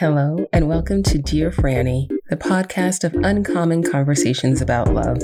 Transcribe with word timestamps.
Hello, 0.00 0.46
and 0.54 0.66
welcome 0.66 1.02
to 1.02 1.18
Dear 1.18 1.50
Franny, 1.50 2.08
the 2.30 2.36
podcast 2.38 3.04
of 3.04 3.12
uncommon 3.22 3.82
conversations 3.82 4.62
about 4.62 4.94
love. 4.94 5.18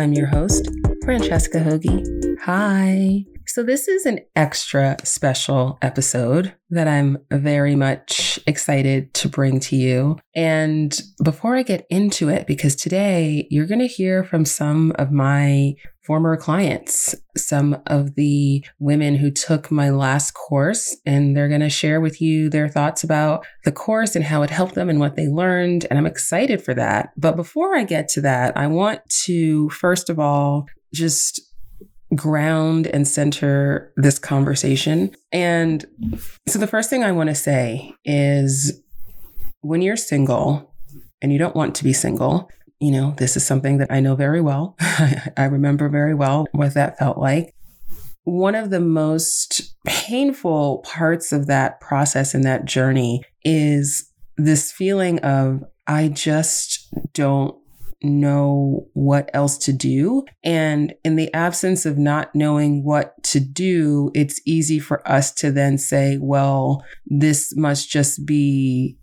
I'm 0.00 0.14
your 0.14 0.26
host, 0.26 0.68
Francesca 1.04 1.58
Hogi. 1.58 2.04
Hi. 2.40 3.24
So, 3.46 3.62
this 3.62 3.86
is 3.86 4.04
an 4.04 4.18
extra 4.34 4.96
special 5.04 5.78
episode 5.80 6.52
that 6.70 6.88
I'm 6.88 7.18
very 7.30 7.76
much 7.76 8.40
excited 8.48 9.14
to 9.14 9.28
bring 9.28 9.60
to 9.60 9.76
you. 9.76 10.18
And 10.34 11.00
before 11.22 11.54
I 11.54 11.62
get 11.62 11.86
into 11.88 12.28
it, 12.28 12.48
because 12.48 12.74
today 12.74 13.46
you're 13.48 13.66
going 13.66 13.78
to 13.78 13.86
hear 13.86 14.24
from 14.24 14.44
some 14.44 14.92
of 14.98 15.12
my 15.12 15.76
former 16.06 16.36
clients, 16.36 17.14
some 17.36 17.76
of 17.86 18.14
the 18.14 18.64
women 18.78 19.16
who 19.16 19.30
took 19.30 19.70
my 19.70 19.90
last 19.90 20.32
course, 20.32 20.96
and 21.04 21.36
they're 21.36 21.48
going 21.48 21.60
to 21.60 21.68
share 21.68 22.00
with 22.00 22.20
you 22.22 22.48
their 22.48 22.68
thoughts 22.68 23.02
about 23.02 23.44
the 23.64 23.72
course 23.72 24.14
and 24.14 24.24
how 24.24 24.42
it 24.42 24.50
helped 24.50 24.76
them 24.76 24.88
and 24.88 25.00
what 25.00 25.16
they 25.16 25.26
learned. 25.26 25.86
And 25.90 25.98
I'm 25.98 26.06
excited 26.06 26.62
for 26.62 26.74
that. 26.74 27.10
But 27.16 27.36
before 27.36 27.76
I 27.76 27.84
get 27.84 28.08
to 28.10 28.20
that, 28.22 28.56
I 28.56 28.68
want 28.68 29.00
to, 29.24 29.68
first 29.70 30.08
of 30.08 30.18
all, 30.18 30.66
just 30.94 31.40
ground 32.14 32.86
and 32.86 33.06
center 33.06 33.92
this 33.96 34.18
conversation. 34.18 35.14
And 35.32 35.84
so 36.46 36.58
the 36.58 36.68
first 36.68 36.88
thing 36.88 37.02
I 37.02 37.12
want 37.12 37.28
to 37.30 37.34
say 37.34 37.92
is 38.04 38.80
when 39.60 39.82
you're 39.82 39.96
single 39.96 40.72
and 41.20 41.32
you 41.32 41.38
don't 41.38 41.56
want 41.56 41.74
to 41.74 41.84
be 41.84 41.92
single, 41.92 42.48
you 42.80 42.90
know, 42.90 43.14
this 43.16 43.36
is 43.36 43.46
something 43.46 43.78
that 43.78 43.90
I 43.90 44.00
know 44.00 44.14
very 44.16 44.40
well. 44.40 44.76
I 44.80 45.44
remember 45.50 45.88
very 45.88 46.14
well 46.14 46.46
what 46.52 46.74
that 46.74 46.98
felt 46.98 47.18
like. 47.18 47.54
One 48.24 48.54
of 48.54 48.70
the 48.70 48.80
most 48.80 49.76
painful 49.86 50.78
parts 50.78 51.32
of 51.32 51.46
that 51.46 51.80
process 51.80 52.34
and 52.34 52.44
that 52.44 52.64
journey 52.64 53.22
is 53.44 54.10
this 54.36 54.72
feeling 54.72 55.20
of, 55.20 55.62
I 55.86 56.08
just 56.08 56.88
don't 57.12 57.56
know 58.02 58.86
what 58.92 59.30
else 59.32 59.56
to 59.58 59.72
do. 59.72 60.24
And 60.44 60.94
in 61.04 61.16
the 61.16 61.32
absence 61.32 61.86
of 61.86 61.98
not 61.98 62.34
knowing 62.34 62.84
what 62.84 63.22
to 63.24 63.40
do, 63.40 64.10
it's 64.14 64.40
easy 64.44 64.78
for 64.78 65.06
us 65.08 65.32
to 65.34 65.50
then 65.50 65.78
say, 65.78 66.18
well, 66.20 66.84
this 67.06 67.56
must 67.56 67.88
just 67.88 68.26
be 68.26 68.98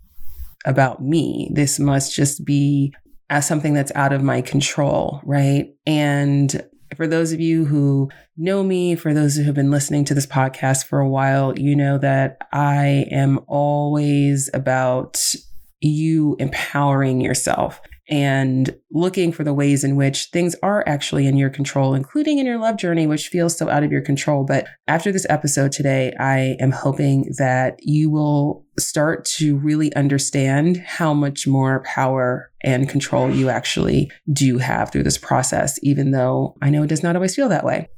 about 0.64 1.02
me. 1.02 1.50
This 1.52 1.78
must 1.78 2.14
just 2.14 2.44
be 2.44 2.94
as 3.30 3.46
something 3.46 3.74
that's 3.74 3.92
out 3.94 4.12
of 4.12 4.22
my 4.22 4.40
control, 4.40 5.20
right? 5.24 5.74
And 5.86 6.64
for 6.96 7.06
those 7.06 7.32
of 7.32 7.40
you 7.40 7.64
who 7.64 8.10
know 8.36 8.62
me, 8.62 8.94
for 8.94 9.14
those 9.14 9.36
who 9.36 9.42
have 9.44 9.54
been 9.54 9.70
listening 9.70 10.04
to 10.06 10.14
this 10.14 10.26
podcast 10.26 10.86
for 10.86 11.00
a 11.00 11.08
while, 11.08 11.58
you 11.58 11.74
know 11.74 11.98
that 11.98 12.38
I 12.52 13.06
am 13.10 13.40
always 13.46 14.50
about 14.54 15.34
you 15.80 16.36
empowering 16.38 17.20
yourself 17.20 17.80
and 18.08 18.74
looking 18.90 19.32
for 19.32 19.44
the 19.44 19.54
ways 19.54 19.82
in 19.84 19.96
which 19.96 20.26
things 20.26 20.54
are 20.62 20.84
actually 20.86 21.26
in 21.26 21.36
your 21.36 21.50
control, 21.50 21.94
including 21.94 22.38
in 22.38 22.46
your 22.46 22.58
love 22.58 22.76
journey, 22.76 23.06
which 23.06 23.28
feels 23.28 23.56
so 23.56 23.70
out 23.70 23.82
of 23.82 23.90
your 23.90 24.02
control. 24.02 24.44
But 24.44 24.66
after 24.86 25.10
this 25.10 25.26
episode 25.30 25.72
today, 25.72 26.12
I 26.20 26.56
am 26.60 26.70
hoping 26.70 27.32
that 27.38 27.78
you 27.80 28.10
will 28.10 28.66
start 28.78 29.24
to 29.24 29.56
really 29.56 29.94
understand 29.94 30.78
how 30.78 31.14
much 31.14 31.46
more 31.46 31.82
power 31.84 32.50
and 32.62 32.88
control 32.88 33.30
you 33.30 33.48
actually 33.48 34.10
do 34.32 34.58
have 34.58 34.90
through 34.90 35.04
this 35.04 35.18
process, 35.18 35.78
even 35.82 36.10
though 36.10 36.56
I 36.60 36.70
know 36.70 36.82
it 36.82 36.88
does 36.88 37.02
not 37.02 37.16
always 37.16 37.34
feel 37.34 37.48
that 37.48 37.64
way. 37.64 37.88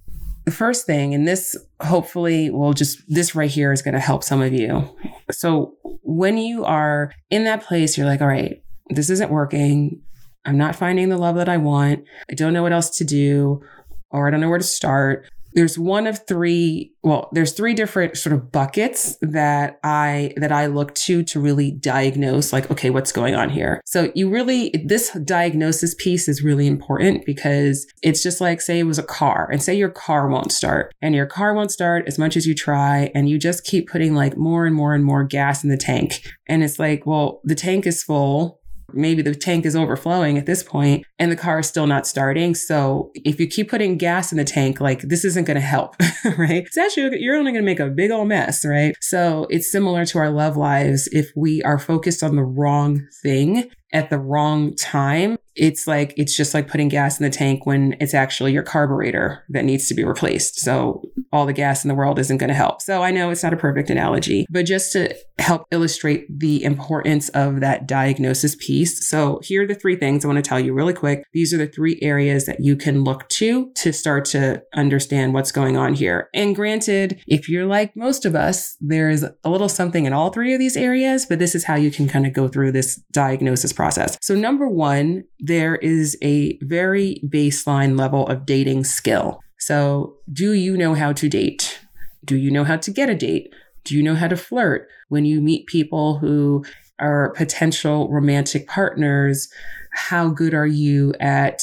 The 0.45 0.53
first 0.53 0.87
thing, 0.87 1.13
and 1.13 1.27
this 1.27 1.57
hopefully 1.81 2.51
will 2.51 2.73
just, 2.73 3.03
this 3.09 3.35
right 3.35 3.51
here 3.51 3.73
is 3.73 3.83
going 3.83 3.95
to 3.95 4.01
help 4.01 4.23
some 4.23 4.41
of 4.41 4.53
you. 4.53 4.89
So 5.33 5.75
when 6.05 6.39
you 6.39 6.65
are 6.65 7.13
in 7.31 7.43
that 7.45 7.65
place, 7.65 7.99
you're 7.99 8.07
like, 8.07 8.21
all 8.21 8.29
right, 8.29 8.63
this 8.91 9.11
isn't 9.11 9.31
working. 9.31 10.03
I'm 10.45 10.57
not 10.57 10.77
finding 10.77 11.09
the 11.09 11.19
love 11.19 11.37
that 11.37 11.49
I 11.49 11.57
want. 11.57 12.05
I 12.31 12.35
don't 12.35 12.53
know 12.53 12.63
what 12.63 12.73
else 12.73 12.91
to 12.99 13.05
do, 13.05 13.63
or 14.11 14.29
I 14.29 14.31
don't 14.31 14.41
know 14.41 14.49
where 14.49 14.59
to 14.59 14.65
start. 14.65 15.29
There's 15.55 15.79
one 15.79 16.07
of 16.07 16.27
three, 16.27 16.93
well, 17.03 17.31
there's 17.33 17.53
three 17.53 17.73
different 17.73 18.19
sort 18.19 18.35
of 18.35 18.53
buckets 18.53 19.17
that 19.23 19.81
I 19.83 20.35
that 20.37 20.53
I 20.53 20.67
look 20.67 20.95
to 20.97 21.23
to 21.23 21.41
really 21.41 21.71
diagnose 21.71 22.53
like 22.53 22.71
okay, 22.71 22.91
what's 22.91 23.11
going 23.11 23.35
on 23.35 23.49
here. 23.49 23.81
So 23.87 24.13
you 24.15 24.29
really 24.29 24.71
this 24.85 25.11
diagnosis 25.25 25.95
piece 25.95 26.29
is 26.29 26.43
really 26.43 26.67
important 26.67 27.25
because 27.25 27.87
it's 28.03 28.23
just 28.23 28.39
like 28.39 28.61
say 28.61 28.79
it 28.79 28.85
was 28.85 28.99
a 28.99 29.03
car 29.03 29.49
and 29.51 29.63
say 29.63 29.75
your 29.75 29.89
car 29.89 30.29
won't 30.29 30.53
start 30.53 30.95
and 31.01 31.15
your 31.15 31.27
car 31.27 31.55
won't 31.55 31.73
start 31.73 32.07
as 32.07 32.19
much 32.19 32.37
as 32.37 32.47
you 32.47 32.55
try 32.55 33.11
and 33.15 33.31
you 33.31 33.39
just 33.39 33.65
keep 33.65 33.89
putting 33.89 34.15
like 34.15 34.37
more 34.37 34.67
and 34.67 34.77
more 34.77 34.95
and 34.95 35.07
more 35.07 35.25
gas 35.25 35.65
in 35.65 35.71
the 35.71 35.79
tank. 35.79 36.21
And 36.49 36.63
it's 36.63 36.79
like, 36.79 37.07
well, 37.07 37.41
the 37.45 37.55
tank 37.55 37.87
is 37.87 38.03
full 38.03 38.56
maybe 38.93 39.23
the 39.23 39.35
tank 39.35 39.67
is 39.67 39.77
overflowing 39.77 40.39
at 40.39 40.47
this 40.47 40.63
point 40.63 41.05
and 41.19 41.31
the 41.31 41.37
car 41.37 41.61
is 41.61 41.67
still 41.67 41.87
not 41.87 42.07
starting. 42.07 42.55
So 42.55 43.11
if 43.15 43.41
you 43.41 43.47
keep 43.47 43.71
putting 43.71 43.99
gas 43.99 44.33
in 44.33 44.39
the 44.39 44.45
tank, 44.45 44.81
like 44.81 45.03
this 45.03 45.25
isn't 45.25 45.45
going 45.45 45.57
to 45.57 45.61
help, 45.61 45.97
right? 46.39 46.65
It's 46.65 46.79
actually, 46.79 47.21
you're 47.21 47.37
only 47.37 47.53
going 47.53 47.65
to 47.65 47.67
make 47.67 47.81
a 47.81 47.89
big 47.89 48.11
old 48.11 48.29
mess, 48.29 48.65
right? 48.65 48.97
So 49.01 49.47
it's 49.51 49.71
similar 49.71 50.05
to 50.07 50.19
our 50.19 50.31
love 50.31 50.57
lives. 50.57 51.09
If 51.13 51.31
we 51.37 51.63
are 51.63 51.79
focused 51.79 52.23
on 52.23 52.37
the 52.37 52.45
wrong 52.45 53.07
thing 53.23 53.71
at 53.93 54.11
the 54.11 54.19
wrong 54.19 54.75
time, 54.77 55.39
it's 55.57 55.87
like 55.87 56.15
it's 56.17 56.37
just 56.37 56.55
like 56.55 56.69
putting 56.69 56.89
gas 56.89 57.19
in 57.19 57.25
the 57.25 57.31
tank 57.31 57.67
when 57.67 57.97
it's 58.01 58.15
actually 58.15 58.53
your 58.53 58.63
carburetor 58.63 59.45
that 59.49 59.65
needs 59.65 59.89
to 59.89 59.95
be 59.95 60.05
replaced. 60.05 60.61
So 60.61 61.03
all 61.33 61.47
the 61.47 61.53
gas 61.53 61.85
in 61.85 61.89
the 61.89 61.95
world 61.95 62.19
isn't 62.19 62.39
going 62.39 62.49
to 62.49 62.55
help. 62.55 62.83
So 62.83 63.03
I 63.03 63.11
know 63.11 63.31
it's 63.31 63.43
not 63.43 63.53
a 63.53 63.57
perfect 63.57 63.91
analogy, 63.91 64.47
but 64.51 64.67
just 64.67 64.93
to 64.93 65.15
help 65.39 65.67
illustrate 65.71 66.27
the 66.31 66.63
importance 66.65 67.29
of 67.31 67.61
that 67.61 67.87
diagnosis 67.87 68.55
piece. 68.57 69.09
So 69.09 69.41
here 69.43 69.65
are 69.65 69.67
the 69.67 69.75
three 69.75 69.97
things 69.97 70.25
I 70.25 70.29
want 70.29 70.43
to 70.43 70.49
tell 70.49 70.61
you 70.61 70.73
really 70.73 70.95
quick. 70.95 71.25
These 71.33 71.53
are 71.53 71.59
the 71.59 71.67
three 71.67 71.99
areas 72.03 72.47
that 72.47 72.61
you 72.61 72.77
can 72.77 73.05
look 73.05 73.29
to 73.31 73.71
to 73.75 73.93
start 73.93 74.25
to 74.27 74.63
understand 74.75 75.35
what's 75.35 75.53
going 75.53 75.77
on 75.77 75.95
here. 75.95 76.29
And 76.35 76.55
granted, 76.55 77.23
if 77.27 77.49
you're 77.49 77.67
like 77.67 77.97
most 77.97 78.25
of 78.25 78.35
us, 78.35 78.77
there's 78.81 79.23
a 79.23 79.51
little 79.51 79.69
something 79.69 80.05
in 80.05 80.13
all 80.13 80.31
three 80.31 80.53
of 80.53 80.59
these 80.59 80.77
areas, 80.77 81.27
but 81.27 81.39
this 81.39 81.55
is 81.55 81.65
how 81.65 81.77
you 81.77 81.91
can 81.91 82.09
kind 82.09 82.27
of 82.27 82.33
go 82.33 82.49
through 82.49 82.73
this 82.73 82.97
diagnosis 83.13 83.73
process. 83.73 84.19
So 84.21 84.35
number 84.35 84.69
one, 84.69 85.25
there 85.47 85.77
is 85.77 86.19
a 86.23 86.59
very 86.61 87.21
baseline 87.25 87.97
level 87.97 88.27
of 88.27 88.47
dating 88.47 88.83
skill. 88.85 89.41
So, 89.59 90.17
do 90.33 90.53
you 90.53 90.77
know 90.77 90.95
how 90.95 91.13
to 91.13 91.29
date? 91.29 91.81
Do 92.25 92.37
you 92.37 92.51
know 92.51 92.65
how 92.65 92.77
to 92.77 92.91
get 92.91 93.09
a 93.09 93.15
date? 93.15 93.55
Do 93.85 93.97
you 93.97 94.03
know 94.03 94.17
how 94.17 94.27
to 94.27 94.37
flirt? 94.37 94.89
When 95.09 95.25
you 95.25 95.41
meet 95.41 95.67
people 95.67 96.19
who 96.19 96.65
are 96.99 97.33
potential 97.35 98.11
romantic 98.11 98.67
partners, 98.67 99.49
how 99.93 100.29
good 100.31 100.53
are 100.53 100.67
you 100.67 101.15
at 101.21 101.63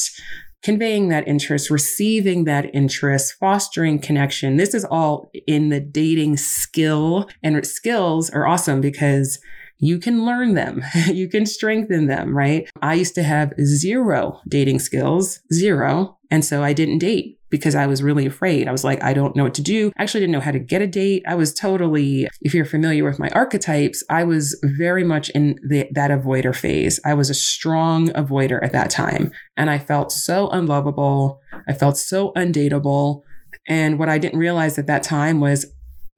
conveying 0.62 1.10
that 1.10 1.28
interest, 1.28 1.70
receiving 1.70 2.46
that 2.46 2.74
interest, 2.74 3.34
fostering 3.34 4.00
connection? 4.00 4.56
This 4.56 4.74
is 4.74 4.86
all 4.86 5.30
in 5.46 5.70
the 5.70 5.82
dating 5.82 6.38
skill. 6.38 7.30
And 7.44 7.68
skills 7.68 8.30
are 8.30 8.48
awesome 8.48 8.80
because 8.80 9.40
you 9.84 10.00
can 10.00 10.26
learn 10.26 10.54
them. 10.54 10.82
you 11.08 11.28
can 11.28 11.46
strengthen 11.46 12.08
them, 12.08 12.36
right? 12.36 12.70
I 12.82 12.94
used 12.94 13.16
to 13.16 13.24
have 13.24 13.54
zero 13.62 14.40
dating 14.48 14.80
skills, 14.80 15.42
zero. 15.52 16.18
And 16.32 16.44
so 16.44 16.64
I 16.64 16.74
didn't 16.74 17.00
date 17.00 17.40
because 17.50 17.76
I 17.76 17.86
was 17.86 18.02
really 18.02 18.26
afraid. 18.26 18.68
I 18.68 18.72
was 18.72 18.84
like, 18.84 19.04
I 19.04 19.14
don't 19.14 19.36
know 19.36 19.44
what 19.44 19.54
to 19.56 19.62
do. 19.62 19.92
I 19.98 20.04
actually 20.04 20.22
didn't 20.22 20.32
know 20.32 20.40
how 20.40 20.52
to 20.52 20.60
get 20.60 20.82
a 20.82 20.88
date. 20.88 21.24
I 21.28 21.36
was 21.36 21.54
totally, 21.54 22.28
if 22.42 22.54
you're 22.54 22.66
familiar 22.66 23.04
with 23.04 23.20
my 23.20 23.30
archetypes, 23.30 24.04
I 24.10 24.24
was 24.24 24.60
very 24.64 25.04
much 25.04 25.30
in 25.32 25.60
the, 25.68 25.88
that 25.92 26.10
avoider 26.10 26.56
phase. 26.56 27.00
I 27.06 27.14
was 27.14 27.30
a 27.30 27.36
strong 27.36 28.08
avoider 28.10 28.64
at 28.64 28.72
that 28.72 28.90
time. 28.90 29.32
And 29.58 29.70
I 29.70 29.78
felt 29.78 30.12
so 30.12 30.50
unlovable. 30.50 31.42
I 31.68 31.74
felt 31.74 31.98
so 31.98 32.32
undateable. 32.34 33.22
And 33.68 34.00
what 34.00 34.10
I 34.10 34.18
didn't 34.18 34.40
realize 34.40 34.80
at 34.80 34.88
that 34.88 35.03
time 35.03 35.40
was 35.40 35.68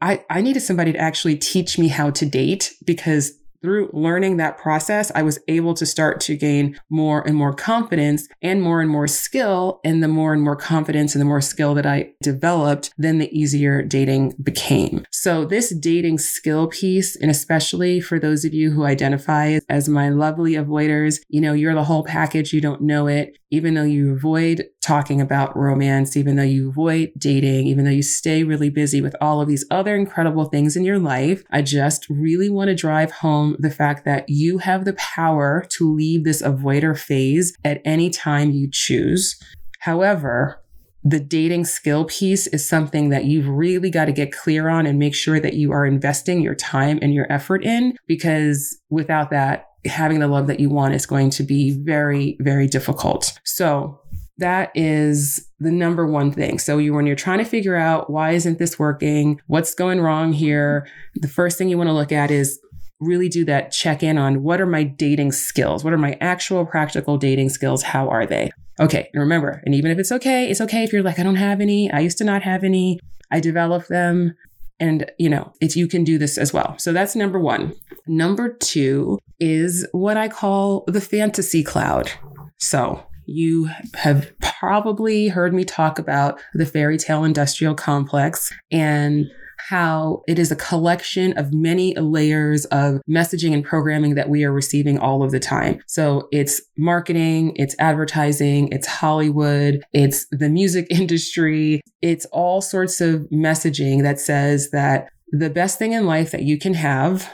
I, 0.02 0.24
I 0.30 0.42
needed 0.42 0.62
somebody 0.62 0.94
to 0.94 1.00
actually 1.00 1.36
teach 1.36 1.78
me 1.78 1.88
how 1.88 2.12
to 2.12 2.26
date 2.26 2.74
because 2.86 3.34
through 3.66 3.90
learning 3.94 4.38
that 4.38 4.60
process, 4.60 5.12
I 5.16 5.24
was 5.24 5.40
able 5.48 5.74
to 5.74 5.88
start 5.88 6.20
to 6.22 6.38
gain 6.38 6.80
more 6.92 7.28
and 7.28 7.36
more 7.36 7.52
confidence 7.52 8.28
and 8.44 8.62
more 8.62 8.80
and 8.80 8.88
more 8.90 9.08
skill. 9.08 9.80
And 9.84 10.04
the 10.04 10.08
more 10.08 10.34
and 10.34 10.44
more 10.44 10.56
confidence 10.56 11.16
and 11.16 11.22
the 11.22 11.26
more 11.26 11.42
skill 11.42 11.74
that 11.74 11.86
I 11.88 12.12
developed, 12.22 12.94
then 13.00 13.18
the 13.18 13.36
easier 13.36 13.82
dating 13.82 14.36
became. 14.44 15.04
So 15.12 15.46
this 15.46 15.76
dating 15.76 16.20
skill 16.20 16.68
piece, 16.68 17.16
and 17.16 17.32
especially 17.32 18.00
for 18.02 18.20
those 18.20 18.46
of 18.46 18.54
you 18.54 18.70
who 18.70 18.84
identify 18.84 19.58
as 19.68 19.90
my 19.90 20.10
lovely 20.10 20.54
avoiders, 20.54 21.20
you 21.28 21.42
know, 21.42 21.54
you're 21.54 21.74
the 21.74 21.84
whole 21.84 22.04
package. 22.04 22.54
You 22.54 22.62
don't 22.62 22.82
know 22.82 23.08
it 23.08 23.36
even 23.56 23.74
though 23.74 23.84
you 23.84 24.14
avoid 24.14 24.66
talking 24.86 25.20
about 25.20 25.58
romance, 25.58 26.16
even 26.16 26.36
though 26.36 26.44
you 26.44 26.70
avoid 26.70 27.12
dating, 27.18 27.66
even 27.68 27.86
though 27.86 27.92
you 27.92 28.04
stay 28.04 28.44
really 28.44 28.70
busy 28.70 29.02
with 29.02 29.16
all 29.20 29.42
of 29.42 29.48
these 29.48 29.66
other 29.72 29.96
incredible 29.96 30.46
things 30.46 30.76
in 30.76 30.84
your 30.84 31.00
life, 31.00 31.44
I 31.52 31.64
just 31.64 32.08
really 32.10 32.50
want 32.50 32.68
to 32.68 32.76
drive 32.76 33.12
home 33.12 33.56
the 33.58 33.72
fact 33.72 34.06
that 34.06 34.26
you 34.30 34.60
have 34.60 34.86
the 34.86 34.94
power 34.94 35.66
to 35.72 35.92
leave 35.92 36.24
this 36.24 36.42
avoider 36.42 36.98
phase 36.98 37.56
at 37.66 37.82
any 37.84 38.12
time 38.12 38.52
you 38.52 38.70
choose. 38.72 39.42
However, 39.80 40.62
the 41.04 41.20
dating 41.20 41.66
skill 41.66 42.06
piece 42.06 42.48
is 42.48 42.68
something 42.68 43.10
that 43.10 43.26
you've 43.26 43.48
really 43.48 43.90
got 43.90 44.06
to 44.06 44.12
get 44.12 44.32
clear 44.32 44.70
on 44.70 44.86
and 44.86 44.98
make 44.98 45.14
sure 45.16 45.40
that 45.40 45.54
you 45.54 45.72
are 45.72 45.86
investing 45.86 46.42
your 46.42 46.56
time 46.56 46.98
and 47.02 47.14
your 47.14 47.32
effort 47.32 47.64
in 47.64 47.96
because 48.08 48.78
without 48.90 49.30
that, 49.30 49.68
having 49.86 50.20
the 50.20 50.28
love 50.28 50.48
that 50.48 50.60
you 50.60 50.70
want 50.70 50.96
is 50.96 51.06
going 51.06 51.30
to 51.30 51.44
be 51.44 51.72
very, 51.84 52.38
very 52.40 52.68
difficult. 52.68 53.40
So 53.44 54.02
that 54.38 54.72
is 54.76 55.50
the 55.60 55.72
number 55.72 56.06
one 56.06 56.32
thing. 56.32 56.60
So 56.60 56.78
you, 56.78 56.94
when 56.94 57.06
you're 57.06 57.16
trying 57.16 57.40
to 57.40 57.46
figure 57.46 57.76
out 57.76 58.10
why 58.10 58.32
isn't 58.32 58.60
this 58.60 58.78
working? 58.78 59.40
What's 59.48 59.74
going 59.74 60.02
wrong 60.02 60.34
here? 60.34 60.88
The 61.16 61.28
first 61.28 61.58
thing 61.58 61.70
you 61.70 61.78
want 61.78 61.88
to 61.88 61.94
look 61.94 62.12
at 62.12 62.32
is 62.32 62.60
really 63.00 63.30
do 63.30 63.46
that 63.46 63.72
check 63.72 64.04
in 64.04 64.18
on 64.18 64.44
what 64.44 64.60
are 64.60 64.66
my 64.66 64.84
dating 64.84 65.32
skills? 65.32 65.84
What 65.84 65.94
are 65.94 65.98
my 65.98 66.18
actual 66.22 66.66
practical 66.66 67.18
dating 67.18 67.50
skills? 67.50 67.84
How 67.84 68.10
are 68.10 68.26
they? 68.26 68.52
Okay. 68.80 69.10
And 69.14 69.22
remember, 69.22 69.62
and 69.66 69.74
even 69.74 69.92
if 69.92 70.00
it's 70.00 70.12
okay, 70.12 70.50
it's 70.50 70.62
okay 70.62 70.84
if 70.84 70.92
you're 70.92 71.04
like, 71.04 71.20
I 71.20 71.24
don't 71.24 71.36
have 71.36 71.62
any. 71.62 71.92
I 71.92 72.00
used 72.00 72.18
to 72.18 72.24
not 72.24 72.42
have 72.42 72.64
any. 72.64 73.00
I 73.32 73.40
developed 73.40 73.90
them. 73.90 74.36
And, 74.80 75.10
you 75.18 75.30
know, 75.30 75.54
if 75.62 75.78
you 75.78 75.88
can 75.88 76.04
do 76.04 76.18
this 76.18 76.38
as 76.38 76.52
well. 76.52 76.76
So 76.78 76.92
that's 76.92 77.16
number 77.16 77.40
one. 77.40 77.74
Number 78.08 78.54
two 78.54 79.20
is 79.40 79.88
what 79.94 80.18
I 80.18 80.28
call 80.28 80.84
the 80.88 81.00
fantasy 81.00 81.64
cloud. 81.64 82.12
So 82.58 83.02
you 83.26 83.70
have 83.96 84.32
probably 84.40 85.28
heard 85.28 85.54
me 85.54 85.64
talk 85.64 86.00
about 86.00 86.40
the 86.54 86.66
fairy 86.66 86.98
tale 86.98 87.24
industrial 87.24 87.76
complex 87.76 88.52
and 88.72 89.28
how 89.70 90.22
it 90.28 90.38
is 90.38 90.52
a 90.52 90.56
collection 90.56 91.36
of 91.38 91.54
many 91.54 91.96
layers 91.96 92.66
of 92.66 93.02
messaging 93.10 93.54
and 93.54 93.64
programming 93.64 94.14
that 94.16 94.30
we 94.30 94.44
are 94.44 94.52
receiving 94.52 95.00
all 95.00 95.24
of 95.24 95.32
the 95.32 95.40
time. 95.40 95.82
So 95.88 96.28
it's 96.32 96.62
marketing, 96.78 97.54
it's 97.56 97.76
advertising, 97.80 98.72
it's 98.72 98.86
Hollywood, 98.86 99.84
it's 99.92 100.28
the 100.32 100.50
music 100.50 100.88
industry, 100.90 101.82
it's 102.02 102.26
all 102.26 102.62
sorts 102.62 103.02
of 103.02 103.22
messaging 103.32 104.04
that 104.04 104.20
says 104.20 104.70
that 104.72 105.10
the 105.32 105.50
best 105.50 105.80
thing 105.80 105.94
in 105.94 106.06
life 106.06 106.32
that 106.32 106.44
you 106.44 106.60
can 106.60 106.76
have 106.76 107.30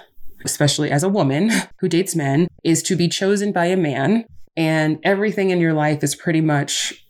especially 0.45 0.89
as 0.91 1.03
a 1.03 1.09
woman 1.09 1.51
who 1.79 1.87
dates 1.87 2.15
men, 2.15 2.47
is 2.63 2.83
to 2.83 2.95
be 2.95 3.07
chosen 3.07 3.51
by 3.51 3.65
a 3.65 3.77
man. 3.77 4.25
And 4.57 4.99
everything 5.03 5.49
in 5.49 5.59
your 5.59 5.73
life 5.73 6.03
is 6.03 6.15
pretty 6.15 6.41
much 6.41 7.01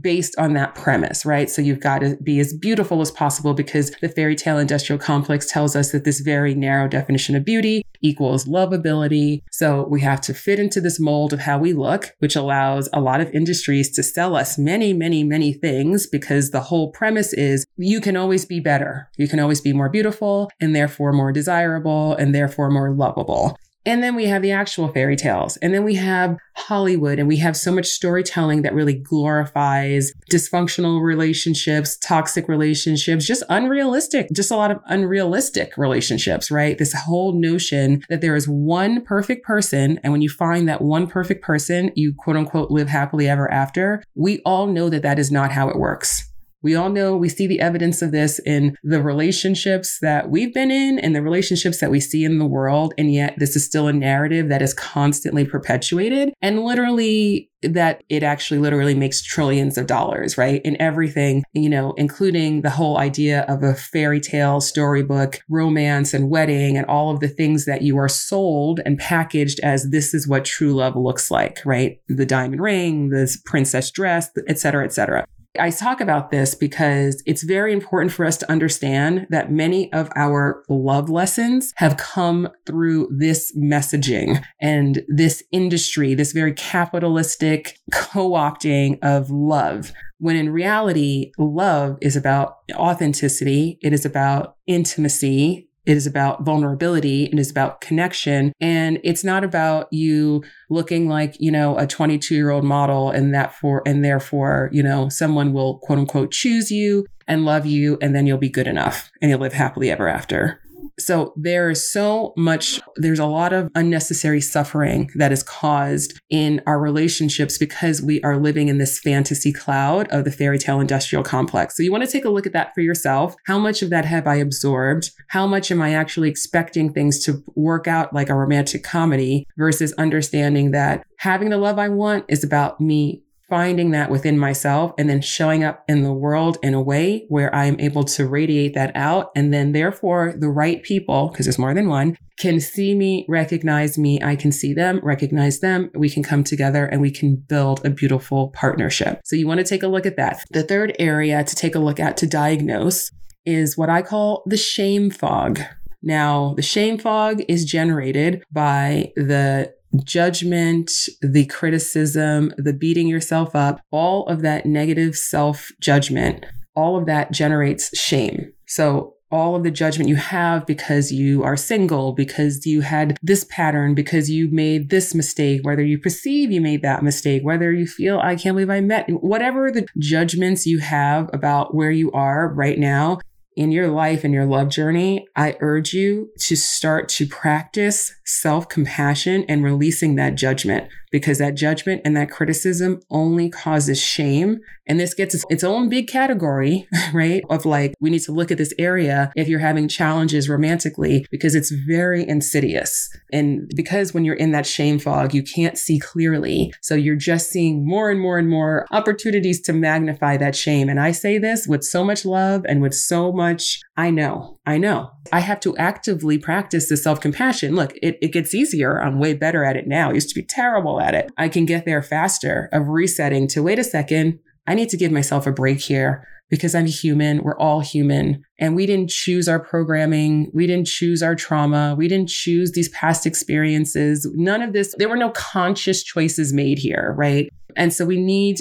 based 0.00 0.34
on 0.38 0.54
that 0.54 0.74
premise, 0.74 1.26
right? 1.26 1.50
So 1.50 1.60
you've 1.60 1.80
got 1.80 1.98
to 1.98 2.16
be 2.22 2.40
as 2.40 2.54
beautiful 2.54 3.00
as 3.00 3.10
possible 3.10 3.52
because 3.54 3.90
the 4.00 4.08
fairy 4.08 4.34
tale 4.34 4.58
industrial 4.58 4.98
complex 4.98 5.50
tells 5.50 5.76
us 5.76 5.92
that 5.92 6.04
this 6.04 6.20
very 6.20 6.54
narrow 6.54 6.88
definition 6.88 7.36
of 7.36 7.44
beauty 7.44 7.84
equals 8.00 8.46
lovability. 8.46 9.42
So 9.50 9.86
we 9.88 10.00
have 10.00 10.20
to 10.22 10.34
fit 10.34 10.58
into 10.58 10.80
this 10.80 10.98
mold 10.98 11.32
of 11.32 11.40
how 11.40 11.58
we 11.58 11.72
look, 11.72 12.14
which 12.18 12.36
allows 12.36 12.88
a 12.92 13.00
lot 13.00 13.20
of 13.20 13.30
industries 13.32 13.90
to 13.92 14.02
sell 14.02 14.34
us 14.34 14.58
many, 14.58 14.92
many, 14.92 15.24
many 15.24 15.52
things 15.52 16.06
because 16.06 16.50
the 16.50 16.60
whole 16.60 16.90
premise 16.90 17.32
is 17.34 17.66
you 17.76 18.00
can 18.00 18.16
always 18.16 18.44
be 18.44 18.60
better. 18.60 19.10
You 19.18 19.28
can 19.28 19.40
always 19.40 19.60
be 19.60 19.72
more 19.72 19.88
beautiful 19.88 20.50
and 20.60 20.74
therefore 20.74 21.12
more 21.12 21.32
desirable 21.32 22.14
and 22.14 22.34
therefore 22.34 22.70
more 22.70 22.92
lovable. 22.92 23.56
And 23.84 24.02
then 24.02 24.14
we 24.14 24.26
have 24.26 24.42
the 24.42 24.52
actual 24.52 24.88
fairy 24.88 25.16
tales. 25.16 25.56
And 25.58 25.74
then 25.74 25.84
we 25.84 25.94
have 25.96 26.36
Hollywood 26.54 27.18
and 27.18 27.26
we 27.26 27.38
have 27.38 27.56
so 27.56 27.72
much 27.72 27.86
storytelling 27.86 28.62
that 28.62 28.74
really 28.74 28.94
glorifies 28.94 30.12
dysfunctional 30.30 31.02
relationships, 31.02 31.96
toxic 31.96 32.48
relationships, 32.48 33.26
just 33.26 33.42
unrealistic, 33.48 34.28
just 34.32 34.50
a 34.50 34.56
lot 34.56 34.70
of 34.70 34.78
unrealistic 34.86 35.76
relationships, 35.76 36.50
right? 36.50 36.78
This 36.78 36.92
whole 36.92 37.32
notion 37.32 38.02
that 38.08 38.20
there 38.20 38.36
is 38.36 38.48
one 38.48 39.02
perfect 39.02 39.44
person. 39.44 39.98
And 40.04 40.12
when 40.12 40.22
you 40.22 40.28
find 40.28 40.68
that 40.68 40.82
one 40.82 41.06
perfect 41.06 41.42
person, 41.42 41.90
you 41.96 42.14
quote 42.16 42.36
unquote 42.36 42.70
live 42.70 42.88
happily 42.88 43.28
ever 43.28 43.50
after. 43.50 44.02
We 44.14 44.40
all 44.44 44.66
know 44.66 44.88
that 44.90 45.02
that 45.02 45.18
is 45.18 45.32
not 45.32 45.52
how 45.52 45.68
it 45.68 45.78
works. 45.78 46.31
We 46.62 46.74
all 46.74 46.88
know 46.88 47.16
we 47.16 47.28
see 47.28 47.46
the 47.46 47.60
evidence 47.60 48.02
of 48.02 48.12
this 48.12 48.38
in 48.40 48.76
the 48.82 49.02
relationships 49.02 49.98
that 50.00 50.30
we've 50.30 50.54
been 50.54 50.70
in 50.70 50.98
and 50.98 51.14
the 51.14 51.22
relationships 51.22 51.80
that 51.80 51.90
we 51.90 52.00
see 52.00 52.24
in 52.24 52.38
the 52.38 52.46
world. 52.46 52.94
And 52.96 53.12
yet 53.12 53.34
this 53.38 53.56
is 53.56 53.64
still 53.64 53.88
a 53.88 53.92
narrative 53.92 54.48
that 54.48 54.62
is 54.62 54.74
constantly 54.74 55.44
perpetuated 55.44 56.32
and 56.40 56.64
literally 56.64 57.48
that 57.62 58.02
it 58.08 58.24
actually 58.24 58.58
literally 58.58 58.94
makes 58.94 59.22
trillions 59.22 59.78
of 59.78 59.86
dollars, 59.86 60.36
right? 60.36 60.60
In 60.64 60.80
everything, 60.80 61.44
you 61.52 61.68
know, 61.68 61.92
including 61.96 62.62
the 62.62 62.70
whole 62.70 62.98
idea 62.98 63.42
of 63.42 63.62
a 63.62 63.74
fairy 63.74 64.20
tale, 64.20 64.60
storybook, 64.60 65.40
romance 65.48 66.12
and 66.12 66.28
wedding 66.28 66.76
and 66.76 66.86
all 66.86 67.10
of 67.10 67.20
the 67.20 67.28
things 67.28 67.64
that 67.66 67.82
you 67.82 67.96
are 67.98 68.08
sold 68.08 68.80
and 68.84 68.98
packaged 68.98 69.60
as 69.60 69.90
this 69.90 70.12
is 70.12 70.26
what 70.26 70.44
true 70.44 70.74
love 70.74 70.96
looks 70.96 71.30
like, 71.30 71.60
right? 71.64 72.00
The 72.08 72.26
diamond 72.26 72.60
ring, 72.60 73.10
this 73.10 73.36
princess 73.36 73.90
dress, 73.92 74.28
et 74.48 74.58
cetera, 74.58 74.84
et 74.84 74.92
cetera. 74.92 75.24
I 75.58 75.70
talk 75.70 76.00
about 76.00 76.30
this 76.30 76.54
because 76.54 77.22
it's 77.26 77.42
very 77.42 77.72
important 77.72 78.12
for 78.12 78.24
us 78.24 78.38
to 78.38 78.50
understand 78.50 79.26
that 79.28 79.52
many 79.52 79.92
of 79.92 80.08
our 80.16 80.64
love 80.68 81.10
lessons 81.10 81.74
have 81.76 81.98
come 81.98 82.48
through 82.64 83.08
this 83.14 83.54
messaging 83.56 84.42
and 84.60 85.02
this 85.08 85.42
industry, 85.52 86.14
this 86.14 86.32
very 86.32 86.54
capitalistic 86.54 87.78
co 87.92 88.30
opting 88.30 88.98
of 89.02 89.30
love. 89.30 89.92
When 90.18 90.36
in 90.36 90.50
reality, 90.50 91.32
love 91.36 91.98
is 92.00 92.16
about 92.16 92.58
authenticity. 92.74 93.78
It 93.82 93.92
is 93.92 94.06
about 94.06 94.56
intimacy. 94.66 95.68
It 95.84 95.96
is 95.96 96.06
about 96.06 96.44
vulnerability. 96.44 97.26
And 97.26 97.38
It 97.38 97.42
is 97.42 97.50
about 97.50 97.80
connection. 97.80 98.52
And 98.60 99.00
it's 99.02 99.24
not 99.24 99.44
about 99.44 99.88
you 99.92 100.42
looking 100.70 101.08
like, 101.08 101.36
you 101.40 101.50
know, 101.50 101.76
a 101.78 101.86
22 101.86 102.34
year 102.34 102.50
old 102.50 102.64
model 102.64 103.10
and 103.10 103.34
that 103.34 103.54
for, 103.54 103.82
and 103.86 104.04
therefore, 104.04 104.70
you 104.72 104.82
know, 104.82 105.08
someone 105.08 105.52
will 105.52 105.78
quote 105.78 105.98
unquote 105.98 106.30
choose 106.30 106.70
you 106.70 107.06
and 107.26 107.44
love 107.44 107.66
you 107.66 107.98
and 108.00 108.14
then 108.14 108.26
you'll 108.26 108.38
be 108.38 108.48
good 108.48 108.66
enough 108.66 109.10
and 109.20 109.30
you'll 109.30 109.40
live 109.40 109.52
happily 109.52 109.90
ever 109.90 110.08
after. 110.08 110.60
So 110.98 111.32
there 111.36 111.70
is 111.70 111.90
so 111.90 112.32
much, 112.36 112.80
there's 112.96 113.18
a 113.18 113.26
lot 113.26 113.52
of 113.52 113.70
unnecessary 113.74 114.40
suffering 114.40 115.10
that 115.16 115.32
is 115.32 115.42
caused 115.42 116.20
in 116.30 116.60
our 116.66 116.78
relationships 116.78 117.58
because 117.58 118.02
we 118.02 118.20
are 118.22 118.38
living 118.38 118.68
in 118.68 118.78
this 118.78 119.00
fantasy 119.00 119.52
cloud 119.52 120.08
of 120.08 120.24
the 120.24 120.32
fairy 120.32 120.58
tale 120.58 120.80
industrial 120.80 121.24
complex. 121.24 121.76
So 121.76 121.82
you 121.82 121.90
want 121.90 122.04
to 122.04 122.10
take 122.10 122.24
a 122.24 122.30
look 122.30 122.46
at 122.46 122.52
that 122.52 122.74
for 122.74 122.80
yourself. 122.80 123.34
How 123.46 123.58
much 123.58 123.82
of 123.82 123.90
that 123.90 124.04
have 124.04 124.26
I 124.26 124.36
absorbed? 124.36 125.10
How 125.28 125.46
much 125.46 125.70
am 125.70 125.80
I 125.80 125.94
actually 125.94 126.28
expecting 126.28 126.92
things 126.92 127.22
to 127.24 127.42
work 127.54 127.86
out 127.86 128.12
like 128.12 128.28
a 128.28 128.34
romantic 128.34 128.82
comedy 128.82 129.46
versus 129.56 129.92
understanding 129.94 130.70
that 130.72 131.04
having 131.18 131.50
the 131.50 131.58
love 131.58 131.78
I 131.78 131.88
want 131.88 132.24
is 132.28 132.44
about 132.44 132.80
me 132.80 133.22
finding 133.52 133.90
that 133.90 134.08
within 134.08 134.38
myself 134.38 134.94
and 134.96 135.10
then 135.10 135.20
showing 135.20 135.62
up 135.62 135.84
in 135.86 136.02
the 136.02 136.12
world 136.12 136.56
in 136.62 136.72
a 136.72 136.80
way 136.80 137.26
where 137.28 137.54
I 137.54 137.66
am 137.66 137.78
able 137.80 138.02
to 138.04 138.26
radiate 138.26 138.72
that 138.72 138.96
out. 138.96 139.30
And 139.36 139.52
then 139.52 139.72
therefore 139.72 140.32
the 140.38 140.48
right 140.48 140.82
people, 140.82 141.28
because 141.28 141.44
there's 141.44 141.58
more 141.58 141.74
than 141.74 141.86
one, 141.86 142.16
can 142.38 142.60
see 142.60 142.94
me, 142.94 143.26
recognize 143.28 143.98
me. 143.98 144.18
I 144.22 144.36
can 144.36 144.52
see 144.52 144.72
them, 144.72 145.00
recognize 145.02 145.60
them. 145.60 145.90
We 145.94 146.08
can 146.08 146.22
come 146.22 146.44
together 146.44 146.86
and 146.86 147.02
we 147.02 147.10
can 147.10 147.36
build 147.36 147.84
a 147.84 147.90
beautiful 147.90 148.48
partnership. 148.54 149.20
So 149.22 149.36
you 149.36 149.46
want 149.46 149.58
to 149.58 149.64
take 149.64 149.82
a 149.82 149.88
look 149.88 150.06
at 150.06 150.16
that. 150.16 150.42
The 150.50 150.62
third 150.62 150.96
area 150.98 151.44
to 151.44 151.54
take 151.54 151.74
a 151.74 151.78
look 151.78 152.00
at 152.00 152.16
to 152.16 152.26
diagnose 152.26 153.10
is 153.44 153.76
what 153.76 153.90
I 153.90 154.00
call 154.00 154.44
the 154.46 154.56
shame 154.56 155.10
fog. 155.10 155.60
Now, 156.02 156.54
the 156.56 156.62
shame 156.62 156.96
fog 156.96 157.42
is 157.48 157.66
generated 157.66 158.44
by 158.50 159.12
the 159.14 159.74
judgment, 160.04 160.90
the 161.20 161.46
criticism, 161.46 162.52
the 162.56 162.72
beating 162.72 163.06
yourself 163.06 163.54
up, 163.54 163.80
all 163.90 164.26
of 164.26 164.42
that 164.42 164.66
negative 164.66 165.16
self 165.16 165.70
judgment, 165.80 166.44
all 166.74 166.96
of 166.96 167.06
that 167.06 167.32
generates 167.32 167.96
shame. 167.96 168.52
So 168.66 169.14
all 169.30 169.56
of 169.56 169.62
the 169.62 169.70
judgment 169.70 170.10
you 170.10 170.16
have 170.16 170.66
because 170.66 171.10
you 171.10 171.42
are 171.42 171.56
single, 171.56 172.12
because 172.12 172.66
you 172.66 172.82
had 172.82 173.16
this 173.22 173.44
pattern, 173.44 173.94
because 173.94 174.30
you 174.30 174.48
made 174.50 174.90
this 174.90 175.14
mistake, 175.14 175.64
whether 175.64 175.82
you 175.82 175.98
perceive 175.98 176.52
you 176.52 176.60
made 176.60 176.82
that 176.82 177.02
mistake, 177.02 177.42
whether 177.42 177.72
you 177.72 177.86
feel, 177.86 178.20
I 178.20 178.36
can't 178.36 178.54
believe 178.54 178.68
I 178.68 178.82
met, 178.82 179.08
whatever 179.08 179.70
the 179.70 179.86
judgments 179.98 180.66
you 180.66 180.80
have 180.80 181.30
about 181.32 181.74
where 181.74 181.90
you 181.90 182.12
are 182.12 182.52
right 182.52 182.78
now, 182.78 183.20
in 183.56 183.70
your 183.70 183.88
life 183.88 184.24
and 184.24 184.32
your 184.32 184.46
love 184.46 184.68
journey, 184.68 185.26
I 185.36 185.56
urge 185.60 185.92
you 185.92 186.30
to 186.40 186.56
start 186.56 187.08
to 187.10 187.26
practice 187.26 188.14
self 188.40 188.68
compassion 188.68 189.44
and 189.48 189.62
releasing 189.62 190.14
that 190.16 190.34
judgment 190.34 190.88
because 191.12 191.38
that 191.38 191.54
judgment 191.54 192.00
and 192.04 192.16
that 192.16 192.30
criticism 192.30 193.00
only 193.10 193.50
causes 193.50 194.00
shame. 194.00 194.58
And 194.88 194.98
this 194.98 195.14
gets 195.14 195.44
its 195.50 195.62
own 195.62 195.88
big 195.88 196.08
category, 196.08 196.88
right? 197.12 197.44
Of 197.50 197.66
like, 197.66 197.94
we 198.00 198.10
need 198.10 198.22
to 198.22 198.32
look 198.32 198.50
at 198.50 198.58
this 198.58 198.74
area 198.78 199.30
if 199.36 199.46
you're 199.46 199.60
having 199.60 199.86
challenges 199.86 200.48
romantically 200.48 201.26
because 201.30 201.54
it's 201.54 201.70
very 201.70 202.26
insidious. 202.26 203.08
And 203.32 203.70
because 203.76 204.14
when 204.14 204.24
you're 204.24 204.34
in 204.34 204.52
that 204.52 204.66
shame 204.66 204.98
fog, 204.98 205.34
you 205.34 205.42
can't 205.42 205.78
see 205.78 205.98
clearly. 205.98 206.72
So 206.80 206.94
you're 206.94 207.14
just 207.14 207.50
seeing 207.50 207.86
more 207.86 208.10
and 208.10 208.18
more 208.18 208.38
and 208.38 208.48
more 208.48 208.86
opportunities 208.90 209.60
to 209.62 209.72
magnify 209.72 210.38
that 210.38 210.56
shame. 210.56 210.88
And 210.88 210.98
I 210.98 211.12
say 211.12 211.38
this 211.38 211.66
with 211.68 211.84
so 211.84 212.02
much 212.02 212.24
love 212.24 212.64
and 212.66 212.80
with 212.80 212.94
so 212.94 213.32
much, 213.32 213.80
I 213.96 214.10
know, 214.10 214.58
I 214.64 214.78
know. 214.78 215.10
I 215.32 215.40
have 215.40 215.58
to 215.60 215.76
actively 215.76 216.38
practice 216.38 216.88
the 216.88 216.96
self 216.96 217.20
compassion. 217.20 217.74
Look, 217.74 217.94
it, 218.00 218.16
it 218.22 218.32
gets 218.32 218.54
easier. 218.54 219.00
I'm 219.00 219.18
way 219.18 219.34
better 219.34 219.64
at 219.64 219.76
it 219.76 219.88
now. 219.88 220.10
I 220.10 220.14
used 220.14 220.28
to 220.28 220.34
be 220.34 220.46
terrible 220.46 221.00
at 221.00 221.14
it. 221.14 221.30
I 221.36 221.48
can 221.48 221.66
get 221.66 221.84
there 221.84 222.02
faster 222.02 222.68
of 222.72 222.88
resetting 222.88 223.48
to 223.48 223.62
wait 223.62 223.78
a 223.80 223.84
second. 223.84 224.38
I 224.66 224.74
need 224.74 224.88
to 224.90 224.96
give 224.96 225.10
myself 225.10 225.46
a 225.46 225.52
break 225.52 225.80
here 225.80 226.26
because 226.48 226.74
I'm 226.74 226.86
human. 226.86 227.42
We're 227.42 227.58
all 227.58 227.80
human. 227.80 228.44
And 228.58 228.76
we 228.76 228.86
didn't 228.86 229.10
choose 229.10 229.48
our 229.48 229.58
programming. 229.58 230.50
We 230.52 230.66
didn't 230.66 230.86
choose 230.86 231.22
our 231.22 231.34
trauma. 231.34 231.96
We 231.96 232.06
didn't 232.06 232.28
choose 232.28 232.72
these 232.72 232.90
past 232.90 233.26
experiences. 233.26 234.30
None 234.34 234.62
of 234.62 234.72
this, 234.72 234.94
there 234.98 235.08
were 235.08 235.16
no 235.16 235.30
conscious 235.30 236.04
choices 236.04 236.52
made 236.52 236.78
here, 236.78 237.14
right? 237.16 237.48
And 237.74 237.92
so 237.92 238.04
we 238.04 238.22
need 238.22 238.58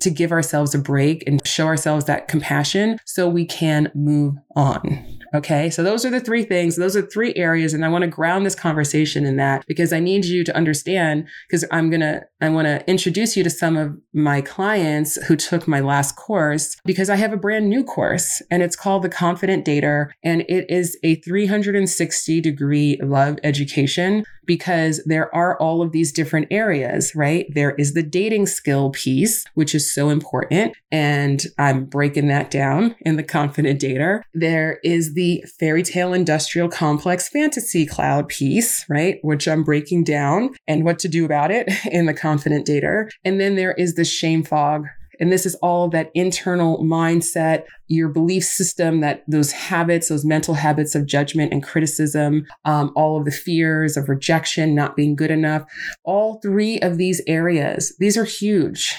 to 0.00 0.10
give 0.10 0.32
ourselves 0.32 0.74
a 0.74 0.78
break 0.78 1.22
and 1.26 1.46
show 1.46 1.66
ourselves 1.66 2.06
that 2.06 2.28
compassion 2.28 2.98
so 3.04 3.28
we 3.28 3.44
can 3.44 3.92
move 3.94 4.34
on. 4.56 5.18
Okay. 5.34 5.68
So 5.68 5.82
those 5.82 6.04
are 6.04 6.10
the 6.10 6.20
three 6.20 6.44
things. 6.44 6.76
Those 6.76 6.96
are 6.96 7.02
three 7.02 7.34
areas. 7.34 7.74
And 7.74 7.84
I 7.84 7.88
want 7.88 8.02
to 8.02 8.08
ground 8.08 8.46
this 8.46 8.54
conversation 8.54 9.26
in 9.26 9.36
that 9.36 9.66
because 9.66 9.92
I 9.92 9.98
need 9.98 10.24
you 10.24 10.44
to 10.44 10.56
understand 10.56 11.26
because 11.48 11.64
I'm 11.72 11.90
going 11.90 12.02
to, 12.02 12.22
I 12.40 12.50
want 12.50 12.66
to 12.66 12.88
introduce 12.88 13.36
you 13.36 13.42
to 13.42 13.50
some 13.50 13.76
of 13.76 13.96
my 14.12 14.40
clients 14.40 15.16
who 15.26 15.34
took 15.34 15.66
my 15.66 15.80
last 15.80 16.14
course 16.14 16.76
because 16.84 17.10
I 17.10 17.16
have 17.16 17.32
a 17.32 17.36
brand 17.36 17.68
new 17.68 17.82
course 17.82 18.42
and 18.48 18.62
it's 18.62 18.76
called 18.76 19.02
the 19.02 19.08
Confident 19.08 19.66
Dater. 19.66 20.10
And 20.22 20.42
it 20.42 20.70
is 20.70 20.96
a 21.02 21.16
360 21.16 22.40
degree 22.40 23.00
love 23.02 23.38
education 23.42 24.24
because 24.46 25.02
there 25.06 25.34
are 25.34 25.58
all 25.60 25.82
of 25.82 25.92
these 25.92 26.12
different 26.12 26.48
areas, 26.50 27.14
right? 27.14 27.46
There 27.54 27.72
is 27.72 27.94
the 27.94 28.02
dating 28.02 28.46
skill 28.46 28.90
piece, 28.90 29.44
which 29.54 29.74
is 29.74 29.92
so 29.92 30.10
important. 30.10 30.74
And 30.90 31.44
I'm 31.58 31.84
breaking 31.84 32.28
that 32.28 32.50
down 32.50 32.94
in 33.00 33.16
the 33.16 33.22
Confident 33.22 33.80
Dater. 33.80 34.22
There 34.32 34.78
is 34.84 35.14
the 35.14 35.44
fairy 35.58 35.82
tale 35.82 36.12
industrial 36.12 36.68
complex 36.68 37.28
fantasy 37.28 37.86
cloud 37.86 38.28
piece, 38.28 38.84
right? 38.88 39.18
Which 39.22 39.48
I'm 39.48 39.64
breaking 39.64 40.04
down 40.04 40.50
and 40.66 40.84
what 40.84 40.98
to 41.00 41.08
do 41.08 41.24
about 41.24 41.50
it 41.50 41.68
in 41.90 42.06
the 42.06 42.14
Confident 42.14 42.66
Dater. 42.66 43.08
And 43.24 43.40
then 43.40 43.56
there 43.56 43.72
is 43.72 43.94
the 43.94 44.04
shame 44.04 44.44
fog 44.44 44.86
and 45.20 45.32
this 45.32 45.46
is 45.46 45.54
all 45.56 45.88
that 45.90 46.10
internal 46.14 46.78
mindset, 46.78 47.64
your 47.88 48.08
belief 48.08 48.44
system, 48.44 49.00
that 49.00 49.24
those 49.28 49.52
habits, 49.52 50.08
those 50.08 50.24
mental 50.24 50.54
habits 50.54 50.94
of 50.94 51.06
judgment 51.06 51.52
and 51.52 51.62
criticism, 51.62 52.46
um, 52.64 52.92
all 52.94 53.18
of 53.18 53.24
the 53.24 53.30
fears 53.30 53.96
of 53.96 54.08
rejection, 54.08 54.74
not 54.74 54.96
being 54.96 55.16
good 55.16 55.30
enough. 55.30 55.64
All 56.04 56.40
three 56.40 56.78
of 56.80 56.96
these 56.96 57.20
areas, 57.26 57.94
these 57.98 58.16
are 58.16 58.24
huge. 58.24 58.94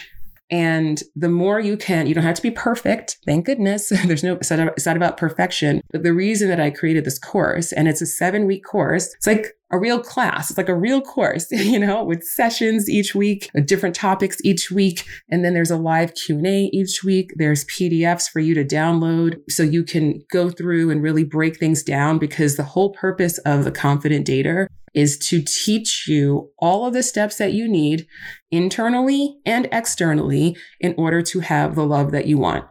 And 0.52 1.02
the 1.16 1.30
more 1.30 1.60
you 1.60 1.76
can, 1.76 2.06
you 2.06 2.14
don't 2.14 2.24
have 2.24 2.36
to 2.36 2.42
be 2.42 2.52
perfect. 2.52 3.18
Thank 3.26 3.46
goodness. 3.46 3.90
There's 4.06 4.24
no, 4.24 4.34
it's 4.34 4.52
not, 4.52 4.96
about 4.96 5.18
perfection. 5.18 5.82
But 5.92 6.04
the 6.04 6.14
reason 6.14 6.50
that 6.50 6.60
I 6.60 6.70
created 6.70 7.06
this 7.06 7.20
course, 7.20 7.72
and 7.72 7.88
it's 7.88 8.02
a 8.02 8.06
seven 8.06 8.46
week 8.46 8.64
course, 8.64 9.14
it's 9.16 9.28
like 9.28 9.58
a 9.72 9.80
real 9.80 10.00
class. 10.00 10.50
It's 10.50 10.58
like 10.58 10.70
a 10.70 10.76
real 10.76 11.02
course, 11.02 11.48
you 11.52 11.80
know, 11.80 12.04
with 12.04 12.24
sessions 12.24 12.90
each 12.90 13.16
week, 13.16 13.50
uh, 13.58 13.62
different 13.62 13.96
topics 13.96 14.38
each 14.44 14.70
week. 14.70 15.06
And 15.30 15.44
then 15.44 15.54
there's 15.54 15.72
a 15.72 15.78
live 15.78 16.14
Q&A 16.14 16.70
each 16.72 17.04
week. 17.04 17.34
There's 17.36 17.66
PDFs 17.66 18.30
for 18.30 18.40
you 18.40 18.54
to 18.54 18.64
download 18.64 19.40
so 19.50 19.64
you 19.64 19.84
can 19.84 20.24
go 20.32 20.50
through 20.50 20.92
and 20.92 21.02
really 21.02 21.24
break 21.24 21.58
things 21.58 21.82
down 21.82 22.20
because 22.20 22.56
the 22.56 22.64
whole 22.64 22.92
purpose 22.92 23.40
of 23.40 23.64
the 23.64 23.72
confident 23.72 24.28
dater 24.28 24.68
is 24.96 25.18
to 25.18 25.44
teach 25.44 26.08
you 26.08 26.50
all 26.58 26.88
of 26.88 26.94
the 26.94 27.04
steps 27.04 27.38
that 27.38 27.54
you 27.54 27.68
need 27.68 28.08
internally 28.50 29.38
and 29.46 29.68
externally 29.72 30.56
in 30.80 30.96
order 30.98 31.22
to 31.22 31.42
have 31.42 31.76
the 31.76 31.86
love 31.86 32.12
that 32.12 32.26
you 32.26 32.38
want. 32.38 32.66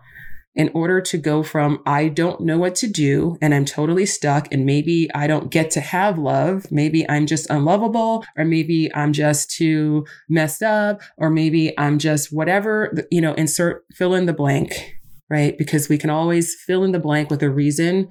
In 0.57 0.71
order 0.73 1.01
to 1.01 1.19
go 1.19 1.43
from, 1.43 1.83
I 1.85 2.09
don't 2.09 2.41
know 2.43 2.59
what 2.59 2.77
to 2.77 2.87
do 2.87 3.37
and 3.43 3.53
I'm 3.53 3.65
totally 3.65 4.07
stuck 4.07 4.53
and 4.53 4.65
maybe 4.65 5.13
I 5.13 5.27
don't 5.27 5.51
get 5.51 5.73
to 5.73 5.81
have 5.81 6.17
love. 6.17 6.71
Maybe 6.71 7.09
I'm 7.11 7.27
just 7.27 7.51
unlovable 7.51 8.25
or 8.39 8.45
maybe 8.45 8.95
I'm 8.95 9.13
just 9.13 9.51
too 9.51 10.07
messed 10.29 10.63
up 10.63 11.03
or 11.19 11.29
maybe 11.29 11.77
I'm 11.79 11.99
just 11.99 12.33
whatever, 12.33 12.95
you 13.11 13.21
know, 13.21 13.35
insert, 13.35 13.85
fill 13.95 14.15
in 14.15 14.27
the 14.27 14.33
blank 14.33 14.97
right? 15.31 15.57
Because 15.57 15.89
we 15.89 15.97
can 15.97 16.11
always 16.11 16.55
fill 16.55 16.85
in 16.85 16.93
the 16.93 17.01
blank 17.01 17.31
with 17.31 17.43
a 17.43 17.49
reason 17.49 18.11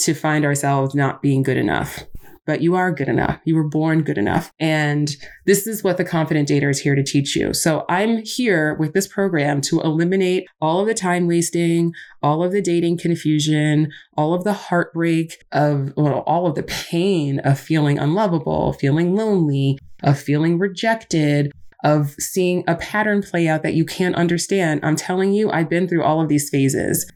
to 0.00 0.12
find 0.12 0.44
ourselves 0.44 0.94
not 0.94 1.22
being 1.22 1.42
good 1.42 1.56
enough 1.56 2.04
but 2.46 2.60
you 2.60 2.74
are 2.74 2.92
good 2.92 3.08
enough. 3.08 3.40
You 3.44 3.54
were 3.54 3.68
born 3.68 4.02
good 4.02 4.18
enough. 4.18 4.52
And 4.58 5.14
this 5.46 5.66
is 5.66 5.84
what 5.84 5.96
the 5.96 6.04
confident 6.04 6.48
dater 6.48 6.70
is 6.70 6.80
here 6.80 6.94
to 6.94 7.02
teach 7.02 7.36
you. 7.36 7.54
So 7.54 7.84
I'm 7.88 8.24
here 8.24 8.74
with 8.74 8.92
this 8.92 9.06
program 9.06 9.60
to 9.62 9.80
eliminate 9.80 10.46
all 10.60 10.80
of 10.80 10.86
the 10.86 10.94
time 10.94 11.26
wasting, 11.26 11.92
all 12.22 12.42
of 12.42 12.52
the 12.52 12.62
dating 12.62 12.98
confusion, 12.98 13.90
all 14.16 14.34
of 14.34 14.44
the 14.44 14.52
heartbreak 14.52 15.44
of 15.52 15.92
well, 15.96 16.20
all 16.26 16.46
of 16.46 16.54
the 16.54 16.62
pain 16.64 17.40
of 17.40 17.58
feeling 17.58 17.98
unlovable, 17.98 18.72
feeling 18.74 19.14
lonely, 19.14 19.78
of 20.02 20.18
feeling 20.18 20.58
rejected, 20.58 21.52
of 21.84 22.10
seeing 22.18 22.64
a 22.66 22.74
pattern 22.76 23.22
play 23.22 23.48
out 23.48 23.62
that 23.62 23.74
you 23.74 23.84
can't 23.84 24.14
understand. 24.14 24.80
I'm 24.82 24.96
telling 24.96 25.32
you, 25.32 25.50
I've 25.50 25.70
been 25.70 25.88
through 25.88 26.02
all 26.02 26.20
of 26.20 26.28
these 26.28 26.50
phases 26.50 27.10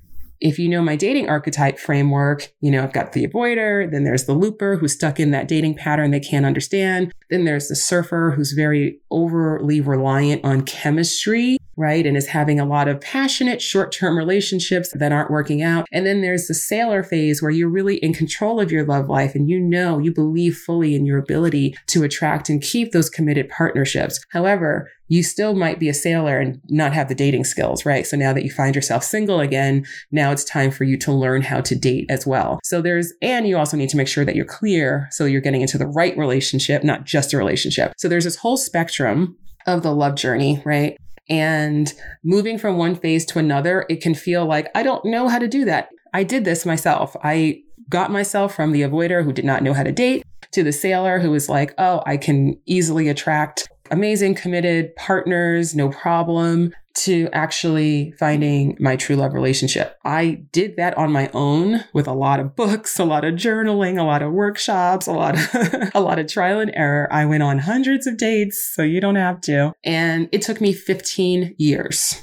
if 0.44 0.58
you 0.58 0.68
know 0.68 0.82
my 0.82 0.94
dating 0.94 1.26
archetype 1.26 1.78
framework, 1.78 2.52
you 2.60 2.70
know, 2.70 2.82
I've 2.82 2.92
got 2.92 3.14
the 3.14 3.26
avoider, 3.26 3.90
then 3.90 4.04
there's 4.04 4.26
the 4.26 4.34
looper 4.34 4.76
who's 4.76 4.92
stuck 4.92 5.18
in 5.18 5.30
that 5.30 5.48
dating 5.48 5.74
pattern 5.74 6.10
they 6.10 6.20
can't 6.20 6.44
understand. 6.44 7.12
Then 7.30 7.46
there's 7.46 7.68
the 7.68 7.74
surfer 7.74 8.30
who's 8.30 8.52
very 8.52 9.00
overly 9.10 9.80
reliant 9.80 10.44
on 10.44 10.62
chemistry, 10.62 11.56
right? 11.76 12.06
And 12.06 12.16
is 12.16 12.28
having 12.28 12.60
a 12.60 12.66
lot 12.66 12.88
of 12.88 13.00
passionate 13.00 13.60
short 13.60 13.92
term 13.92 14.16
relationships 14.16 14.90
that 14.94 15.12
aren't 15.12 15.30
working 15.30 15.62
out. 15.62 15.86
And 15.92 16.06
then 16.06 16.20
there's 16.20 16.46
the 16.46 16.54
sailor 16.54 17.02
phase 17.02 17.42
where 17.42 17.50
you're 17.50 17.68
really 17.68 17.96
in 17.96 18.14
control 18.14 18.60
of 18.60 18.72
your 18.72 18.84
love 18.84 19.08
life 19.08 19.34
and 19.34 19.48
you 19.48 19.60
know, 19.60 19.98
you 19.98 20.12
believe 20.12 20.56
fully 20.56 20.94
in 20.94 21.06
your 21.06 21.18
ability 21.18 21.76
to 21.88 22.02
attract 22.02 22.48
and 22.48 22.62
keep 22.62 22.92
those 22.92 23.10
committed 23.10 23.48
partnerships. 23.48 24.24
However, 24.30 24.90
you 25.08 25.22
still 25.22 25.54
might 25.54 25.78
be 25.78 25.88
a 25.88 25.94
sailor 25.94 26.38
and 26.38 26.60
not 26.68 26.92
have 26.92 27.08
the 27.08 27.14
dating 27.14 27.44
skills, 27.44 27.84
right? 27.84 28.06
So 28.06 28.16
now 28.16 28.32
that 28.32 28.44
you 28.44 28.50
find 28.50 28.74
yourself 28.74 29.04
single 29.04 29.40
again, 29.40 29.84
now 30.10 30.32
it's 30.32 30.44
time 30.44 30.70
for 30.70 30.84
you 30.84 30.96
to 30.98 31.12
learn 31.12 31.42
how 31.42 31.60
to 31.60 31.74
date 31.74 32.06
as 32.08 32.26
well. 32.26 32.58
So 32.64 32.80
there's, 32.80 33.12
and 33.20 33.46
you 33.46 33.58
also 33.58 33.76
need 33.76 33.90
to 33.90 33.96
make 33.96 34.08
sure 34.08 34.24
that 34.24 34.34
you're 34.34 34.44
clear. 34.44 35.08
So 35.10 35.26
you're 35.26 35.40
getting 35.40 35.60
into 35.60 35.78
the 35.78 35.86
right 35.86 36.16
relationship, 36.16 36.84
not 36.84 37.04
just 37.04 37.32
a 37.32 37.36
relationship. 37.38 37.92
So 37.98 38.08
there's 38.08 38.24
this 38.24 38.36
whole 38.36 38.56
spectrum 38.56 39.36
of 39.66 39.82
the 39.82 39.94
love 39.94 40.14
journey, 40.14 40.62
right? 40.64 40.96
And 41.28 41.92
moving 42.22 42.58
from 42.58 42.76
one 42.76 42.96
phase 42.96 43.24
to 43.26 43.38
another, 43.38 43.86
it 43.88 44.02
can 44.02 44.14
feel 44.14 44.44
like, 44.44 44.68
I 44.74 44.82
don't 44.82 45.04
know 45.04 45.28
how 45.28 45.38
to 45.38 45.48
do 45.48 45.64
that. 45.64 45.88
I 46.12 46.22
did 46.22 46.44
this 46.44 46.66
myself. 46.66 47.16
I 47.22 47.62
got 47.88 48.10
myself 48.10 48.54
from 48.54 48.72
the 48.72 48.82
avoider 48.82 49.24
who 49.24 49.32
did 49.32 49.44
not 49.44 49.62
know 49.62 49.72
how 49.72 49.82
to 49.82 49.92
date 49.92 50.24
to 50.52 50.62
the 50.62 50.72
sailor 50.72 51.18
who 51.18 51.30
was 51.30 51.48
like, 51.48 51.74
oh, 51.78 52.02
I 52.06 52.16
can 52.16 52.58
easily 52.66 53.08
attract 53.08 53.68
amazing, 53.90 54.34
committed 54.34 54.94
partners, 54.96 55.74
no 55.74 55.90
problem, 55.90 56.72
to 56.94 57.28
actually 57.32 58.12
finding 58.18 58.76
my 58.78 58.96
true 58.96 59.16
love 59.16 59.34
relationship. 59.34 59.98
I 60.04 60.44
did 60.52 60.76
that 60.76 60.96
on 60.96 61.12
my 61.12 61.28
own 61.34 61.84
with 61.92 62.06
a 62.06 62.12
lot 62.12 62.40
of 62.40 62.54
books, 62.54 62.98
a 62.98 63.04
lot 63.04 63.24
of 63.24 63.34
journaling, 63.34 63.98
a 63.98 64.04
lot 64.04 64.22
of 64.22 64.32
workshops, 64.32 65.06
a 65.06 65.12
lot 65.12 65.34
of 65.34 65.90
a 65.94 66.00
lot 66.00 66.18
of 66.18 66.28
trial 66.28 66.60
and 66.60 66.70
error. 66.74 67.08
I 67.12 67.26
went 67.26 67.42
on 67.42 67.58
hundreds 67.58 68.06
of 68.06 68.16
dates, 68.16 68.72
so 68.74 68.82
you 68.82 69.00
don't 69.00 69.16
have 69.16 69.40
to. 69.42 69.72
And 69.82 70.28
it 70.32 70.42
took 70.42 70.60
me 70.60 70.72
15 70.72 71.56
years. 71.58 72.22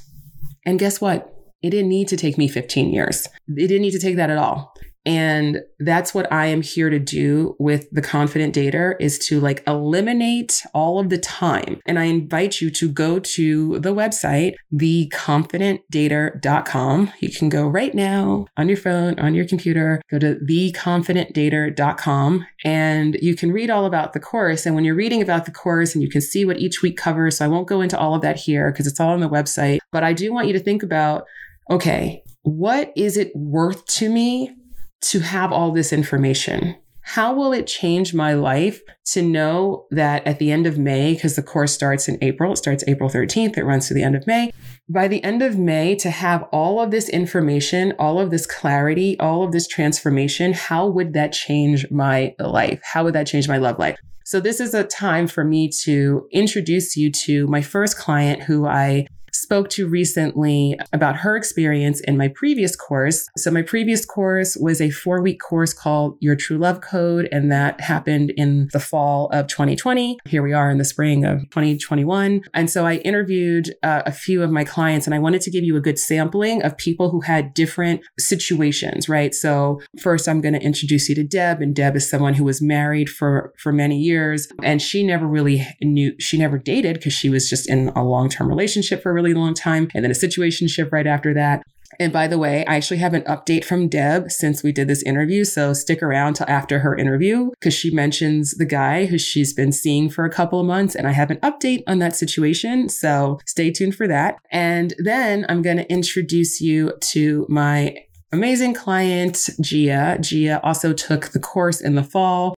And 0.65 0.79
guess 0.79 1.01
what? 1.01 1.27
It 1.61 1.71
didn't 1.71 1.89
need 1.89 2.07
to 2.07 2.17
take 2.17 2.37
me 2.37 2.47
15 2.47 2.91
years. 2.91 3.27
It 3.47 3.67
didn't 3.67 3.81
need 3.81 3.91
to 3.91 3.99
take 3.99 4.15
that 4.15 4.29
at 4.29 4.37
all. 4.37 4.73
And 5.05 5.61
that's 5.79 6.13
what 6.13 6.29
I 6.31 6.45
am 6.47 6.61
here 6.61 6.91
to 6.91 6.99
do 6.99 7.55
with 7.59 7.89
the 7.91 8.01
confident 8.01 8.55
dater 8.55 8.95
is 8.99 9.17
to 9.27 9.39
like 9.39 9.63
eliminate 9.65 10.61
all 10.73 10.99
of 10.99 11.07
the 11.09 11.17
time. 11.17 11.79
And 11.85 11.97
I 11.97 12.03
invite 12.05 12.59
you 12.61 12.69
to 12.71 12.89
go 12.89 13.19
to 13.19 13.79
the 13.79 13.95
website, 13.95 14.55
theconfidentdater.com. 14.75 17.13
You 17.19 17.31
can 17.31 17.49
go 17.49 17.67
right 17.67 17.95
now 17.95 18.45
on 18.57 18.67
your 18.67 18.77
phone, 18.77 19.17
on 19.19 19.33
your 19.33 19.47
computer, 19.47 20.03
go 20.09 20.19
to 20.19 20.35
theconfidentdater.com 20.35 22.45
and 22.63 23.17
you 23.21 23.35
can 23.35 23.51
read 23.51 23.71
all 23.71 23.85
about 23.85 24.13
the 24.13 24.19
course. 24.19 24.67
And 24.67 24.75
when 24.75 24.83
you're 24.83 24.95
reading 24.95 25.21
about 25.21 25.45
the 25.45 25.51
course 25.51 25.95
and 25.95 26.03
you 26.03 26.09
can 26.09 26.21
see 26.21 26.45
what 26.45 26.59
each 26.59 26.83
week 26.83 26.97
covers, 26.97 27.37
so 27.37 27.45
I 27.45 27.47
won't 27.47 27.67
go 27.67 27.81
into 27.81 27.97
all 27.97 28.13
of 28.13 28.21
that 28.21 28.37
here 28.37 28.71
because 28.71 28.85
it's 28.85 28.99
all 28.99 29.13
on 29.13 29.19
the 29.19 29.29
website, 29.29 29.79
but 29.91 30.03
I 30.03 30.13
do 30.13 30.31
want 30.31 30.45
you 30.47 30.53
to 30.53 30.59
think 30.59 30.83
about, 30.83 31.25
okay, 31.69 32.23
what 32.43 32.91
is 32.95 33.17
it 33.17 33.35
worth 33.35 33.85
to 33.85 34.09
me 34.09 34.55
to 35.01 35.19
have 35.19 35.51
all 35.51 35.71
this 35.71 35.91
information? 35.93 36.75
How 37.03 37.33
will 37.33 37.51
it 37.51 37.67
change 37.67 38.13
my 38.13 38.33
life 38.33 38.81
to 39.11 39.21
know 39.21 39.85
that 39.91 40.25
at 40.25 40.39
the 40.39 40.51
end 40.51 40.67
of 40.67 40.77
May, 40.77 41.13
because 41.13 41.35
the 41.35 41.43
course 41.43 41.73
starts 41.73 42.07
in 42.07 42.17
April, 42.21 42.53
it 42.53 42.57
starts 42.57 42.83
April 42.87 43.09
13th, 43.09 43.57
it 43.57 43.65
runs 43.65 43.87
to 43.87 43.93
the 43.93 44.03
end 44.03 44.15
of 44.15 44.25
May. 44.27 44.53
By 44.87 45.07
the 45.07 45.23
end 45.23 45.41
of 45.41 45.57
May, 45.57 45.95
to 45.95 46.11
have 46.11 46.43
all 46.51 46.79
of 46.79 46.91
this 46.91 47.09
information, 47.09 47.93
all 47.97 48.19
of 48.19 48.29
this 48.29 48.45
clarity, 48.45 49.19
all 49.19 49.43
of 49.43 49.51
this 49.51 49.67
transformation, 49.67 50.53
how 50.53 50.87
would 50.87 51.13
that 51.13 51.33
change 51.33 51.89
my 51.89 52.35
life? 52.39 52.79
How 52.83 53.03
would 53.03 53.15
that 53.15 53.27
change 53.27 53.47
my 53.47 53.57
love 53.57 53.79
life? 53.79 53.97
So, 54.23 54.39
this 54.39 54.59
is 54.59 54.73
a 54.73 54.83
time 54.83 55.27
for 55.27 55.43
me 55.43 55.69
to 55.83 56.27
introduce 56.31 56.95
you 56.95 57.11
to 57.11 57.47
my 57.47 57.61
first 57.61 57.97
client 57.97 58.43
who 58.43 58.65
I 58.65 59.07
spoke 59.41 59.69
to 59.69 59.87
recently 59.87 60.77
about 60.93 61.15
her 61.17 61.35
experience 61.35 61.99
in 62.01 62.15
my 62.15 62.27
previous 62.27 62.75
course. 62.75 63.27
So, 63.35 63.49
my 63.49 63.63
previous 63.63 64.05
course 64.05 64.55
was 64.55 64.79
a 64.79 64.91
four 64.91 65.21
week 65.21 65.39
course 65.41 65.73
called 65.73 66.17
Your 66.19 66.35
True 66.35 66.59
Love 66.59 66.81
Code, 66.81 67.27
and 67.31 67.51
that 67.51 67.81
happened 67.81 68.31
in 68.37 68.69
the 68.71 68.79
fall 68.79 69.29
of 69.29 69.47
2020. 69.47 70.19
Here 70.25 70.43
we 70.43 70.53
are 70.53 70.69
in 70.69 70.77
the 70.77 70.85
spring 70.85 71.25
of 71.25 71.41
2021. 71.49 72.41
And 72.53 72.69
so, 72.69 72.85
I 72.85 72.95
interviewed 72.97 73.73
uh, 73.81 74.03
a 74.05 74.11
few 74.11 74.43
of 74.43 74.51
my 74.51 74.63
clients, 74.63 75.07
and 75.07 75.15
I 75.15 75.19
wanted 75.19 75.41
to 75.41 75.51
give 75.51 75.63
you 75.63 75.75
a 75.75 75.81
good 75.81 75.97
sampling 75.97 76.61
of 76.61 76.77
people 76.77 77.09
who 77.09 77.21
had 77.21 77.53
different 77.55 78.01
situations, 78.19 79.09
right? 79.09 79.33
So, 79.33 79.81
first, 79.99 80.27
I'm 80.27 80.41
going 80.41 80.53
to 80.53 80.61
introduce 80.61 81.09
you 81.09 81.15
to 81.15 81.23
Deb, 81.23 81.61
and 81.61 81.75
Deb 81.75 81.95
is 81.95 82.07
someone 82.07 82.35
who 82.35 82.43
was 82.43 82.61
married 82.61 83.09
for, 83.09 83.53
for 83.57 83.71
many 83.71 83.97
years, 83.97 84.47
and 84.63 84.81
she 84.81 85.03
never 85.03 85.25
really 85.25 85.65
knew, 85.81 86.13
she 86.19 86.37
never 86.37 86.59
dated 86.59 86.97
because 86.97 87.13
she 87.13 87.29
was 87.29 87.49
just 87.49 87.67
in 87.67 87.89
a 87.89 88.03
long 88.03 88.29
term 88.29 88.47
relationship 88.47 89.01
for 89.01 89.09
a 89.09 89.13
really 89.13 89.30
long 89.33 89.53
time 89.53 89.89
and 89.93 90.03
then 90.03 90.11
a 90.11 90.15
situationship 90.15 90.91
right 90.91 91.07
after 91.07 91.33
that. 91.33 91.63
And 91.99 92.13
by 92.13 92.27
the 92.27 92.37
way, 92.37 92.65
I 92.65 92.77
actually 92.77 92.97
have 92.97 93.13
an 93.13 93.23
update 93.23 93.65
from 93.65 93.87
Deb 93.87 94.31
since 94.31 94.63
we 94.63 94.71
did 94.71 94.87
this 94.87 95.03
interview. 95.03 95.43
So 95.43 95.73
stick 95.73 96.01
around 96.01 96.35
till 96.35 96.49
after 96.49 96.79
her 96.79 96.95
interview 96.95 97.49
because 97.51 97.73
she 97.73 97.91
mentions 97.91 98.55
the 98.55 98.65
guy 98.65 99.05
who 99.05 99.17
she's 99.17 99.53
been 99.53 99.71
seeing 99.71 100.09
for 100.09 100.25
a 100.25 100.29
couple 100.29 100.59
of 100.59 100.65
months. 100.65 100.95
And 100.95 101.07
I 101.07 101.11
have 101.11 101.31
an 101.31 101.37
update 101.37 101.83
on 101.87 101.99
that 101.99 102.15
situation. 102.15 102.89
So 102.89 103.39
stay 103.45 103.71
tuned 103.71 103.95
for 103.95 104.07
that. 104.07 104.37
And 104.51 104.93
then 104.99 105.45
I'm 105.49 105.61
going 105.61 105.77
to 105.77 105.91
introduce 105.91 106.61
you 106.61 106.93
to 106.99 107.45
my 107.49 107.97
amazing 108.31 108.73
client, 108.73 109.49
Gia. 109.59 110.17
Gia 110.21 110.61
also 110.63 110.93
took 110.93 111.29
the 111.29 111.39
course 111.39 111.81
in 111.81 111.95
the 111.95 112.03
fall. 112.03 112.55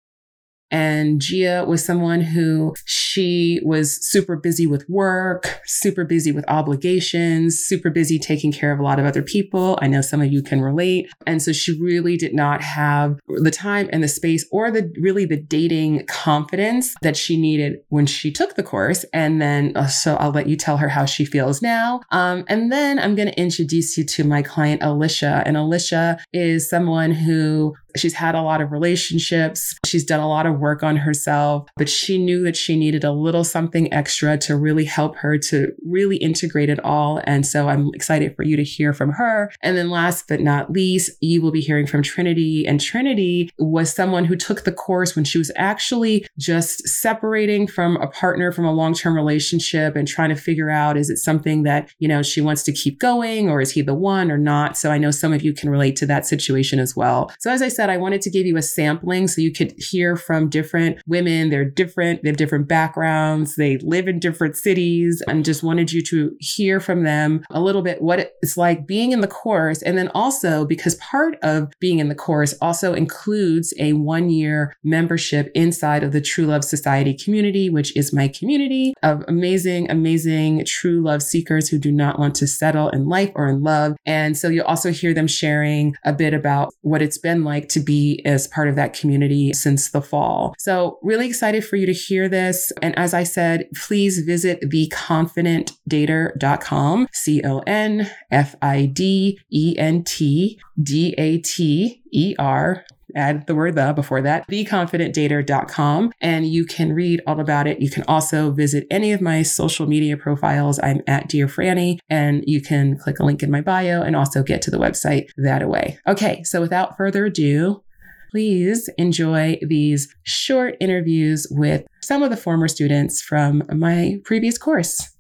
And 0.71 1.21
Gia 1.21 1.65
was 1.67 1.83
someone 1.83 2.21
who 2.21 2.73
she 2.85 3.59
was 3.63 4.05
super 4.07 4.35
busy 4.35 4.65
with 4.65 4.89
work, 4.89 5.59
super 5.65 6.05
busy 6.05 6.31
with 6.31 6.45
obligations, 6.47 7.59
super 7.59 7.89
busy 7.89 8.17
taking 8.17 8.51
care 8.51 8.71
of 8.71 8.79
a 8.79 8.83
lot 8.83 8.99
of 8.99 9.05
other 9.05 9.21
people. 9.21 9.77
I 9.81 9.87
know 9.87 10.01
some 10.01 10.21
of 10.21 10.31
you 10.31 10.41
can 10.41 10.61
relate. 10.61 11.09
And 11.27 11.41
so 11.41 11.51
she 11.51 11.77
really 11.79 12.17
did 12.17 12.33
not 12.33 12.61
have 12.61 13.19
the 13.27 13.51
time 13.51 13.89
and 13.91 14.03
the 14.03 14.07
space 14.07 14.45
or 14.51 14.71
the 14.71 14.91
really 14.99 15.25
the 15.25 15.37
dating 15.37 16.05
confidence 16.07 16.95
that 17.01 17.17
she 17.17 17.37
needed 17.37 17.79
when 17.89 18.05
she 18.05 18.31
took 18.31 18.55
the 18.55 18.63
course. 18.63 19.03
And 19.13 19.41
then, 19.41 19.73
uh, 19.75 19.87
so 19.87 20.15
I'll 20.15 20.31
let 20.31 20.47
you 20.47 20.55
tell 20.55 20.77
her 20.77 20.89
how 20.89 21.05
she 21.05 21.25
feels 21.25 21.61
now. 21.61 22.01
Um, 22.11 22.45
and 22.47 22.71
then 22.71 22.99
I'm 22.99 23.15
going 23.15 23.27
to 23.27 23.39
introduce 23.39 23.97
you 23.97 24.05
to 24.05 24.23
my 24.23 24.41
client, 24.41 24.81
Alicia. 24.83 25.43
And 25.45 25.57
Alicia 25.57 26.19
is 26.33 26.69
someone 26.69 27.11
who 27.11 27.75
She's 27.95 28.13
had 28.13 28.35
a 28.35 28.41
lot 28.41 28.61
of 28.61 28.71
relationships. 28.71 29.77
She's 29.85 30.03
done 30.03 30.19
a 30.19 30.27
lot 30.27 30.45
of 30.45 30.59
work 30.59 30.83
on 30.83 30.97
herself, 30.97 31.69
but 31.77 31.89
she 31.89 32.17
knew 32.17 32.43
that 32.43 32.55
she 32.55 32.77
needed 32.77 33.03
a 33.03 33.11
little 33.11 33.43
something 33.43 33.91
extra 33.93 34.37
to 34.39 34.55
really 34.55 34.85
help 34.85 35.15
her 35.17 35.37
to 35.37 35.71
really 35.85 36.17
integrate 36.17 36.69
it 36.69 36.83
all. 36.83 37.21
And 37.25 37.45
so 37.45 37.69
I'm 37.69 37.91
excited 37.93 38.35
for 38.35 38.43
you 38.43 38.55
to 38.57 38.63
hear 38.63 38.93
from 38.93 39.11
her. 39.11 39.51
And 39.61 39.77
then 39.77 39.89
last 39.89 40.27
but 40.27 40.41
not 40.41 40.71
least, 40.71 41.11
you 41.21 41.41
will 41.41 41.51
be 41.51 41.61
hearing 41.61 41.87
from 41.87 42.03
Trinity. 42.03 42.65
And 42.67 42.79
Trinity 42.79 43.51
was 43.57 43.93
someone 43.93 44.25
who 44.25 44.35
took 44.35 44.63
the 44.63 44.71
course 44.71 45.15
when 45.15 45.25
she 45.25 45.37
was 45.37 45.51
actually 45.55 46.27
just 46.37 46.87
separating 46.87 47.67
from 47.67 47.97
a 47.97 48.07
partner 48.07 48.51
from 48.51 48.65
a 48.65 48.73
long-term 48.73 49.15
relationship 49.15 49.95
and 49.95 50.07
trying 50.07 50.29
to 50.29 50.35
figure 50.35 50.69
out 50.69 50.97
is 50.97 51.09
it 51.09 51.17
something 51.17 51.63
that, 51.63 51.89
you 51.99 52.07
know, 52.07 52.21
she 52.21 52.41
wants 52.41 52.63
to 52.63 52.71
keep 52.71 52.99
going 52.99 53.49
or 53.49 53.61
is 53.61 53.71
he 53.71 53.81
the 53.81 53.93
one 53.93 54.31
or 54.31 54.37
not? 54.37 54.77
So 54.77 54.91
I 54.91 54.97
know 54.97 55.11
some 55.11 55.33
of 55.33 55.41
you 55.41 55.53
can 55.53 55.69
relate 55.69 55.95
to 55.97 56.05
that 56.07 56.25
situation 56.25 56.79
as 56.79 56.95
well. 56.95 57.31
So 57.39 57.51
as 57.51 57.61
I 57.61 57.67
said, 57.67 57.80
said, 57.81 57.89
I 57.89 57.97
wanted 57.97 58.21
to 58.21 58.29
give 58.29 58.45
you 58.45 58.57
a 58.57 58.61
sampling 58.61 59.27
so 59.27 59.41
you 59.41 59.51
could 59.51 59.73
hear 59.75 60.15
from 60.15 60.49
different 60.49 61.01
women. 61.07 61.49
They're 61.49 61.65
different, 61.65 62.21
they 62.21 62.29
have 62.29 62.37
different 62.37 62.67
backgrounds, 62.67 63.55
they 63.55 63.77
live 63.77 64.07
in 64.07 64.19
different 64.19 64.55
cities, 64.55 65.23
and 65.27 65.43
just 65.43 65.63
wanted 65.63 65.91
you 65.91 66.03
to 66.03 66.35
hear 66.39 66.79
from 66.79 67.01
them 67.03 67.43
a 67.49 67.59
little 67.59 67.81
bit 67.81 67.99
what 67.99 68.35
it's 68.43 68.55
like 68.55 68.85
being 68.85 69.13
in 69.13 69.21
the 69.21 69.27
course. 69.27 69.81
And 69.81 69.97
then 69.97 70.09
also, 70.09 70.63
because 70.63 70.93
part 70.95 71.39
of 71.41 71.73
being 71.79 71.97
in 71.97 72.07
the 72.07 72.13
course 72.13 72.53
also 72.61 72.93
includes 72.93 73.73
a 73.79 73.93
one 73.93 74.29
year 74.29 74.75
membership 74.83 75.49
inside 75.55 76.03
of 76.03 76.11
the 76.11 76.21
True 76.21 76.45
Love 76.45 76.63
Society 76.63 77.15
community, 77.15 77.71
which 77.71 77.97
is 77.97 78.13
my 78.13 78.27
community 78.27 78.93
of 79.01 79.23
amazing, 79.27 79.89
amazing 79.89 80.65
true 80.65 81.01
love 81.01 81.23
seekers 81.23 81.67
who 81.67 81.79
do 81.79 81.91
not 81.91 82.19
want 82.19 82.35
to 82.35 82.45
settle 82.45 82.89
in 82.89 83.07
life 83.07 83.31
or 83.33 83.47
in 83.47 83.63
love. 83.63 83.95
And 84.05 84.37
so 84.37 84.49
you'll 84.49 84.65
also 84.65 84.91
hear 84.91 85.15
them 85.15 85.25
sharing 85.25 85.95
a 86.05 86.13
bit 86.13 86.35
about 86.35 86.71
what 86.81 87.01
it's 87.01 87.17
been 87.17 87.43
like 87.43 87.70
to 87.71 87.79
be 87.79 88.21
as 88.25 88.47
part 88.47 88.69
of 88.69 88.75
that 88.75 88.93
community 88.93 89.53
since 89.53 89.89
the 89.91 90.01
fall. 90.01 90.55
So, 90.57 90.97
really 91.01 91.27
excited 91.27 91.65
for 91.65 91.75
you 91.75 91.85
to 91.85 91.93
hear 91.93 92.29
this. 92.29 92.71
And 92.81 92.97
as 92.97 93.13
I 93.13 93.23
said, 93.23 93.67
please 93.75 94.19
visit 94.19 94.61
theconfidentdater.com, 94.61 97.07
C 97.11 97.41
O 97.43 97.59
N 97.59 98.09
F 98.29 98.55
I 98.61 98.85
D 98.85 99.39
E 99.51 99.75
N 99.77 100.03
T 100.03 100.59
D 100.81 101.13
A 101.17 101.39
T 101.39 102.01
E 102.11 102.35
R 102.37 102.85
add 103.15 103.47
the 103.47 103.55
word 103.55 103.75
the 103.75 103.93
before 103.93 104.21
that, 104.21 104.47
theconfidentdater.com, 104.47 106.11
and 106.21 106.47
you 106.47 106.65
can 106.65 106.93
read 106.93 107.21
all 107.27 107.39
about 107.39 107.67
it. 107.67 107.81
You 107.81 107.89
can 107.89 108.03
also 108.07 108.51
visit 108.51 108.87
any 108.89 109.11
of 109.11 109.21
my 109.21 109.41
social 109.41 109.87
media 109.87 110.17
profiles. 110.17 110.79
I'm 110.79 111.01
at 111.07 111.27
Dear 111.27 111.47
Franny, 111.47 111.99
and 112.09 112.43
you 112.45 112.61
can 112.61 112.97
click 112.97 113.19
a 113.19 113.25
link 113.25 113.43
in 113.43 113.51
my 113.51 113.61
bio 113.61 114.01
and 114.01 114.15
also 114.15 114.43
get 114.43 114.61
to 114.63 114.71
the 114.71 114.77
website 114.77 115.29
that 115.37 115.67
way. 115.67 115.97
Okay, 116.07 116.43
so 116.43 116.61
without 116.61 116.97
further 116.97 117.25
ado, 117.25 117.83
please 118.31 118.89
enjoy 118.97 119.59
these 119.61 120.13
short 120.23 120.75
interviews 120.79 121.47
with 121.51 121.85
some 122.01 122.23
of 122.23 122.29
the 122.29 122.37
former 122.37 122.67
students 122.67 123.21
from 123.21 123.63
my 123.73 124.19
previous 124.23 124.57
course. 124.57 125.11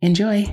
Enjoy. 0.00 0.46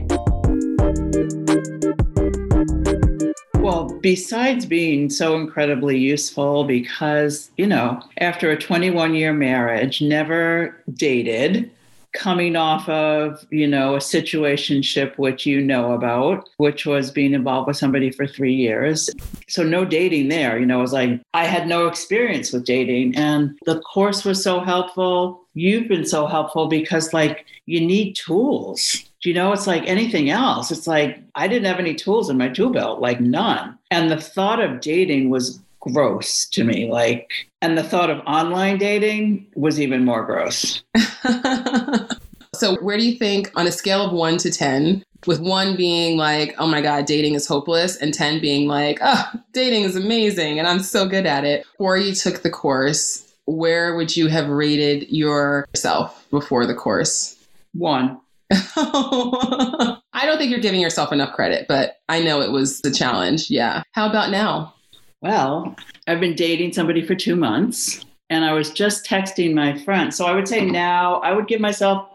Well, 3.65 3.85
besides 3.99 4.63
being 4.67 5.09
so 5.09 5.35
incredibly 5.35 5.97
useful, 5.97 6.65
because, 6.65 7.49
you 7.57 7.65
know, 7.65 7.99
after 8.19 8.51
a 8.51 8.57
21 8.61 9.15
year 9.15 9.33
marriage, 9.33 10.03
never 10.03 10.79
dated, 10.93 11.71
coming 12.13 12.55
off 12.55 12.87
of, 12.87 13.43
you 13.49 13.67
know, 13.67 13.95
a 13.95 13.97
situationship 13.97 15.17
which 15.17 15.47
you 15.47 15.61
know 15.61 15.93
about, 15.93 16.47
which 16.57 16.85
was 16.85 17.09
being 17.09 17.33
involved 17.33 17.65
with 17.65 17.75
somebody 17.75 18.11
for 18.11 18.27
three 18.27 18.53
years. 18.53 19.09
So 19.47 19.63
no 19.63 19.83
dating 19.83 20.27
there, 20.27 20.59
you 20.59 20.67
know, 20.67 20.77
it 20.77 20.83
was 20.83 20.93
like 20.93 21.19
I 21.33 21.45
had 21.45 21.67
no 21.67 21.87
experience 21.87 22.53
with 22.53 22.65
dating. 22.65 23.15
And 23.15 23.57
the 23.65 23.79
course 23.79 24.23
was 24.23 24.43
so 24.43 24.59
helpful. 24.59 25.41
You've 25.55 25.87
been 25.87 26.05
so 26.05 26.27
helpful 26.27 26.67
because 26.67 27.13
like 27.13 27.47
you 27.65 27.81
need 27.81 28.13
tools. 28.13 29.09
You 29.25 29.33
know, 29.33 29.51
it's 29.51 29.67
like 29.67 29.83
anything 29.87 30.29
else. 30.29 30.71
It's 30.71 30.87
like 30.87 31.19
I 31.35 31.47
didn't 31.47 31.65
have 31.65 31.79
any 31.79 31.95
tools 31.95 32.29
in 32.29 32.37
my 32.37 32.49
tool 32.49 32.69
belt, 32.71 33.01
like 33.01 33.19
none. 33.19 33.77
And 33.91 34.11
the 34.11 34.21
thought 34.21 34.59
of 34.59 34.81
dating 34.81 35.29
was 35.29 35.59
gross 35.79 36.47
to 36.49 36.63
me. 36.63 36.89
Like, 36.89 37.31
and 37.61 37.77
the 37.77 37.83
thought 37.83 38.09
of 38.09 38.19
online 38.25 38.77
dating 38.77 39.47
was 39.55 39.79
even 39.79 40.05
more 40.05 40.25
gross. 40.25 40.83
so, 42.53 42.75
where 42.81 42.97
do 42.97 43.05
you 43.05 43.17
think, 43.17 43.51
on 43.55 43.67
a 43.67 43.71
scale 43.71 44.05
of 44.05 44.11
one 44.11 44.37
to 44.37 44.51
10, 44.51 45.03
with 45.27 45.39
one 45.39 45.75
being 45.75 46.17
like, 46.17 46.55
oh 46.57 46.67
my 46.67 46.81
God, 46.81 47.05
dating 47.05 47.33
is 47.33 47.47
hopeless, 47.47 47.97
and 47.97 48.13
10 48.13 48.41
being 48.41 48.67
like, 48.67 48.99
oh, 49.01 49.31
dating 49.53 49.83
is 49.83 49.95
amazing 49.95 50.59
and 50.59 50.67
I'm 50.67 50.79
so 50.79 51.07
good 51.07 51.25
at 51.25 51.43
it, 51.43 51.65
before 51.71 51.97
you 51.97 52.13
took 52.13 52.43
the 52.43 52.49
course, 52.49 53.33
where 53.45 53.95
would 53.95 54.15
you 54.15 54.27
have 54.27 54.49
rated 54.49 55.09
yourself 55.09 56.25
before 56.29 56.65
the 56.65 56.73
course? 56.73 57.35
One. 57.73 58.19
I 58.51 60.25
don't 60.25 60.37
think 60.37 60.51
you're 60.51 60.59
giving 60.59 60.79
yourself 60.79 61.11
enough 61.11 61.33
credit, 61.33 61.65
but 61.67 61.97
I 62.09 62.21
know 62.21 62.41
it 62.41 62.51
was 62.51 62.81
the 62.81 62.91
challenge. 62.91 63.49
Yeah. 63.49 63.83
How 63.93 64.09
about 64.09 64.29
now? 64.29 64.73
Well, 65.21 65.75
I've 66.07 66.19
been 66.19 66.35
dating 66.35 66.73
somebody 66.73 67.05
for 67.05 67.15
two 67.15 67.35
months 67.35 68.05
and 68.29 68.45
I 68.45 68.53
was 68.53 68.69
just 68.69 69.05
texting 69.05 69.53
my 69.53 69.77
friend. 69.79 70.13
So 70.13 70.25
I 70.25 70.33
would 70.33 70.47
say 70.47 70.63
now 70.63 71.15
I 71.15 71.33
would 71.33 71.47
give 71.47 71.61
myself 71.61 72.07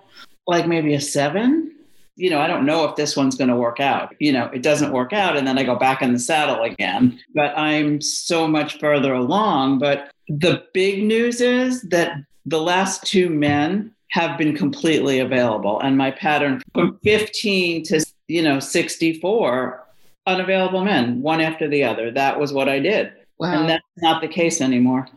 like 0.46 0.66
maybe 0.66 0.94
a 0.94 1.00
seven. 1.00 1.74
You 2.16 2.30
know, 2.30 2.40
I 2.40 2.46
don't 2.46 2.66
know 2.66 2.84
if 2.84 2.96
this 2.96 3.16
one's 3.16 3.36
going 3.36 3.50
to 3.50 3.56
work 3.56 3.80
out. 3.80 4.14
You 4.20 4.32
know, 4.32 4.46
it 4.52 4.62
doesn't 4.62 4.92
work 4.92 5.12
out 5.12 5.36
and 5.36 5.46
then 5.46 5.58
I 5.58 5.64
go 5.64 5.74
back 5.74 6.02
in 6.02 6.12
the 6.12 6.18
saddle 6.18 6.62
again. 6.62 7.18
But 7.34 7.56
I'm 7.58 8.00
so 8.00 8.46
much 8.46 8.78
further 8.78 9.12
along. 9.14 9.78
But 9.78 10.10
the 10.28 10.62
big 10.72 11.02
news 11.02 11.40
is 11.40 11.82
that 11.82 12.12
the 12.46 12.60
last 12.60 13.04
two 13.04 13.30
men 13.30 13.92
have 14.10 14.38
been 14.38 14.56
completely 14.56 15.20
available. 15.20 15.80
And 15.80 15.96
my 15.96 16.10
pattern 16.10 16.62
from 16.74 16.98
15 17.02 17.84
to, 17.84 18.04
you 18.28 18.42
know, 18.42 18.60
64 18.60 19.86
unavailable 20.26 20.84
men, 20.84 21.22
one 21.22 21.40
after 21.40 21.68
the 21.68 21.84
other. 21.84 22.10
That 22.10 22.38
was 22.38 22.52
what 22.52 22.68
I 22.68 22.78
did. 22.78 23.12
Wow. 23.38 23.60
And 23.60 23.68
that's 23.68 23.84
not 23.98 24.20
the 24.20 24.28
case 24.28 24.60
anymore. 24.60 25.08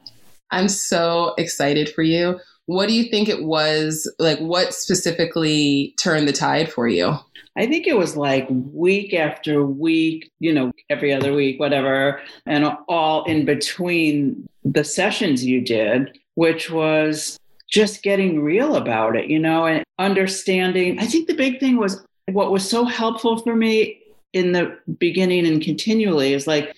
I'm 0.51 0.69
so 0.69 1.33
excited 1.37 1.89
for 1.89 2.03
you. 2.03 2.39
What 2.67 2.87
do 2.87 2.93
you 2.93 3.09
think 3.09 3.27
it 3.27 3.43
was? 3.43 4.11
Like, 4.19 4.39
what 4.39 4.73
specifically 4.73 5.93
turned 5.99 6.27
the 6.27 6.33
tide 6.33 6.71
for 6.71 6.87
you? 6.87 7.17
I 7.57 7.65
think 7.67 7.85
it 7.85 7.97
was 7.97 8.15
like 8.15 8.47
week 8.49 9.13
after 9.13 9.63
week, 9.65 10.31
you 10.39 10.53
know, 10.53 10.71
every 10.89 11.13
other 11.13 11.33
week, 11.33 11.59
whatever, 11.59 12.21
and 12.45 12.65
all 12.87 13.25
in 13.25 13.45
between 13.45 14.47
the 14.63 14.83
sessions 14.83 15.45
you 15.45 15.61
did, 15.61 16.17
which 16.35 16.71
was 16.71 17.37
just 17.73 18.03
getting 18.03 18.39
real 18.39 18.75
about 18.75 19.15
it, 19.15 19.29
you 19.29 19.39
know, 19.39 19.65
and 19.65 19.83
understanding. 19.97 20.99
I 20.99 21.07
think 21.07 21.27
the 21.27 21.33
big 21.33 21.59
thing 21.59 21.77
was 21.77 22.05
what 22.31 22.51
was 22.51 22.69
so 22.69 22.85
helpful 22.85 23.39
for 23.39 23.55
me 23.55 23.99
in 24.31 24.51
the 24.51 24.77
beginning 24.99 25.47
and 25.47 25.61
continually 25.61 26.33
is 26.33 26.45
like, 26.45 26.75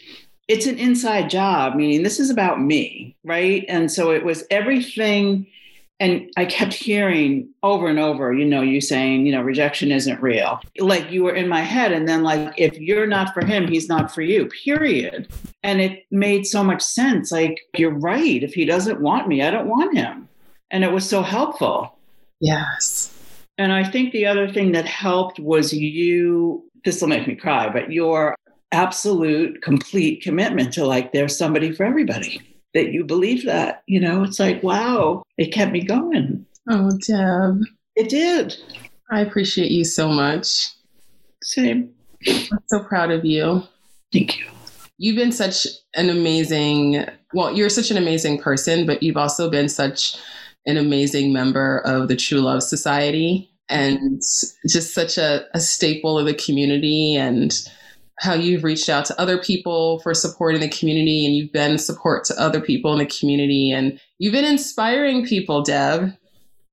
it's 0.48 0.68
an 0.68 0.78
inside 0.78 1.30
job, 1.30 1.76
meaning 1.76 2.02
this 2.02 2.20
is 2.20 2.30
about 2.30 2.62
me, 2.62 3.16
right? 3.26 3.66
And 3.68 3.92
so 3.92 4.12
it 4.12 4.24
was 4.24 4.46
everything. 4.50 5.48
And 6.00 6.30
I 6.38 6.46
kept 6.46 6.74
hearing 6.74 7.50
over 7.62 7.88
and 7.88 8.00
over, 8.00 8.34
you 8.34 8.46
know, 8.46 8.62
you 8.62 8.80
saying, 8.80 9.26
you 9.26 9.32
know, 9.34 9.42
rejection 9.42 9.92
isn't 9.92 10.22
real. 10.22 10.62
Like 10.78 11.12
you 11.12 11.24
were 11.24 11.36
in 11.36 11.50
my 11.50 11.62
head. 11.62 11.92
And 11.94 12.08
then, 12.08 12.22
like, 12.22 12.54
if 12.58 12.78
you're 12.78 13.08
not 13.08 13.34
for 13.34 13.46
him, 13.46 13.68
he's 13.68 13.88
not 13.88 14.14
for 14.14 14.22
you, 14.22 14.48
period. 14.64 15.30
And 15.64 15.82
it 15.82 16.06
made 16.12 16.46
so 16.46 16.64
much 16.64 16.82
sense. 16.82 17.32
Like, 17.32 17.60
you're 17.78 17.98
right. 17.98 18.44
If 18.44 18.54
he 18.54 18.66
doesn't 18.66 19.02
want 19.02 19.28
me, 19.28 19.42
I 19.42 19.52
don't 19.52 19.68
want 19.68 19.98
him. 19.98 20.25
And 20.76 20.84
it 20.84 20.92
was 20.92 21.08
so 21.08 21.22
helpful. 21.22 21.98
Yes. 22.42 23.18
And 23.58 23.72
I 23.72 23.90
think 23.90 24.12
the 24.12 24.26
other 24.26 24.52
thing 24.52 24.74
that 24.74 24.86
helped 24.86 25.40
was 25.40 25.72
you, 25.72 26.70
this 26.84 27.00
will 27.00 27.08
make 27.08 27.26
me 27.26 27.36
cry, 27.36 27.70
but 27.72 27.94
your 27.94 28.36
absolute, 28.74 29.62
complete 29.62 30.22
commitment 30.22 30.74
to 30.74 30.86
like, 30.86 31.14
there's 31.14 31.38
somebody 31.38 31.72
for 31.72 31.86
everybody, 31.86 32.42
that 32.74 32.92
you 32.92 33.06
believe 33.06 33.46
that. 33.46 33.84
You 33.88 34.02
know, 34.02 34.24
it's 34.24 34.38
like, 34.38 34.62
wow, 34.64 35.24
it 35.38 35.54
kept 35.54 35.72
me 35.72 35.82
going. 35.82 36.46
Oh, 36.70 36.92
Deb. 37.08 37.62
It 37.96 38.10
did. 38.10 38.58
I 39.10 39.22
appreciate 39.22 39.72
you 39.72 39.86
so 39.86 40.10
much. 40.10 40.68
Same. 41.42 41.90
I'm 42.28 42.60
so 42.68 42.84
proud 42.84 43.12
of 43.12 43.24
you. 43.24 43.64
Thank 44.12 44.38
you. 44.38 44.46
You've 44.98 45.16
been 45.16 45.32
such 45.32 45.68
an 45.94 46.10
amazing, 46.10 47.06
well, 47.34 47.56
you're 47.56 47.70
such 47.70 47.92
an 47.92 47.98
amazing 47.98 48.42
person, 48.42 48.86
but 48.86 49.02
you've 49.02 49.16
also 49.16 49.50
been 49.50 49.70
such 49.70 50.18
an 50.66 50.78
amazing 50.78 51.32
member 51.32 51.80
of 51.80 52.08
the 52.08 52.16
True 52.16 52.40
Love 52.40 52.64
Society 52.64 53.50
and 53.70 54.22
just 54.68 54.94
such 54.94 55.18
a, 55.18 55.46
a 55.54 55.60
staple 55.60 56.18
of 56.20 56.26
the 56.26 56.34
community 56.34 57.16
and 57.16 57.68
how 58.20 58.34
you've 58.34 58.64
reached 58.64 58.90
out 58.90 59.06
to 59.06 59.20
other 59.20 59.38
people 59.38 60.00
for 60.00 60.14
support 60.14 60.56
in 60.56 60.62
the 60.62 60.70
community 60.70 61.26
and 61.26 61.36
you've 61.36 61.52
been 61.52 61.78
support 61.78 62.24
to 62.26 62.40
other 62.40 62.62
people 62.62 62.94
in 62.94 63.00
the 63.00 63.06
community 63.20 63.72
and 63.72 64.00
you've 64.20 64.34
been 64.34 64.46
inspiring 64.46 65.26
people, 65.26 65.62
Deb. 65.62 66.14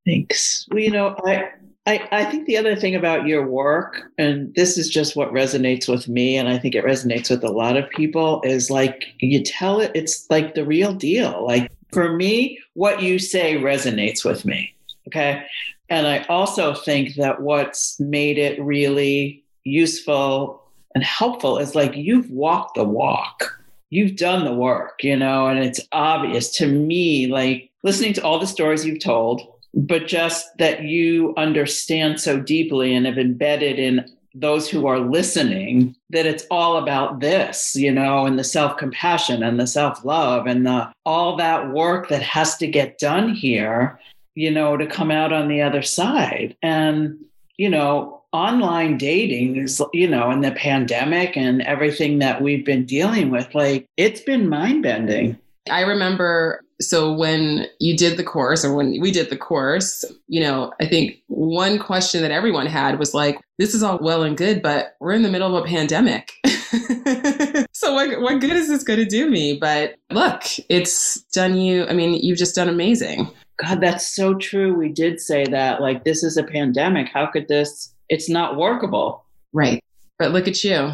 Thanks. 0.07 0.67
Well, 0.71 0.81
you 0.81 0.91
know, 0.91 1.17
I, 1.25 1.49
I, 1.87 2.09
I 2.13 2.25
think 2.27 2.47
the 2.47 2.57
other 2.57 2.77
thing 2.77 2.95
about 2.95 3.27
your 3.27 3.47
work, 3.47 4.03
and 4.19 4.55
this 4.55 4.79
is 4.79 4.89
just 4.89 5.17
what 5.17 5.33
resonates 5.33 5.89
with 5.89 6.07
me, 6.09 6.37
and 6.37 6.49
I 6.49 6.59
think 6.59 6.75
it 6.75 6.85
resonates 6.85 7.29
with 7.29 7.43
a 7.43 7.51
lot 7.51 7.77
of 7.77 7.91
people, 7.91 8.41
is 8.45 8.71
like 8.71 9.05
you 9.19 9.43
tell 9.43 9.81
it, 9.81 9.91
it's 9.95 10.27
like 10.31 10.55
the 10.55 10.65
real 10.65 10.93
deal. 10.93 11.45
Like 11.45 11.73
for 11.93 12.15
me, 12.15 12.59
what 12.75 13.03
you 13.03 13.19
say 13.19 13.57
resonates 13.57 14.25
with 14.25 14.45
me. 14.45 14.75
Okay. 15.09 15.45
And 15.89 16.07
I 16.07 16.25
also 16.25 16.75
think 16.75 17.17
that 17.17 17.43
what's 17.43 17.99
made 18.01 18.39
it 18.39 18.63
really 18.63 19.45
useful 19.65 20.63
and 20.95 21.05
helpful 21.05 21.59
is 21.59 21.75
like 21.75 21.97
you've 21.97 22.31
walked 22.31 22.77
the 22.77 22.85
walk, 22.85 23.59
you've 23.91 24.17
done 24.17 24.45
the 24.45 24.55
work, 24.55 25.03
you 25.03 25.17
know, 25.17 25.47
and 25.49 25.59
it's 25.59 25.81
obvious 25.93 26.51
to 26.57 26.67
me, 26.67 27.27
like 27.27 27.71
listening 27.83 28.13
to 28.15 28.23
all 28.23 28.39
the 28.39 28.47
stories 28.47 28.87
you've 28.87 29.03
told, 29.03 29.43
but 29.75 30.07
just 30.07 30.47
that 30.59 30.83
you 30.83 31.35
understand 31.37 32.21
so 32.21 32.39
deeply 32.39 32.95
and 32.95 33.07
have 33.07 33.19
embedded 33.19 33.79
in 33.79 34.11
those 34.35 34.69
who 34.69 34.87
are 34.87 34.99
listening 34.99 35.95
that 36.11 36.27
it's 36.27 36.47
all 36.51 36.79
about 36.79 37.21
this 37.21 37.75
you 37.77 37.93
know 37.93 38.25
and 38.25 38.39
the 38.39 38.45
self-compassion 38.45 39.43
and 39.43 39.61
the 39.61 39.67
self-love 39.67 40.47
and 40.47 40.67
the 40.67 40.91
all 41.05 41.37
that 41.37 41.71
work 41.71 42.09
that 42.09 42.23
has 42.23 42.57
to 42.57 42.67
get 42.67 42.99
done 42.99 43.35
here 43.35 43.99
you 44.35 44.51
know 44.51 44.77
to 44.77 44.87
come 44.87 45.11
out 45.11 45.33
on 45.33 45.49
the 45.49 45.63
other 45.63 45.83
side. 45.83 46.57
And 46.63 47.19
you 47.57 47.69
know 47.69 48.23
online 48.33 48.97
dating 48.97 49.57
is 49.57 49.83
you 49.93 50.09
know 50.09 50.31
in 50.31 50.41
the 50.41 50.53
pandemic 50.53 51.37
and 51.37 51.63
everything 51.63 52.19
that 52.21 52.41
we've 52.41 52.65
been 52.65 52.87
dealing 52.87 53.31
with 53.31 53.55
like 53.55 53.87
it's 53.97 54.21
been 54.21 54.49
mind-bending. 54.49 55.39
I 55.71 55.83
remember 55.83 56.63
so 56.83 57.13
when 57.13 57.67
you 57.81 57.97
did 57.97 58.17
the 58.17 58.25
course 58.25 58.65
or 58.65 58.75
when 58.75 59.01
we 59.01 59.11
did 59.11 59.31
the 59.31 59.37
course, 59.37 60.05
you 60.29 60.41
know, 60.41 60.73
I 60.81 60.87
think 60.87 61.17
one 61.29 61.79
question 61.79 62.23
that 62.23 62.31
everyone 62.31 62.67
had 62.67 62.99
was 62.99 63.15
like, 63.15 63.41
this 63.59 63.75
is 63.75 63.83
all 63.83 63.99
well 64.01 64.23
and 64.23 64.37
good, 64.37 64.63
but 64.63 64.97
we're 65.01 65.13
in 65.13 65.23
the 65.23 65.31
middle 65.31 65.57
of 65.57 65.65
a 65.65 65.67
pandemic. 65.67 66.33
so 67.73 67.95
what, 67.95 68.21
what 68.21 68.41
good 68.41 68.53
is 68.53 68.69
this 68.69 68.83
going 68.83 68.99
to 68.99 69.05
do 69.05 69.31
me? 69.31 69.57
But 69.59 69.97
look, 70.11 70.43
it's 70.69 71.23
done 71.33 71.57
you, 71.57 71.87
I 71.87 71.93
mean, 71.93 72.15
you've 72.15 72.39
just 72.39 72.55
done 72.55 72.69
amazing. 72.69 73.31
God, 73.59 73.81
that's 73.81 74.15
so 74.15 74.35
true. 74.35 74.75
We 74.75 74.89
did 74.89 75.21
say 75.21 75.45
that 75.47 75.81
like 75.81 76.05
this 76.05 76.23
is 76.23 76.37
a 76.37 76.43
pandemic. 76.43 77.09
How 77.09 77.27
could 77.27 77.49
this 77.49 77.93
it's 78.13 78.29
not 78.29 78.57
workable. 78.57 79.25
Right. 79.55 79.83
But 80.19 80.33
look 80.33 80.47
at 80.47 80.63
you. 80.63 80.93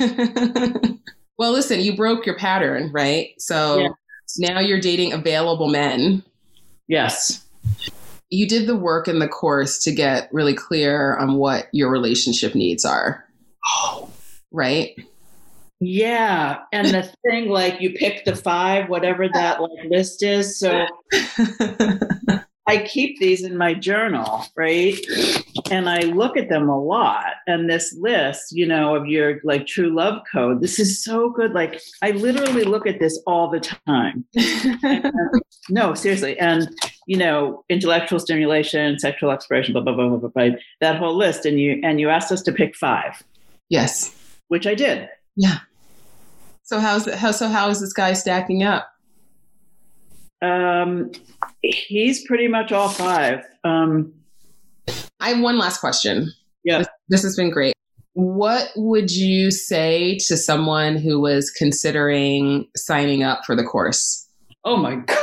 well, 1.38 1.52
listen, 1.52 1.80
you 1.80 1.94
broke 1.94 2.24
your 2.24 2.38
pattern, 2.38 2.90
right? 2.92 3.34
So 3.38 3.78
yeah. 3.78 3.88
Now 4.38 4.60
you're 4.60 4.80
dating 4.80 5.12
available 5.12 5.68
men. 5.68 6.22
Yes. 6.88 7.44
You 8.30 8.48
did 8.48 8.66
the 8.66 8.76
work 8.76 9.08
in 9.08 9.18
the 9.18 9.28
course 9.28 9.78
to 9.80 9.92
get 9.92 10.28
really 10.32 10.54
clear 10.54 11.16
on 11.16 11.34
what 11.34 11.68
your 11.72 11.90
relationship 11.90 12.54
needs 12.54 12.84
are. 12.84 13.24
Oh. 13.66 14.08
Right? 14.54 14.94
Yeah. 15.80 16.58
And 16.74 16.88
the 16.88 17.02
thing, 17.26 17.48
like 17.48 17.80
you 17.80 17.94
pick 17.94 18.26
the 18.26 18.36
five, 18.36 18.90
whatever 18.90 19.30
that 19.32 19.62
like 19.62 19.86
list 19.88 20.22
is. 20.22 20.58
So 20.58 20.84
I 22.66 22.78
keep 22.78 23.18
these 23.18 23.42
in 23.42 23.56
my 23.56 23.74
journal, 23.74 24.44
right? 24.56 24.96
And 25.70 25.90
I 25.90 26.00
look 26.02 26.36
at 26.36 26.48
them 26.48 26.68
a 26.68 26.80
lot. 26.80 27.34
And 27.48 27.68
this 27.68 27.92
list, 27.98 28.52
you 28.52 28.66
know, 28.66 28.94
of 28.94 29.06
your 29.06 29.40
like 29.42 29.66
true 29.66 29.92
love 29.92 30.22
code, 30.32 30.60
this 30.60 30.78
is 30.78 31.02
so 31.02 31.30
good. 31.30 31.52
Like 31.52 31.80
I 32.02 32.12
literally 32.12 32.62
look 32.62 32.86
at 32.86 33.00
this 33.00 33.20
all 33.26 33.50
the 33.50 33.60
time. 33.60 34.24
no, 35.70 35.94
seriously. 35.94 36.38
And, 36.38 36.68
you 37.06 37.16
know, 37.16 37.64
intellectual 37.68 38.20
stimulation, 38.20 38.98
sexual 38.98 39.32
exploration, 39.32 39.72
blah, 39.72 39.82
blah, 39.82 39.94
blah, 39.94 40.08
blah, 40.08 40.18
blah, 40.18 40.30
blah, 40.30 40.56
that 40.80 40.96
whole 40.96 41.16
list. 41.16 41.44
And 41.44 41.58
you 41.58 41.80
and 41.82 42.00
you 42.00 42.10
asked 42.10 42.30
us 42.30 42.42
to 42.42 42.52
pick 42.52 42.76
five. 42.76 43.22
Yes. 43.70 44.14
Which 44.48 44.68
I 44.68 44.76
did. 44.76 45.08
Yeah. 45.34 45.58
So 46.62 46.78
how's 46.78 47.12
how 47.12 47.32
so 47.32 47.48
how 47.48 47.68
is 47.70 47.80
this 47.80 47.92
guy 47.92 48.12
stacking 48.12 48.62
up? 48.62 48.88
Um, 50.42 51.12
he's 51.62 52.24
pretty 52.26 52.48
much 52.48 52.72
all 52.72 52.88
five. 52.88 53.44
Um, 53.64 54.12
I 55.20 55.30
have 55.30 55.40
one 55.40 55.58
last 55.58 55.80
question. 55.80 56.32
Yeah, 56.64 56.78
this, 56.78 56.88
this 57.08 57.22
has 57.22 57.36
been 57.36 57.50
great. 57.50 57.74
What 58.14 58.70
would 58.76 59.10
you 59.10 59.50
say 59.50 60.18
to 60.26 60.36
someone 60.36 60.96
who 60.96 61.20
was 61.20 61.50
considering 61.50 62.68
signing 62.76 63.22
up 63.22 63.44
for 63.46 63.56
the 63.56 63.64
course? 63.64 64.28
Oh 64.64 64.76
my 64.76 64.96
god, 65.06 65.18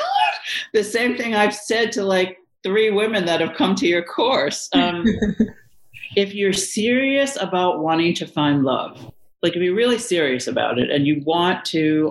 the 0.73 0.83
same 0.83 1.15
thing 1.15 1.35
I've 1.35 1.53
said 1.53 1.91
to 1.93 2.03
like 2.03 2.37
three 2.63 2.89
women 2.89 3.25
that 3.25 3.41
have 3.41 3.55
come 3.55 3.75
to 3.75 3.87
your 3.87 4.03
course. 4.03 4.69
Um, 4.73 5.05
if 6.15 6.33
you're 6.33 6.53
serious 6.53 7.37
about 7.39 7.79
wanting 7.79 8.13
to 8.15 8.25
find 8.25 8.63
love, 8.63 9.13
like 9.43 9.55
if 9.55 9.61
you're 9.61 9.75
really 9.75 9.99
serious 9.99 10.47
about 10.47 10.79
it 10.79 10.89
and 10.89 11.05
you 11.05 11.21
want 11.25 11.63
to 11.65 12.09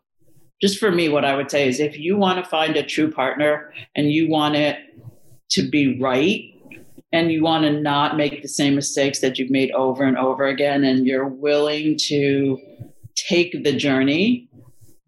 just 0.61 0.79
for 0.79 0.91
me, 0.91 1.09
what 1.09 1.25
I 1.25 1.37
would 1.37 1.51
say 1.51 1.69
is 1.69 1.81
if 1.81 1.99
you 1.99 2.17
want 2.17 2.43
to 2.43 2.51
find 2.51 2.77
a 2.77 2.83
true 2.83 3.11
partner 3.11 3.73
and 3.95 4.11
you 4.11 4.29
want 4.29 4.57
it 4.57 4.79
to 5.51 5.69
be 5.69 6.01
right 6.01 6.43
and 7.13 7.33
you 7.33 7.43
want 7.43 7.65
to 7.65 7.71
not 7.71 8.17
make 8.17 8.43
the 8.43 8.49
same 8.49 8.75
mistakes 8.75 9.21
that 9.21 9.39
you've 9.39 9.51
made 9.51 9.71
over 9.71 10.05
and 10.05 10.19
over 10.19 10.45
again, 10.45 10.85
and 10.85 11.07
you're 11.07 11.29
willing 11.29 11.97
to 11.97 12.59
take 13.15 13.65
the 13.65 13.73
journey, 13.73 14.49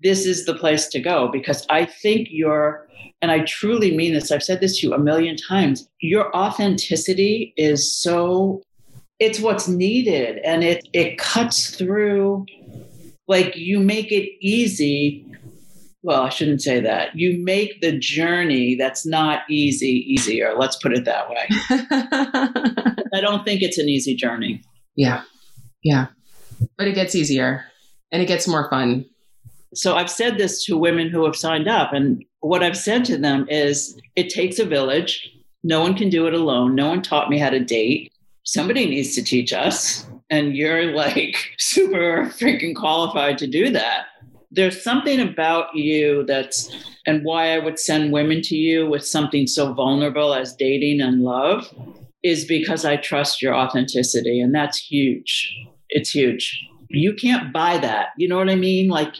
this 0.03 0.25
is 0.25 0.47
the 0.47 0.55
place 0.55 0.87
to 0.89 1.01
go 1.01 1.29
because 1.29 1.67
I 1.69 1.85
think 1.85 2.29
you're, 2.31 2.89
and 3.21 3.31
I 3.31 3.41
truly 3.41 3.95
mean 3.95 4.15
this, 4.15 4.31
I've 4.31 4.43
said 4.43 4.61
this 4.61 4.79
to 4.81 4.87
you 4.87 4.95
a 4.95 4.99
million 4.99 5.37
times, 5.37 5.89
your 6.01 6.35
authenticity 6.35 7.53
is 7.57 7.95
so, 7.95 8.63
it's 9.19 9.41
what's 9.41 9.69
needed 9.69 10.39
and 10.39 10.65
it, 10.65 10.89
it 10.95 11.19
cuts 11.19 11.77
through, 11.77 12.47
like 13.31 13.57
you 13.57 13.81
make 13.81 14.13
it 14.13 14.29
easy 14.45 15.25
well, 16.03 16.23
I 16.23 16.31
shouldn't 16.31 16.63
say 16.63 16.81
that. 16.81 17.15
You 17.15 17.45
make 17.45 17.83
the 17.83 17.99
journey 17.99 18.75
that's 18.75 19.05
not 19.05 19.43
easy 19.51 20.05
easier. 20.09 20.55
Let's 20.57 20.77
put 20.77 20.97
it 20.97 21.05
that 21.05 21.29
way. 21.29 21.47
I 23.13 23.21
don't 23.21 23.45
think 23.45 23.61
it's 23.61 23.77
an 23.77 23.89
easy 23.89 24.15
journey. 24.15 24.63
Yeah. 24.97 25.23
Yeah. 25.83 26.07
But 26.79 26.89
it 26.89 26.95
gets 26.95 27.15
easier 27.15 27.67
and 28.11 28.23
it 28.23 28.27
gets 28.27 28.49
more 28.49 28.69
fun. 28.71 29.05
So 29.75 29.95
I've 29.95 30.11
said 30.11 30.39
this 30.39 30.65
to 30.65 30.79
women 30.79 31.11
who 31.11 31.25
have 31.25 31.37
signed 31.37 31.69
up, 31.69 31.93
and 31.93 32.25
what 32.41 32.63
I've 32.63 32.77
said 32.77 33.05
to 33.05 33.17
them 33.17 33.47
is 33.49 33.97
it 34.17 34.29
takes 34.29 34.59
a 34.59 34.65
village. 34.65 35.31
No 35.63 35.81
one 35.81 35.95
can 35.95 36.09
do 36.09 36.27
it 36.27 36.35
alone. 36.35 36.75
No 36.75 36.89
one 36.89 37.03
taught 37.03 37.31
me 37.31 37.39
how 37.39 37.51
to 37.51 37.61
date. 37.61 38.13
Somebody 38.45 38.87
needs 38.87 39.15
to 39.15 39.23
teach 39.23 39.53
us. 39.53 40.07
And 40.31 40.57
you're 40.57 40.93
like 40.93 41.37
super 41.59 42.27
freaking 42.27 42.75
qualified 42.75 43.39
to 43.39 43.47
do 43.47 43.71
that 43.71 44.07
there's 44.51 44.83
something 44.83 45.21
about 45.21 45.75
you 45.75 46.25
that's 46.27 46.71
and 47.07 47.25
why 47.25 47.55
I 47.55 47.59
would 47.59 47.79
send 47.79 48.13
women 48.13 48.43
to 48.43 48.57
you 48.57 48.89
with 48.89 49.07
something 49.07 49.47
so 49.47 49.73
vulnerable 49.73 50.35
as 50.35 50.55
dating 50.55 51.01
and 51.01 51.23
love 51.23 51.73
is 52.23 52.45
because 52.45 52.85
I 52.85 52.97
trust 52.97 53.41
your 53.41 53.55
authenticity. 53.55 54.41
And 54.41 54.55
that's 54.55 54.77
huge. 54.77 55.55
It's 55.89 56.11
huge. 56.11 56.61
You 56.91 57.15
can't 57.15 57.53
buy 57.53 57.79
that. 57.79 58.09
You 58.19 58.29
know 58.29 58.37
what 58.37 58.51
I 58.51 58.57
mean? 58.57 58.89
Like 58.89 59.15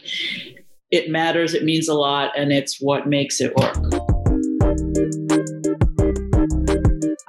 it 0.91 1.09
matters, 1.09 1.53
it 1.53 1.63
means 1.63 1.87
a 1.87 1.93
lot, 1.93 2.37
and 2.37 2.51
it's 2.51 2.79
what 2.81 3.07
makes 3.07 3.39
it 3.39 3.55
work. 3.55 4.10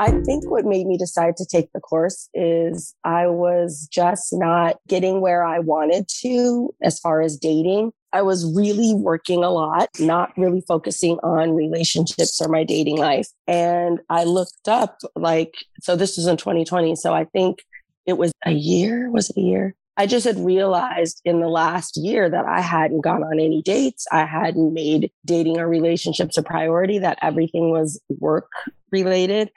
I 0.03 0.11
think 0.23 0.51
what 0.51 0.65
made 0.65 0.88
me 0.88 0.99
decide 0.99 1.37
to 1.37 1.47
take 1.47 1.71
the 1.73 1.79
course 1.79 2.29
is 2.35 2.93
I 3.05 3.29
was 3.29 3.87
just 3.88 4.33
not 4.33 4.79
getting 4.88 5.21
where 5.21 5.45
I 5.45 5.61
wanted 5.61 6.09
to 6.23 6.75
as 6.83 6.99
far 6.99 7.23
as 7.23 7.37
dating. 7.37 7.93
I 8.12 8.23
was 8.23 8.53
really 8.53 8.95
working 8.97 9.45
a 9.45 9.51
lot, 9.51 9.91
not 10.01 10.33
really 10.37 10.65
focusing 10.67 11.21
on 11.23 11.53
relationships 11.53 12.43
or 12.43 12.49
my 12.49 12.65
dating 12.65 12.99
life. 12.99 13.29
And 13.47 14.01
I 14.11 14.25
looked 14.25 14.67
up 14.67 14.99
like, 15.15 15.55
so 15.81 15.95
this 15.95 16.17
was 16.17 16.27
in 16.27 16.37
2020. 16.37 16.97
So 16.97 17.15
I 17.15 17.27
think 17.27 17.61
it 18.05 18.19
was 18.19 18.33
a 18.45 18.51
year. 18.51 19.09
Was 19.09 19.31
it 19.31 19.37
a 19.37 19.41
year? 19.41 19.77
I 19.97 20.07
just 20.07 20.27
had 20.27 20.45
realized 20.45 21.23
in 21.25 21.38
the 21.38 21.49
last 21.49 21.97
year 21.97 22.29
that 22.29 22.45
I 22.45 22.61
hadn't 22.61 23.03
gone 23.03 23.23
on 23.23 23.38
any 23.38 23.62
dates. 23.62 24.09
I 24.11 24.25
hadn't 24.25 24.75
made 24.75 25.12
dating 25.25 25.61
or 25.61 25.69
relationships 25.69 26.37
a 26.37 26.43
priority, 26.43 26.99
that 26.99 27.19
everything 27.23 27.71
was 27.71 28.01
work 28.19 28.51
related. 28.91 29.53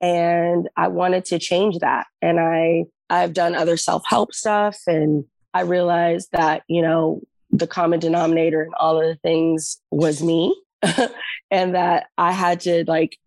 And 0.00 0.68
I 0.76 0.88
wanted 0.88 1.24
to 1.26 1.38
change 1.38 1.78
that. 1.78 2.06
And 2.22 2.40
I, 2.40 2.84
I've 3.10 3.32
done 3.32 3.54
other 3.54 3.76
self 3.76 4.02
help 4.06 4.32
stuff. 4.34 4.78
And 4.86 5.24
I 5.52 5.62
realized 5.62 6.28
that, 6.32 6.62
you 6.68 6.82
know, 6.82 7.20
the 7.50 7.66
common 7.66 8.00
denominator 8.00 8.62
in 8.62 8.70
all 8.78 9.00
of 9.00 9.06
the 9.06 9.16
things 9.16 9.80
was 9.90 10.22
me. 10.22 10.54
and 11.50 11.74
that 11.74 12.06
I 12.16 12.32
had 12.32 12.60
to 12.60 12.84
like 12.86 13.18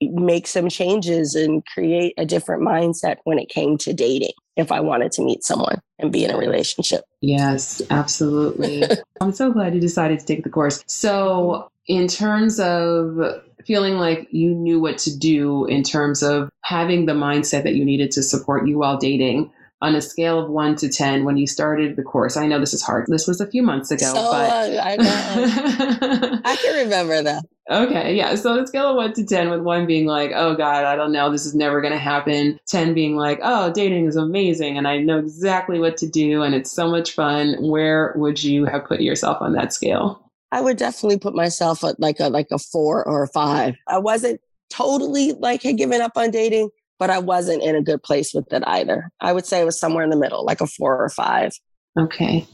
make 0.00 0.46
some 0.46 0.68
changes 0.68 1.34
and 1.34 1.64
create 1.66 2.14
a 2.16 2.24
different 2.24 2.62
mindset 2.62 3.16
when 3.24 3.38
it 3.38 3.48
came 3.48 3.76
to 3.78 3.92
dating 3.92 4.32
if 4.56 4.70
I 4.72 4.80
wanted 4.80 5.12
to 5.12 5.22
meet 5.22 5.44
someone 5.44 5.80
and 5.98 6.12
be 6.12 6.24
in 6.24 6.30
a 6.30 6.36
relationship. 6.36 7.04
Yes, 7.20 7.82
absolutely. 7.90 8.84
I'm 9.20 9.32
so 9.32 9.52
glad 9.52 9.74
you 9.74 9.80
decided 9.80 10.20
to 10.20 10.26
take 10.26 10.44
the 10.44 10.50
course. 10.50 10.82
So, 10.86 11.70
in 11.86 12.06
terms 12.06 12.60
of 12.60 13.42
feeling 13.66 13.94
like 13.94 14.28
you 14.30 14.54
knew 14.54 14.80
what 14.80 14.98
to 14.98 15.16
do 15.16 15.66
in 15.66 15.82
terms 15.82 16.22
of 16.22 16.50
having 16.62 17.06
the 17.06 17.12
mindset 17.12 17.64
that 17.64 17.74
you 17.74 17.84
needed 17.84 18.10
to 18.12 18.22
support 18.22 18.66
you 18.66 18.78
while 18.78 18.96
dating, 18.96 19.50
on 19.80 19.94
a 19.94 20.02
scale 20.02 20.40
of 20.40 20.50
one 20.50 20.74
to 20.76 20.88
10 20.88 21.24
when 21.24 21.36
you 21.36 21.46
started 21.46 21.96
the 21.96 22.02
course? 22.02 22.36
I 22.36 22.46
know 22.46 22.58
this 22.58 22.74
is 22.74 22.82
hard. 22.82 23.06
This 23.08 23.26
was 23.26 23.40
a 23.40 23.46
few 23.46 23.62
months 23.62 23.90
ago. 23.90 24.06
So 24.06 24.14
but... 24.14 24.50
I, 24.50 24.96
I 26.44 26.56
can 26.56 26.84
remember 26.84 27.22
that. 27.22 27.44
Okay, 27.70 28.16
yeah. 28.16 28.34
So 28.34 28.58
a 28.58 28.66
scale 28.66 28.90
of 28.90 28.96
one 28.96 29.12
to 29.12 29.24
10, 29.24 29.50
with 29.50 29.60
one 29.60 29.86
being 29.86 30.06
like, 30.06 30.32
oh 30.34 30.56
God, 30.56 30.84
I 30.84 30.96
don't 30.96 31.12
know, 31.12 31.30
this 31.30 31.46
is 31.46 31.54
never 31.54 31.80
going 31.80 31.92
to 31.92 31.98
happen. 31.98 32.58
10 32.66 32.94
being 32.94 33.16
like, 33.16 33.40
oh, 33.42 33.72
dating 33.72 34.06
is 34.06 34.16
amazing 34.16 34.78
and 34.78 34.88
I 34.88 34.98
know 34.98 35.18
exactly 35.18 35.78
what 35.78 35.96
to 35.98 36.08
do 36.08 36.42
and 36.42 36.54
it's 36.54 36.72
so 36.72 36.90
much 36.90 37.12
fun. 37.12 37.56
Where 37.60 38.14
would 38.16 38.42
you 38.42 38.64
have 38.64 38.84
put 38.84 39.00
yourself 39.00 39.38
on 39.40 39.52
that 39.52 39.72
scale? 39.72 40.22
I 40.50 40.60
would 40.60 40.76
definitely 40.76 41.18
put 41.18 41.34
myself 41.34 41.84
at 41.84 42.00
like 42.00 42.20
a 42.20 42.28
like 42.28 42.48
a 42.50 42.58
four 42.58 43.06
or 43.06 43.22
a 43.22 43.28
five. 43.28 43.76
I 43.86 43.98
wasn't 43.98 44.40
totally 44.70 45.32
like 45.32 45.62
had 45.62 45.76
given 45.76 46.00
up 46.00 46.12
on 46.16 46.30
dating, 46.30 46.70
but 46.98 47.10
I 47.10 47.18
wasn't 47.18 47.62
in 47.62 47.76
a 47.76 47.82
good 47.82 48.02
place 48.02 48.32
with 48.34 48.52
it 48.52 48.62
either. 48.66 49.10
I 49.20 49.32
would 49.32 49.46
say 49.46 49.60
it 49.60 49.66
was 49.66 49.78
somewhere 49.78 50.04
in 50.04 50.10
the 50.10 50.16
middle, 50.16 50.44
like 50.44 50.60
a 50.60 50.66
four 50.66 51.02
or 51.02 51.08
five. 51.10 51.52
Okay. 51.98 52.46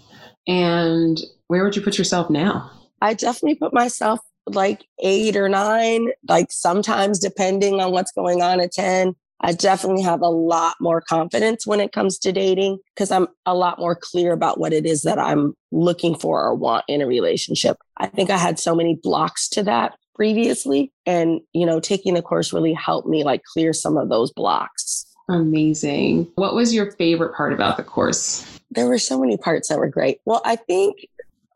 And 0.47 1.21
where 1.49 1.65
would 1.65 1.77
you 1.77 1.83
put 1.83 1.99
yourself 1.99 2.31
now? 2.31 2.71
I 3.01 3.15
definitely 3.15 3.57
put 3.57 3.73
myself 3.73 4.21
like 4.47 4.85
eight 5.01 5.37
or 5.37 5.49
nine, 5.49 6.09
like 6.29 6.49
sometimes 6.51 7.19
depending 7.19 7.81
on 7.81 7.93
what's 7.93 8.13
going 8.13 8.43
on 8.43 8.61
at 8.61 8.73
10. 8.73 9.15
I 9.45 9.53
definitely 9.53 10.03
have 10.03 10.23
a 10.23 10.29
lot 10.29 10.77
more 10.81 11.03
confidence 11.03 11.67
when 11.67 11.79
it 11.79 11.93
comes 11.93 12.19
to 12.21 12.33
dating 12.33 12.79
because 12.95 13.11
I'm 13.11 13.29
a 13.45 13.55
lot 13.55 13.79
more 13.79 13.95
clear 13.95 14.33
about 14.33 14.59
what 14.59 14.73
it 14.73 14.87
is 14.87 15.03
that 15.03 15.19
I'm 15.19 15.55
looking 15.71 16.15
for 16.15 16.43
or 16.43 16.55
want 16.55 16.85
in 16.89 17.03
a 17.03 17.07
relationship. 17.07 17.77
I 17.99 18.07
think 18.07 18.31
I 18.31 18.39
had 18.39 18.59
so 18.59 18.75
many 18.75 18.99
blocks 19.03 19.47
to 19.51 19.63
that 19.65 19.97
previously. 20.15 20.93
And, 21.05 21.41
you 21.53 21.67
know, 21.67 21.79
taking 21.79 22.15
the 22.15 22.23
course 22.23 22.55
really 22.55 22.73
helped 22.73 23.07
me 23.07 23.23
like 23.23 23.43
clear 23.45 23.75
some 23.75 23.99
of 23.99 24.09
those 24.09 24.33
blocks. 24.33 25.05
Amazing. 25.29 26.31
What 26.37 26.55
was 26.55 26.75
your 26.75 26.93
favorite 26.93 27.35
part 27.35 27.53
about 27.53 27.77
the 27.77 27.83
course? 27.83 28.61
There 28.71 28.87
were 28.87 28.99
so 28.99 29.21
many 29.21 29.37
parts 29.37 29.69
that 29.69 29.79
were 29.79 29.89
great. 29.89 30.21
Well, 30.25 30.41
I 30.45 30.57
think 30.57 31.07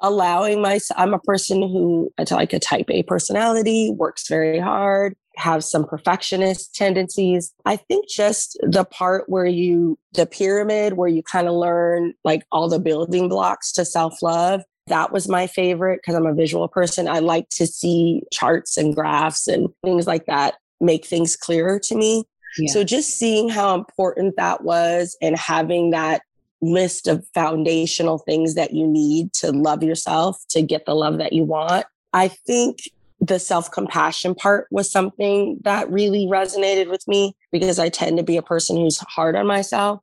allowing 0.00 0.60
myself, 0.60 1.00
I'm 1.00 1.14
a 1.14 1.18
person 1.20 1.62
who, 1.62 2.12
I 2.18 2.24
like 2.34 2.52
a 2.52 2.58
type 2.58 2.90
A 2.90 3.02
personality, 3.02 3.90
works 3.90 4.28
very 4.28 4.58
hard, 4.58 5.16
have 5.38 5.64
some 5.64 5.84
perfectionist 5.84 6.74
tendencies. 6.74 7.52
I 7.64 7.76
think 7.76 8.08
just 8.08 8.58
the 8.62 8.84
part 8.84 9.28
where 9.28 9.46
you, 9.46 9.98
the 10.12 10.26
pyramid, 10.26 10.94
where 10.94 11.08
you 11.08 11.22
kind 11.22 11.48
of 11.48 11.54
learn 11.54 12.14
like 12.24 12.44
all 12.52 12.68
the 12.68 12.80
building 12.80 13.28
blocks 13.28 13.72
to 13.72 13.84
self 13.84 14.22
love 14.22 14.62
that 14.88 15.12
was 15.12 15.28
my 15.28 15.46
favorite 15.46 16.00
because 16.02 16.14
I'm 16.14 16.26
a 16.26 16.34
visual 16.34 16.68
person. 16.68 17.08
I 17.08 17.20
like 17.20 17.48
to 17.50 17.66
see 17.66 18.22
charts 18.32 18.76
and 18.76 18.94
graphs 18.94 19.46
and 19.46 19.68
things 19.84 20.06
like 20.06 20.26
that 20.26 20.54
make 20.80 21.06
things 21.06 21.36
clearer 21.36 21.78
to 21.80 21.94
me. 21.94 22.24
Yeah. 22.58 22.72
So 22.72 22.84
just 22.84 23.10
seeing 23.10 23.48
how 23.48 23.74
important 23.74 24.36
that 24.36 24.64
was 24.64 25.16
and 25.22 25.36
having 25.36 25.90
that 25.90 26.22
list 26.60 27.06
of 27.06 27.24
foundational 27.34 28.18
things 28.18 28.54
that 28.54 28.74
you 28.74 28.86
need 28.86 29.32
to 29.32 29.52
love 29.52 29.82
yourself, 29.82 30.42
to 30.50 30.62
get 30.62 30.86
the 30.86 30.94
love 30.94 31.18
that 31.18 31.32
you 31.32 31.44
want. 31.44 31.86
I 32.12 32.28
think 32.28 32.78
the 33.20 33.38
self 33.38 33.70
compassion 33.70 34.34
part 34.34 34.68
was 34.70 34.90
something 34.90 35.58
that 35.62 35.90
really 35.90 36.26
resonated 36.26 36.88
with 36.90 37.06
me 37.08 37.34
because 37.50 37.78
I 37.78 37.88
tend 37.88 38.16
to 38.18 38.22
be 38.22 38.36
a 38.36 38.42
person 38.42 38.76
who's 38.76 38.98
hard 38.98 39.36
on 39.36 39.46
myself. 39.46 40.00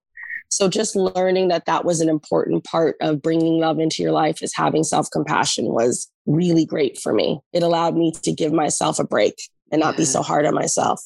So 0.50 0.70
just 0.70 0.96
learning 0.96 1.48
that 1.50 1.66
that 1.66 1.86
was 1.86 2.02
an 2.02 2.10
important 2.10 2.64
part 2.64 2.98
of 3.02 3.22
bringing 3.22 3.60
love 3.60 3.80
into 3.80 4.04
your 4.04 4.12
life 4.12 4.42
is 4.42 4.54
having 4.56 4.84
self 4.84 5.10
compassion 5.12 5.66
was 5.66 6.10
really 6.26 6.66
great 6.66 7.00
for 7.00 7.14
me. 7.14 7.40
It 7.54 7.64
allowed 7.64 7.96
me 7.96 8.12
to 8.24 8.32
give 8.32 8.54
myself 8.54 9.00
a 9.00 9.04
break 9.06 9.36
and 9.72 9.82
not 9.82 9.98
be 9.98 10.06
so 10.06 10.22
hard 10.22 10.46
on 10.46 10.54
myself. 10.54 11.02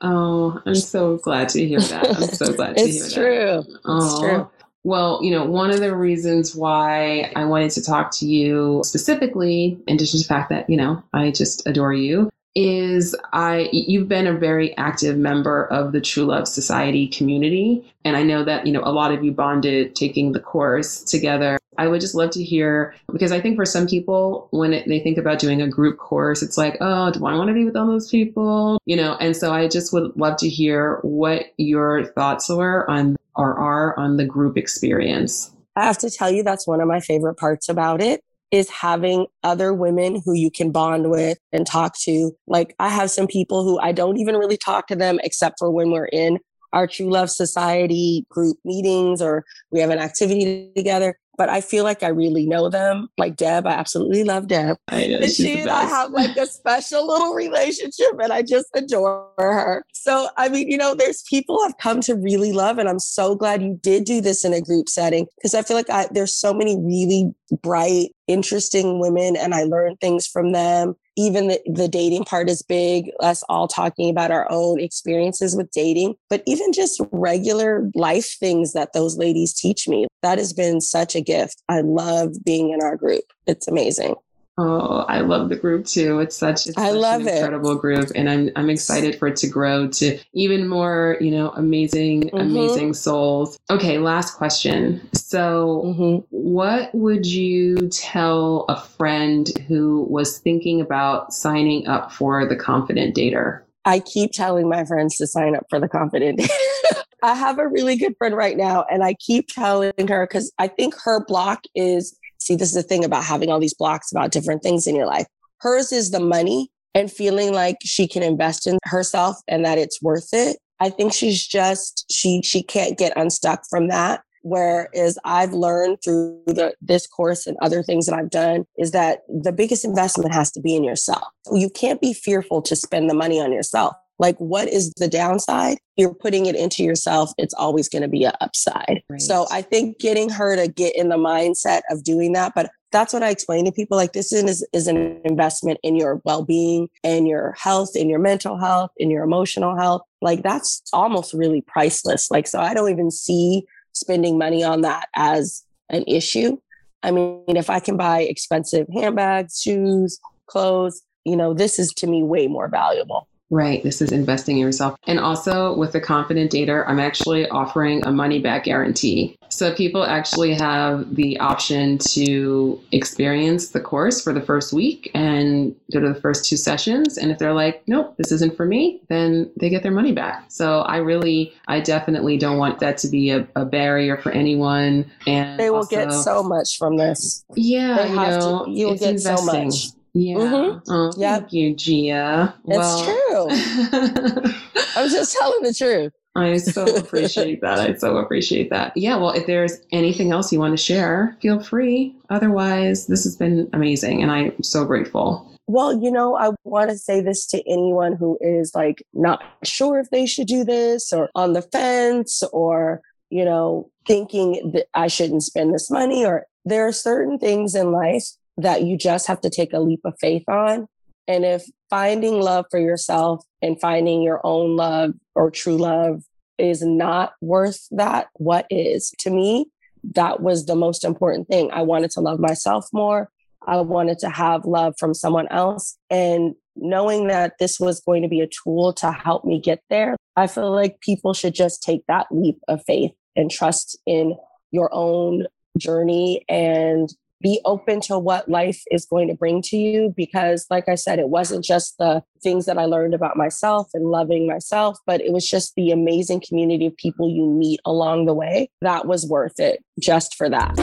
Oh, 0.00 0.60
I'm 0.66 0.74
so 0.74 1.16
glad 1.16 1.48
to 1.50 1.66
hear 1.66 1.80
that. 1.80 2.16
I'm 2.16 2.22
so 2.28 2.52
glad 2.52 2.76
to 2.76 2.82
hear 2.82 3.00
that. 3.00 3.06
It's 3.06 3.14
true. 3.14 3.64
It's 3.84 4.20
true. 4.20 4.50
Well, 4.86 5.18
you 5.20 5.32
know, 5.32 5.44
one 5.44 5.72
of 5.72 5.80
the 5.80 5.96
reasons 5.96 6.54
why 6.54 7.32
I 7.34 7.44
wanted 7.44 7.72
to 7.72 7.82
talk 7.82 8.12
to 8.18 8.24
you 8.24 8.82
specifically, 8.84 9.76
in 9.88 9.96
addition 9.96 10.20
to 10.20 10.24
the 10.24 10.28
fact 10.32 10.48
that, 10.50 10.70
you 10.70 10.76
know, 10.76 11.02
I 11.12 11.32
just 11.32 11.66
adore 11.66 11.92
you, 11.92 12.30
is 12.54 13.16
I 13.32 13.68
you've 13.72 14.08
been 14.08 14.28
a 14.28 14.32
very 14.32 14.76
active 14.78 15.18
member 15.18 15.66
of 15.66 15.90
the 15.90 16.00
True 16.00 16.26
Love 16.26 16.46
Society 16.46 17.08
community 17.08 17.84
and 18.04 18.16
I 18.16 18.22
know 18.22 18.44
that 18.44 18.66
you 18.66 18.72
know 18.72 18.80
a 18.82 18.92
lot 18.92 19.12
of 19.12 19.22
you 19.22 19.30
bonded 19.30 19.94
taking 19.94 20.32
the 20.32 20.40
course 20.40 21.02
together. 21.02 21.58
I 21.76 21.86
would 21.86 22.00
just 22.00 22.14
love 22.14 22.30
to 22.30 22.42
hear 22.42 22.94
because 23.12 23.30
I 23.30 23.42
think 23.42 23.56
for 23.56 23.66
some 23.66 23.86
people 23.86 24.48
when 24.52 24.72
it, 24.72 24.88
they 24.88 25.00
think 25.00 25.18
about 25.18 25.38
doing 25.38 25.60
a 25.60 25.68
group 25.68 25.98
course 25.98 26.42
it's 26.42 26.56
like, 26.56 26.78
"Oh, 26.80 27.10
do 27.10 27.26
I 27.26 27.34
want 27.34 27.48
to 27.48 27.54
be 27.54 27.66
with 27.66 27.76
all 27.76 27.88
those 27.88 28.08
people?" 28.08 28.80
You 28.86 28.96
know, 28.96 29.16
and 29.20 29.36
so 29.36 29.52
I 29.52 29.68
just 29.68 29.92
would 29.92 30.16
love 30.16 30.38
to 30.38 30.48
hear 30.48 31.00
what 31.02 31.52
your 31.58 32.06
thoughts 32.06 32.48
were 32.48 32.88
on 32.88 33.16
are 33.36 33.98
on 33.98 34.16
the 34.16 34.24
group 34.24 34.56
experience. 34.56 35.52
I 35.76 35.84
have 35.84 35.98
to 35.98 36.10
tell 36.10 36.30
you 36.30 36.42
that's 36.42 36.66
one 36.66 36.80
of 36.80 36.88
my 36.88 37.00
favorite 37.00 37.36
parts 37.36 37.68
about 37.68 38.00
it 38.00 38.22
is 38.50 38.70
having 38.70 39.26
other 39.42 39.74
women 39.74 40.22
who 40.24 40.32
you 40.32 40.50
can 40.50 40.70
bond 40.70 41.10
with 41.10 41.38
and 41.52 41.66
talk 41.66 41.98
to. 41.98 42.32
Like 42.46 42.74
I 42.78 42.88
have 42.88 43.10
some 43.10 43.26
people 43.26 43.64
who 43.64 43.78
I 43.78 43.92
don't 43.92 44.18
even 44.18 44.36
really 44.36 44.56
talk 44.56 44.86
to 44.88 44.96
them 44.96 45.18
except 45.22 45.58
for 45.58 45.70
when 45.70 45.90
we're 45.90 46.06
in 46.06 46.38
our 46.72 46.86
True 46.86 47.10
Love 47.10 47.30
Society 47.30 48.26
group 48.30 48.58
meetings 48.64 49.20
or 49.20 49.44
we 49.70 49.80
have 49.80 49.90
an 49.90 49.98
activity 49.98 50.70
together 50.76 51.18
but 51.36 51.48
I 51.48 51.60
feel 51.60 51.84
like 51.84 52.02
I 52.02 52.08
really 52.08 52.46
know 52.46 52.68
them. 52.68 53.08
Like 53.18 53.36
Deb, 53.36 53.66
I 53.66 53.72
absolutely 53.72 54.24
love 54.24 54.48
Deb. 54.48 54.76
I 54.88 55.06
know, 55.06 55.18
and 55.18 55.30
she 55.30 55.60
and 55.60 55.70
I 55.70 55.84
have 55.84 56.10
like 56.10 56.36
a 56.36 56.46
special 56.46 57.06
little 57.06 57.34
relationship 57.34 58.18
and 58.20 58.32
I 58.32 58.42
just 58.42 58.66
adore 58.74 59.28
her. 59.38 59.84
So, 59.92 60.28
I 60.36 60.48
mean, 60.48 60.70
you 60.70 60.76
know, 60.76 60.94
there's 60.94 61.22
people 61.22 61.58
I've 61.64 61.78
come 61.78 62.00
to 62.02 62.14
really 62.14 62.52
love. 62.52 62.78
And 62.78 62.88
I'm 62.88 62.98
so 62.98 63.34
glad 63.34 63.62
you 63.62 63.78
did 63.82 64.04
do 64.04 64.20
this 64.20 64.44
in 64.44 64.52
a 64.52 64.60
group 64.60 64.88
setting 64.88 65.26
because 65.36 65.54
I 65.54 65.62
feel 65.62 65.76
like 65.76 65.90
I, 65.90 66.08
there's 66.10 66.34
so 66.34 66.52
many 66.52 66.76
really 66.78 67.32
bright, 67.62 68.10
interesting 68.26 69.00
women 69.00 69.36
and 69.36 69.54
I 69.54 69.64
learn 69.64 69.96
things 69.96 70.26
from 70.26 70.52
them 70.52 70.96
even 71.16 71.48
the, 71.48 71.60
the 71.66 71.88
dating 71.88 72.24
part 72.24 72.50
is 72.50 72.62
big, 72.62 73.10
us 73.20 73.42
all 73.48 73.68
talking 73.68 74.10
about 74.10 74.30
our 74.30 74.46
own 74.50 74.80
experiences 74.80 75.56
with 75.56 75.70
dating, 75.70 76.14
but 76.28 76.42
even 76.46 76.72
just 76.72 77.00
regular 77.10 77.90
life 77.94 78.36
things 78.38 78.72
that 78.74 78.92
those 78.92 79.16
ladies 79.16 79.54
teach 79.54 79.88
me. 79.88 80.06
That 80.22 80.38
has 80.38 80.52
been 80.52 80.80
such 80.80 81.14
a 81.14 81.20
gift. 81.20 81.62
I 81.68 81.80
love 81.80 82.34
being 82.44 82.70
in 82.70 82.82
our 82.82 82.96
group. 82.96 83.24
It's 83.46 83.68
amazing. 83.68 84.14
Oh, 84.58 85.04
I 85.08 85.20
love 85.20 85.50
the 85.50 85.56
group 85.56 85.84
too. 85.84 86.20
It's 86.20 86.36
such, 86.36 86.66
it's 86.66 86.78
I 86.78 86.88
such 86.88 86.96
love 86.96 87.20
an 87.22 87.28
incredible 87.28 87.72
it. 87.72 87.80
group, 87.80 88.10
and 88.14 88.30
I'm 88.30 88.50
I'm 88.56 88.70
excited 88.70 89.18
for 89.18 89.28
it 89.28 89.36
to 89.36 89.48
grow 89.48 89.88
to 89.88 90.18
even 90.32 90.66
more, 90.66 91.18
you 91.20 91.30
know, 91.30 91.50
amazing, 91.50 92.22
mm-hmm. 92.22 92.38
amazing 92.38 92.94
souls. 92.94 93.58
Okay, 93.70 93.98
last 93.98 94.36
question. 94.36 95.06
So, 95.14 95.82
mm-hmm. 95.84 96.24
what 96.30 96.94
would 96.94 97.26
you 97.26 97.76
tell 97.90 98.64
a 98.70 98.80
friend 98.80 99.50
who 99.68 100.06
was 100.08 100.38
thinking 100.38 100.80
about 100.80 101.34
signing 101.34 101.86
up 101.86 102.10
for 102.10 102.46
the 102.46 102.56
Confident 102.56 103.14
Dater? 103.14 103.62
I 103.84 104.00
keep 104.00 104.32
telling 104.32 104.68
my 104.68 104.84
friends 104.84 105.16
to 105.18 105.26
sign 105.26 105.54
up 105.54 105.64
for 105.70 105.78
the 105.78 105.88
confident. 105.88 106.42
I 107.22 107.34
have 107.34 107.58
a 107.58 107.68
really 107.68 107.96
good 107.96 108.14
friend 108.18 108.36
right 108.36 108.56
now, 108.56 108.84
and 108.90 109.04
I 109.04 109.14
keep 109.14 109.48
telling 109.48 109.92
her 110.08 110.26
because 110.26 110.52
I 110.58 110.68
think 110.68 110.94
her 111.04 111.24
block 111.24 111.62
is 111.74 112.18
see, 112.46 112.56
this 112.56 112.68
is 112.68 112.74
the 112.74 112.82
thing 112.82 113.04
about 113.04 113.24
having 113.24 113.50
all 113.50 113.60
these 113.60 113.74
blocks 113.74 114.12
about 114.12 114.30
different 114.30 114.62
things 114.62 114.86
in 114.86 114.96
your 114.96 115.06
life. 115.06 115.26
Hers 115.60 115.92
is 115.92 116.10
the 116.10 116.20
money 116.20 116.70
and 116.94 117.10
feeling 117.10 117.52
like 117.52 117.76
she 117.82 118.08
can 118.08 118.22
invest 118.22 118.66
in 118.66 118.78
herself 118.84 119.36
and 119.48 119.64
that 119.64 119.78
it's 119.78 120.00
worth 120.02 120.28
it. 120.32 120.58
I 120.80 120.90
think 120.90 121.12
she's 121.12 121.46
just 121.46 122.04
she 122.10 122.42
she 122.42 122.62
can't 122.62 122.98
get 122.98 123.16
unstuck 123.16 123.64
from 123.68 123.88
that. 123.88 124.22
Whereas 124.42 125.18
I've 125.24 125.52
learned 125.52 125.98
through 126.04 126.40
the, 126.46 126.72
this 126.80 127.08
course 127.08 127.48
and 127.48 127.56
other 127.60 127.82
things 127.82 128.06
that 128.06 128.14
I've 128.14 128.30
done 128.30 128.64
is 128.78 128.92
that 128.92 129.22
the 129.28 129.50
biggest 129.50 129.84
investment 129.84 130.32
has 130.32 130.52
to 130.52 130.60
be 130.60 130.76
in 130.76 130.84
yourself. 130.84 131.24
You 131.52 131.68
can't 131.68 132.00
be 132.00 132.12
fearful 132.12 132.62
to 132.62 132.76
spend 132.76 133.10
the 133.10 133.14
money 133.14 133.40
on 133.40 133.52
yourself. 133.52 133.96
Like, 134.18 134.36
what 134.38 134.68
is 134.68 134.92
the 134.96 135.08
downside? 135.08 135.78
You're 135.96 136.14
putting 136.14 136.46
it 136.46 136.56
into 136.56 136.82
yourself. 136.82 137.32
It's 137.38 137.54
always 137.54 137.88
going 137.88 138.02
to 138.02 138.08
be 138.08 138.24
an 138.24 138.32
upside. 138.40 139.02
Right. 139.10 139.20
So 139.20 139.46
I 139.50 139.62
think 139.62 139.98
getting 139.98 140.28
her 140.30 140.56
to 140.56 140.68
get 140.68 140.96
in 140.96 141.08
the 141.08 141.16
mindset 141.16 141.82
of 141.90 142.02
doing 142.02 142.32
that, 142.32 142.52
but 142.54 142.70
that's 142.92 143.12
what 143.12 143.22
I 143.22 143.30
explain 143.30 143.64
to 143.66 143.72
people. 143.72 143.96
Like 143.96 144.12
this 144.12 144.32
is, 144.32 144.66
is 144.72 144.86
an 144.86 145.20
investment 145.24 145.78
in 145.82 145.96
your 145.96 146.22
well-being 146.24 146.88
and 147.04 147.28
your 147.28 147.54
health, 147.58 147.94
in 147.94 148.08
your 148.08 148.20
mental 148.20 148.58
health, 148.58 148.90
in 148.96 149.10
your 149.10 149.24
emotional 149.24 149.76
health. 149.76 150.02
Like 150.22 150.42
that's 150.42 150.82
almost 150.92 151.34
really 151.34 151.60
priceless. 151.60 152.30
Like, 152.30 152.46
so 152.46 152.60
I 152.60 152.72
don't 152.72 152.90
even 152.90 153.10
see 153.10 153.66
spending 153.92 154.38
money 154.38 154.64
on 154.64 154.82
that 154.82 155.08
as 155.14 155.62
an 155.90 156.04
issue. 156.06 156.56
I 157.02 157.10
mean, 157.10 157.44
if 157.48 157.68
I 157.68 157.80
can 157.80 157.96
buy 157.96 158.22
expensive 158.22 158.86
handbags, 158.92 159.60
shoes, 159.60 160.18
clothes, 160.46 161.02
you 161.24 161.36
know, 161.36 161.54
this 161.54 161.78
is 161.78 161.92
to 161.94 162.06
me 162.06 162.22
way 162.22 162.46
more 162.46 162.68
valuable. 162.68 163.28
Right. 163.50 163.82
This 163.82 164.02
is 164.02 164.10
investing 164.10 164.56
in 164.56 164.62
yourself. 164.62 164.98
And 165.06 165.20
also 165.20 165.76
with 165.76 165.92
the 165.92 166.00
confident 166.00 166.50
dater, 166.50 166.84
I'm 166.88 166.98
actually 166.98 167.48
offering 167.48 168.04
a 168.04 168.10
money 168.10 168.40
back 168.40 168.64
guarantee. 168.64 169.38
So 169.48 169.72
people 169.72 170.04
actually 170.04 170.54
have 170.54 171.14
the 171.14 171.38
option 171.38 171.98
to 171.98 172.80
experience 172.90 173.68
the 173.68 173.80
course 173.80 174.20
for 174.20 174.32
the 174.32 174.40
first 174.40 174.72
week 174.72 175.10
and 175.14 175.76
go 175.92 176.00
to 176.00 176.12
the 176.12 176.20
first 176.20 176.44
two 176.48 176.56
sessions. 176.56 177.16
And 177.16 177.30
if 177.30 177.38
they're 177.38 177.54
like, 177.54 177.84
nope, 177.86 178.16
this 178.16 178.32
isn't 178.32 178.56
for 178.56 178.66
me, 178.66 179.00
then 179.08 179.50
they 179.60 179.70
get 179.70 179.84
their 179.84 179.92
money 179.92 180.12
back. 180.12 180.46
So 180.48 180.80
I 180.80 180.96
really, 180.96 181.54
I 181.68 181.80
definitely 181.80 182.38
don't 182.38 182.58
want 182.58 182.80
that 182.80 182.98
to 182.98 183.08
be 183.08 183.30
a, 183.30 183.46
a 183.54 183.64
barrier 183.64 184.16
for 184.16 184.32
anyone. 184.32 185.08
And 185.26 185.58
they 185.60 185.70
will 185.70 185.78
also, 185.78 185.96
get 185.96 186.12
so 186.12 186.42
much 186.42 186.78
from 186.78 186.96
this. 186.96 187.44
Yeah. 187.54 188.06
you 188.06 188.16
know, 188.16 188.64
to, 188.64 188.70
you 188.70 188.86
will 188.86 188.96
get 188.96 189.10
investing. 189.10 189.70
so 189.70 189.90
much. 189.90 189.96
Yeah. 190.16 190.36
Mm-hmm. 190.36 190.90
Oh, 190.90 191.12
yep. 191.18 191.40
thank 191.40 191.52
you, 191.52 191.74
Gia. 191.74 192.54
It's 192.64 192.76
well, 192.78 193.04
true. 193.04 193.48
I'm 194.96 195.10
just 195.10 195.36
telling 195.36 195.62
the 195.62 195.74
truth. 195.74 196.14
I 196.34 196.56
so 196.56 196.84
appreciate 196.96 197.60
that. 197.60 197.78
I 197.78 197.94
so 197.96 198.16
appreciate 198.16 198.70
that. 198.70 198.96
Yeah. 198.96 199.16
Well, 199.16 199.30
if 199.30 199.46
there's 199.46 199.78
anything 199.92 200.32
else 200.32 200.50
you 200.52 200.58
want 200.58 200.72
to 200.72 200.82
share, 200.82 201.36
feel 201.42 201.60
free. 201.60 202.16
Otherwise, 202.30 203.08
this 203.08 203.24
has 203.24 203.36
been 203.36 203.68
amazing 203.74 204.22
and 204.22 204.30
I'm 204.30 204.62
so 204.62 204.86
grateful. 204.86 205.50
Well, 205.66 206.02
you 206.02 206.10
know, 206.10 206.34
I 206.36 206.52
want 206.64 206.90
to 206.90 206.96
say 206.96 207.20
this 207.20 207.46
to 207.48 207.62
anyone 207.70 208.16
who 208.16 208.38
is 208.40 208.72
like 208.74 209.02
not 209.12 209.42
sure 209.64 209.98
if 209.98 210.08
they 210.08 210.24
should 210.24 210.46
do 210.46 210.64
this 210.64 211.12
or 211.12 211.28
on 211.34 211.52
the 211.52 211.62
fence 211.62 212.42
or, 212.54 213.02
you 213.28 213.44
know, 213.44 213.90
thinking 214.06 214.70
that 214.72 214.86
I 214.94 215.08
shouldn't 215.08 215.42
spend 215.42 215.74
this 215.74 215.90
money 215.90 216.24
or 216.24 216.46
there 216.64 216.86
are 216.86 216.92
certain 216.92 217.38
things 217.38 217.74
in 217.74 217.92
life 217.92 218.30
that 218.56 218.82
you 218.82 218.96
just 218.96 219.26
have 219.26 219.40
to 219.42 219.50
take 219.50 219.72
a 219.72 219.80
leap 219.80 220.00
of 220.04 220.14
faith 220.20 220.48
on. 220.48 220.86
And 221.28 221.44
if 221.44 221.64
finding 221.90 222.40
love 222.40 222.66
for 222.70 222.78
yourself 222.78 223.44
and 223.60 223.80
finding 223.80 224.22
your 224.22 224.40
own 224.44 224.76
love 224.76 225.14
or 225.34 225.50
true 225.50 225.76
love 225.76 226.22
is 226.58 226.82
not 226.82 227.32
worth 227.40 227.86
that, 227.90 228.28
what 228.34 228.66
is? 228.70 229.12
To 229.20 229.30
me, 229.30 229.66
that 230.14 230.40
was 230.40 230.66
the 230.66 230.76
most 230.76 231.04
important 231.04 231.48
thing. 231.48 231.70
I 231.72 231.82
wanted 231.82 232.10
to 232.12 232.20
love 232.20 232.38
myself 232.38 232.86
more. 232.92 233.28
I 233.66 233.80
wanted 233.80 234.18
to 234.20 234.30
have 234.30 234.64
love 234.64 234.94
from 234.98 235.14
someone 235.14 235.48
else. 235.48 235.98
And 236.08 236.54
knowing 236.76 237.26
that 237.26 237.54
this 237.58 237.80
was 237.80 238.00
going 238.00 238.22
to 238.22 238.28
be 238.28 238.40
a 238.40 238.48
tool 238.64 238.92
to 238.94 239.10
help 239.10 239.44
me 239.44 239.60
get 239.60 239.80
there, 239.90 240.16
I 240.36 240.46
feel 240.46 240.70
like 240.70 241.00
people 241.00 241.34
should 241.34 241.54
just 241.54 241.82
take 241.82 242.02
that 242.06 242.26
leap 242.30 242.58
of 242.68 242.82
faith 242.86 243.12
and 243.34 243.50
trust 243.50 243.98
in 244.06 244.36
your 244.70 244.88
own 244.92 245.46
journey 245.78 246.44
and 246.48 247.12
be 247.42 247.60
open 247.64 248.00
to 248.00 248.18
what 248.18 248.48
life 248.48 248.82
is 248.90 249.04
going 249.04 249.28
to 249.28 249.34
bring 249.34 249.60
to 249.62 249.76
you 249.76 250.12
because 250.16 250.66
like 250.70 250.88
i 250.88 250.94
said 250.94 251.18
it 251.18 251.28
wasn't 251.28 251.64
just 251.64 251.96
the 251.98 252.22
things 252.42 252.66
that 252.66 252.78
i 252.78 252.84
learned 252.84 253.14
about 253.14 253.36
myself 253.36 253.88
and 253.94 254.06
loving 254.06 254.46
myself 254.46 254.98
but 255.06 255.20
it 255.20 255.32
was 255.32 255.48
just 255.48 255.74
the 255.74 255.90
amazing 255.90 256.40
community 256.46 256.86
of 256.86 256.96
people 256.96 257.28
you 257.28 257.46
meet 257.46 257.80
along 257.84 258.26
the 258.26 258.34
way 258.34 258.70
that 258.80 259.06
was 259.06 259.26
worth 259.26 259.58
it 259.58 259.84
just 260.00 260.34
for 260.34 260.48
that. 260.48 260.74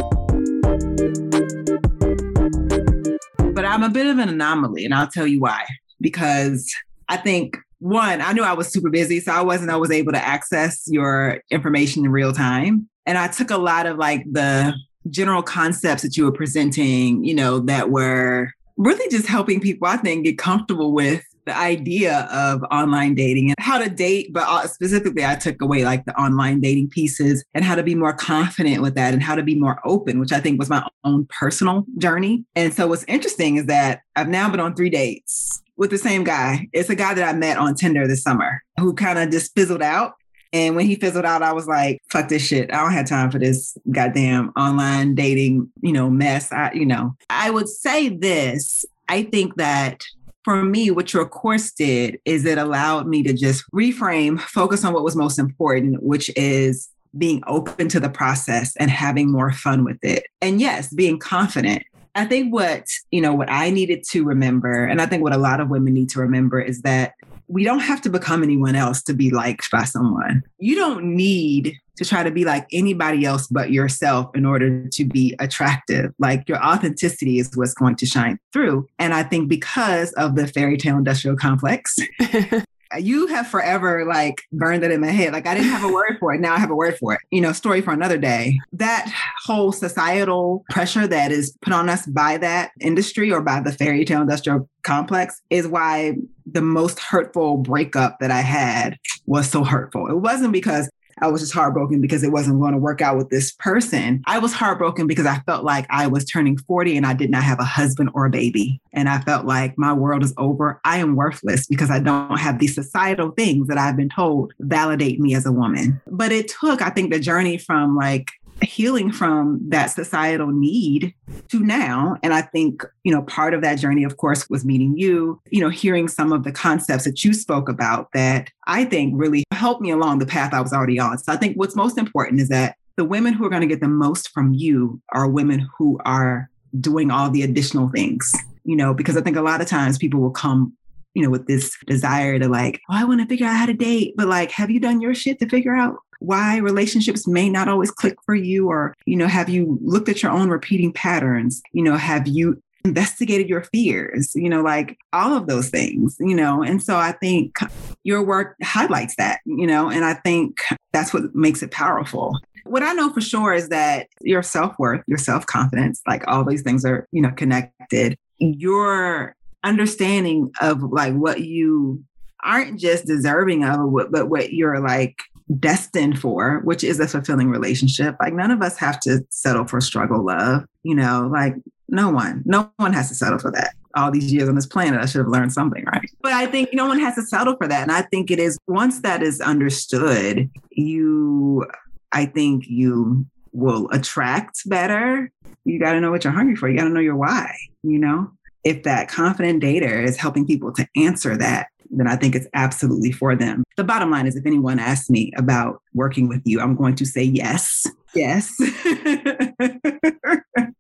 But 3.54 3.66
i'm 3.66 3.84
a 3.84 3.90
bit 3.90 4.08
of 4.08 4.18
an 4.18 4.30
anomaly 4.30 4.86
and 4.86 4.94
i'll 4.94 5.08
tell 5.08 5.28
you 5.28 5.40
why. 5.40 5.66
Because 6.02 6.72
i 7.10 7.18
think 7.18 7.58
one 7.80 8.22
i 8.22 8.32
knew 8.32 8.44
i 8.44 8.54
was 8.54 8.72
super 8.72 8.90
busy 8.90 9.20
so 9.20 9.32
i 9.32 9.42
wasn't 9.42 9.70
always 9.70 9.92
able 9.92 10.14
to 10.14 10.24
access 10.24 10.84
your 10.88 11.42
information 11.52 12.06
in 12.06 12.12
real 12.12 12.34
time. 12.34 12.90
And 13.06 13.18
i 13.18 13.28
took 13.28 13.52
a 13.52 13.58
lot 13.58 13.86
of 13.86 13.98
like 13.98 14.24
the 14.32 14.74
general 15.10 15.44
concepts 15.44 16.02
that 16.04 16.18
you 16.18 16.26
were 16.26 16.32
presenting, 16.32 17.24
you 17.24 17.34
know, 17.34 17.60
that 17.60 17.90
were 17.90 18.52
really 18.78 19.08
just 19.10 19.28
helping 19.28 19.60
people, 19.60 19.88
I 19.88 19.98
think, 19.98 20.26
get 20.26 20.38
comfortable 20.38 20.94
with 20.94 21.24
the 21.46 21.58
idea 21.58 22.28
of 22.32 22.64
online 22.72 23.16
dating 23.16 23.50
and 23.50 23.56
how 23.60 23.78
to 23.78 23.90
date, 23.90 24.32
but 24.32 24.44
uh, 24.48 24.68
specifically, 24.68 25.26
I 25.26 25.36
took 25.36 25.62
away 25.62 25.84
like 25.84 26.06
the 26.06 26.18
online 26.20 26.62
dating 26.62 26.90
pieces 26.90 27.44
and 27.54 27.66
how 27.66 27.76
to 27.76 27.84
be 27.84 27.96
more 27.96 28.14
confident 28.14 28.82
with 28.82 28.96
that 28.96 29.14
and 29.14 29.22
how 29.22 29.36
to 29.36 29.44
be 29.44 29.56
more 29.56 29.80
open, 29.86 30.20
which 30.20 30.32
I 30.32 30.40
think 30.40 30.60
was 30.60 30.70
my 30.70 30.88
own 31.04 31.28
personal 31.30 31.86
journey. 31.98 32.46
And 32.56 32.74
so, 32.74 32.88
what's 32.88 33.04
interesting 33.06 33.58
is 33.58 33.66
that 33.66 34.02
I've 34.16 34.30
now 34.30 34.50
been 34.50 34.60
on 34.60 34.76
three 34.76 34.90
dates 34.90 35.62
with 35.76 35.90
the 35.90 35.98
same 35.98 36.24
guy. 36.24 36.68
It's 36.72 36.90
a 36.90 36.96
guy 36.96 37.14
that 37.14 37.28
I 37.28 37.38
met 37.38 37.58
on 37.58 37.76
Tinder 37.76 38.08
this 38.08 38.24
summer 38.24 38.62
who 38.80 38.94
kind 38.94 39.20
of 39.20 39.30
just 39.30 39.54
fizzled 39.54 39.82
out. 39.82 40.14
And 40.54 40.76
when 40.76 40.86
he 40.86 40.96
fizzled 40.96 41.26
out, 41.26 41.42
I 41.42 41.52
was 41.52 41.68
like, 41.68 42.00
fuck 42.10 42.30
this 42.30 42.46
shit. 42.46 42.72
I 42.72 42.78
don't 42.78 42.94
have 42.94 43.10
time 43.10 43.32
for 43.32 43.40
this 43.40 43.76
goddamn 43.92 44.52
online 44.56 45.16
dating, 45.16 45.70
you 45.82 45.92
know, 45.92 46.12
mess. 46.12 46.52
I, 46.52 46.72
you 46.74 46.86
know, 46.86 47.16
I 47.30 47.50
would 47.50 47.68
say 47.68 48.10
this. 48.10 48.86
I 49.10 49.24
think 49.24 49.56
that 49.56 50.04
for 50.44 50.64
me, 50.64 50.92
what 50.92 51.12
your 51.12 51.26
course 51.26 51.72
did 51.72 52.20
is 52.24 52.46
it 52.46 52.58
allowed 52.58 53.08
me 53.08 53.24
to 53.24 53.34
just 53.34 53.64
reframe, 53.74 54.40
focus 54.40 54.86
on 54.86 54.94
what 54.94 55.04
was 55.04 55.16
most 55.16 55.40
important, 55.40 56.04
which 56.04 56.30
is 56.36 56.90
being 57.18 57.42
open 57.48 57.88
to 57.88 58.00
the 58.00 58.10
process 58.10 58.76
and 58.78 58.92
having 58.92 59.32
more 59.32 59.52
fun 59.52 59.84
with 59.84 59.98
it. 60.04 60.26
And 60.42 60.62
yes, 60.62 60.94
being 60.94 61.18
confident. 61.18 61.84
I 62.16 62.26
think 62.26 62.54
what, 62.54 62.86
you 63.10 63.22
know, 63.22 63.34
what 63.34 63.50
I 63.50 63.72
needed 63.72 64.04
to 64.12 64.24
remember, 64.24 64.86
and 64.86 65.02
I 65.02 65.08
think 65.08 65.24
what 65.24 65.34
a 65.34 65.38
lot 65.38 65.60
of 65.60 65.70
women 65.70 65.94
need 65.94 66.10
to 66.12 66.20
remember 66.20 66.62
is 66.62 66.82
that 66.84 67.14
we 67.48 67.64
don't 67.64 67.80
have 67.80 68.02
to 68.02 68.10
become 68.10 68.44
anyone 68.44 68.76
else 68.76 69.02
to 69.04 69.14
be 69.14 69.32
liked 69.32 69.70
by 69.72 69.84
someone. 69.84 70.44
You 70.58 70.76
don't 70.76 71.16
need 71.16 71.78
to 71.98 72.06
try 72.06 72.24
to 72.24 72.32
be 72.32 72.44
like 72.44 72.68
anybody 72.72 73.26
else 73.26 73.48
but 73.48 73.72
yourself 73.72 74.36
in 74.36 74.46
order 74.46 74.88
to 74.88 75.06
be 75.06 75.36
attractive. 75.40 76.12
Like 76.18 76.48
your 76.50 76.64
authenticity 76.64 77.40
is 77.40 77.56
what's 77.56 77.74
going 77.74 77.96
to 77.98 78.06
shine 78.06 78.40
through. 78.52 78.88
And 78.98 79.14
I 79.14 79.24
think 79.24 79.48
because 79.48 80.12
of 80.14 80.36
the 80.36 80.48
fairy 80.48 80.78
tale 80.78 80.98
industrial 80.98 81.38
complex, 81.38 81.98
you 83.00 83.28
have 83.28 83.48
forever 83.48 84.06
like 84.06 84.44
burned 84.52 84.84
that 84.84 84.92
in 84.92 85.02
my 85.02 85.08
head. 85.08 85.34
Like 85.34 85.48
I 85.48 85.54
didn't 85.54 85.70
have 85.72 85.84
a 85.84 85.94
word 85.94 86.18
for 86.20 86.34
it. 86.34 86.42
Now 86.42 86.54
I 86.54 86.60
have 86.60 86.72
a 86.72 86.76
word 86.76 86.98
for 86.98 87.14
it. 87.14 87.22
You 87.32 87.42
know, 87.42 87.52
story 87.52 87.82
for 87.82 87.92
another 87.92 88.18
day. 88.18 88.60
That 88.72 89.12
whole 89.44 89.72
societal 89.72 90.66
pressure 90.70 91.08
that 91.08 91.32
is 91.32 91.58
put 91.62 91.74
on 91.74 91.90
us 91.90 92.06
by 92.06 92.38
that 92.38 92.72
industry 92.80 93.32
or 93.32 93.42
by 93.42 93.60
the 93.60 93.72
fairy 93.72 94.06
tale 94.06 94.22
industrial 94.22 94.70
complex 94.84 95.42
is 95.50 95.68
why 95.68 96.16
the 96.46 96.62
most 96.62 97.00
hurtful 97.00 97.58
breakup 97.58 98.20
that 98.20 98.32
I 98.32 98.42
had 98.42 98.98
was 99.26 99.50
so 99.50 99.64
hurtful. 99.64 100.08
It 100.08 100.18
wasn't 100.18 100.54
because 100.54 100.90
I 101.20 101.28
was 101.28 101.42
just 101.42 101.54
heartbroken 101.54 102.02
because 102.02 102.24
it 102.24 102.32
wasn't 102.32 102.60
going 102.60 102.74
to 102.74 102.78
work 102.78 103.02
out 103.02 103.18
with 103.18 103.30
this 103.30 103.52
person. 103.54 104.24
I 104.26 104.40
was 104.40 104.54
heartbroken 104.54 105.08
because 105.08 105.26
I 105.26 105.40
felt 105.40 105.64
like 105.64 105.86
I 105.90 106.08
was 106.08 106.26
turning 106.26 106.58
40 106.58 106.98
and 106.98 107.06
I 107.06 107.14
did 107.14 107.30
not 107.30 107.44
have 107.44 107.60
a 107.60 107.66
husband 107.66 108.10
or 108.14 108.26
a 108.26 108.30
baby. 108.30 108.82
And 108.94 109.10
I 109.10 109.20
felt 109.20 109.46
like 109.46 109.78
my 109.78 109.94
world 109.94 110.24
is 110.24 110.34
over. 110.38 110.80
I 110.84 110.98
am 110.98 111.16
worthless 111.16 111.68
because 111.68 111.90
I 111.90 112.00
don't 112.00 112.38
have 112.38 112.60
these 112.60 112.76
societal 112.76 113.32
things 113.32 113.68
that 113.68 113.78
I've 113.78 113.98
been 113.98 114.10
told 114.10 114.54
validate 114.60 115.20
me 115.20 115.36
as 115.36 115.46
a 115.46 115.52
woman. 115.52 116.02
But 116.08 116.32
it 116.32 116.48
took, 116.48 116.82
I 116.82 116.90
think, 116.90 117.12
the 117.12 117.20
journey 117.20 117.58
from 117.58 117.96
like 117.96 118.32
healing 118.64 119.12
from 119.12 119.60
that 119.70 119.88
societal 119.88 120.48
need 120.48 121.14
to 121.50 121.60
now. 121.60 122.18
And 122.24 122.34
I 122.34 122.42
think, 122.42 122.84
you 123.04 123.14
know, 123.14 123.22
part 123.24 123.54
of 123.54 123.62
that 123.62 123.76
journey, 123.76 124.04
of 124.04 124.18
course, 124.18 124.50
was 124.50 124.66
meeting 124.66 124.98
you, 124.98 125.42
you 125.50 125.62
know, 125.62 125.70
hearing 125.70 126.08
some 126.08 126.32
of 126.32 126.44
the 126.44 126.52
concepts 126.52 127.06
that 127.06 127.24
you 127.24 127.34
spoke 127.34 127.70
about 127.70 128.10
that 128.14 128.50
I 128.68 128.86
think 128.86 129.14
really 129.16 129.44
helped 129.52 129.82
me 129.82 129.92
along 129.92 130.20
the 130.20 130.26
path 130.26 130.54
I 130.54 130.62
was 130.62 130.74
already 130.74 131.00
on. 131.00 131.18
So 131.18 131.34
I 131.34 131.38
think 131.38 131.56
what's 131.56 131.76
most 131.76 131.98
important 131.98 132.42
is 132.42 132.50
that 132.50 132.76
the 132.96 133.06
women 133.06 133.34
who 133.34 133.46
are 133.46 133.50
going 133.50 133.62
to 133.62 133.68
get 133.68 133.82
the 133.82 133.88
most 133.88 134.30
from 134.30 134.54
you 134.54 135.02
are 135.14 135.28
women 135.28 135.68
who 135.78 136.00
are 136.06 136.50
doing 136.80 137.12
all 137.12 137.30
the 137.30 137.44
additional 137.44 137.90
things, 137.90 138.32
you 138.66 138.76
know, 138.76 138.94
because 138.94 139.18
I 139.18 139.22
think 139.22 139.38
a 139.38 139.42
lot 139.42 139.62
of 139.62 139.68
times 139.68 139.98
people 139.98 140.20
will 140.20 140.32
come 140.32 140.76
you 141.14 141.22
know, 141.22 141.30
with 141.30 141.48
this 141.48 141.78
desire 141.86 142.40
to 142.40 142.48
like, 142.48 142.82
oh, 142.90 142.96
I 142.96 143.04
want 143.04 143.22
to 143.22 143.28
figure 143.28 143.46
out 143.46 143.56
how 143.56 143.66
to 143.68 143.74
date. 143.74 144.16
But 144.18 144.28
like, 144.28 144.52
have 144.52 144.72
you 144.72 144.80
done 144.80 145.02
your 145.02 145.14
shit 145.14 145.40
to 145.40 145.50
figure 145.50 145.76
out 145.76 145.98
why 146.24 146.58
relationships 146.58 147.28
may 147.28 147.50
not 147.50 147.68
always 147.68 147.92
click 147.92 148.16
for 148.26 148.34
you? 148.34 148.70
Or, 148.70 148.96
you 149.06 149.18
know, 149.18 149.28
have 149.28 149.50
you 149.50 149.78
looked 149.82 150.08
at 150.08 150.24
your 150.24 150.32
own 150.32 150.50
repeating 150.50 150.94
patterns? 150.94 151.62
You 151.74 151.84
know, 151.84 151.98
have 151.98 152.28
you 152.28 152.62
investigated 152.86 153.48
your 153.48 153.64
fears, 153.64 154.34
you 154.36 154.50
know, 154.50 154.62
like 154.62 154.98
all 155.14 155.34
of 155.36 155.48
those 155.48 155.70
things, 155.70 156.18
you 156.20 156.36
know. 156.36 156.62
And 156.64 156.84
so 156.84 156.98
I 156.98 157.14
think 157.14 157.58
your 158.04 158.22
work 158.22 158.56
highlights 158.62 159.16
that, 159.16 159.40
you 159.46 159.66
know, 159.66 159.90
and 159.90 160.04
I 160.04 160.16
think 160.16 160.60
that's 160.92 161.14
what 161.14 161.34
makes 161.34 161.64
it 161.64 161.72
powerful. 161.72 162.38
What 162.66 162.84
I 162.84 162.94
know 162.94 163.10
for 163.12 163.22
sure 163.22 163.54
is 163.54 163.70
that 163.70 164.08
your 164.22 164.44
self 164.44 164.78
worth, 164.80 165.02
your 165.08 165.18
self 165.18 165.46
confidence, 165.46 166.02
like 166.08 166.28
all 166.28 166.44
these 166.44 166.62
things 166.62 166.86
are, 166.86 167.08
you 167.12 167.22
know, 167.22 167.32
connected. 167.32 168.18
Your 168.40 169.36
understanding 169.64 170.52
of 170.62 170.84
like 170.84 171.14
what 171.14 171.42
you 171.42 172.04
aren't 172.44 172.80
just 172.80 173.06
deserving 173.06 173.64
of, 173.64 173.80
but 174.12 174.30
what 174.30 174.52
you're 174.52 174.82
like 174.82 175.18
destined 175.60 176.20
for, 176.20 176.62
which 176.64 176.84
is 176.84 177.00
a 177.00 177.08
fulfilling 177.08 177.50
relationship. 177.50 178.16
Like 178.20 178.34
none 178.34 178.52
of 178.52 178.62
us 178.62 178.78
have 178.78 179.00
to 179.02 179.26
settle 179.30 179.66
for 179.66 179.82
struggle 179.82 180.26
love, 180.26 180.66
you 180.84 180.96
know, 180.96 181.30
like 181.32 181.56
no 181.90 182.10
one, 182.10 182.44
no 182.46 182.72
one 182.78 182.94
has 182.94 183.10
to 183.10 183.16
settle 183.16 183.40
for 183.40 183.52
that. 183.52 183.74
All 183.96 184.10
these 184.10 184.34
years 184.34 184.50
on 184.50 184.56
this 184.56 184.66
planet, 184.66 185.00
I 185.00 185.06
should 185.06 185.20
have 185.20 185.28
learned 185.28 185.54
something, 185.54 185.86
right? 185.86 186.10
But 186.22 186.34
I 186.34 186.48
think 186.48 186.70
no 186.74 186.88
one 186.88 187.00
has 187.00 187.16
to 187.16 187.22
settle 187.22 187.56
for 187.58 187.68
that. 187.68 187.84
And 187.84 187.92
I 187.92 188.02
think 188.02 188.32
it 188.32 188.40
is 188.40 188.58
once 188.68 189.02
that 189.02 189.22
is 189.22 189.40
understood, 189.40 190.50
you, 190.72 191.66
I 192.12 192.26
think 192.26 192.66
you 192.68 193.26
will 193.52 193.88
attract 193.92 194.68
better. 194.68 195.32
You 195.64 195.80
got 195.80 195.94
to 195.94 196.02
know 196.02 196.10
what 196.10 196.24
you're 196.24 196.34
hungry 196.34 196.56
for. 196.56 196.68
You 196.68 196.78
got 196.78 196.86
to 196.86 196.90
know 196.90 197.00
your 197.00 197.16
why, 197.16 197.56
you 197.84 198.00
know? 198.00 198.32
If 198.64 198.84
that 198.84 199.10
confident 199.10 199.62
dater 199.62 200.04
is 200.04 200.18
helping 200.18 200.48
people 200.48 200.72
to 200.74 200.88
answer 200.96 201.38
that, 201.38 201.68
then 201.90 202.08
I 202.08 202.16
think 202.16 202.36
it's 202.36 202.48
absolutely 202.54 203.12
for 203.12 203.36
them. 203.36 203.64
The 203.78 203.84
bottom 203.84 204.10
line 204.10 204.26
is 204.26 204.36
if 204.36 204.46
anyone 204.46 204.80
asks 204.80 205.10
me 205.10 205.32
about 205.38 205.82
working 205.94 206.28
with 206.28 206.42
you, 206.46 206.60
I'm 206.60 206.76
going 206.76 206.96
to 206.96 207.06
say 207.06 207.24
yes. 207.24 207.86
Yes. 208.16 208.52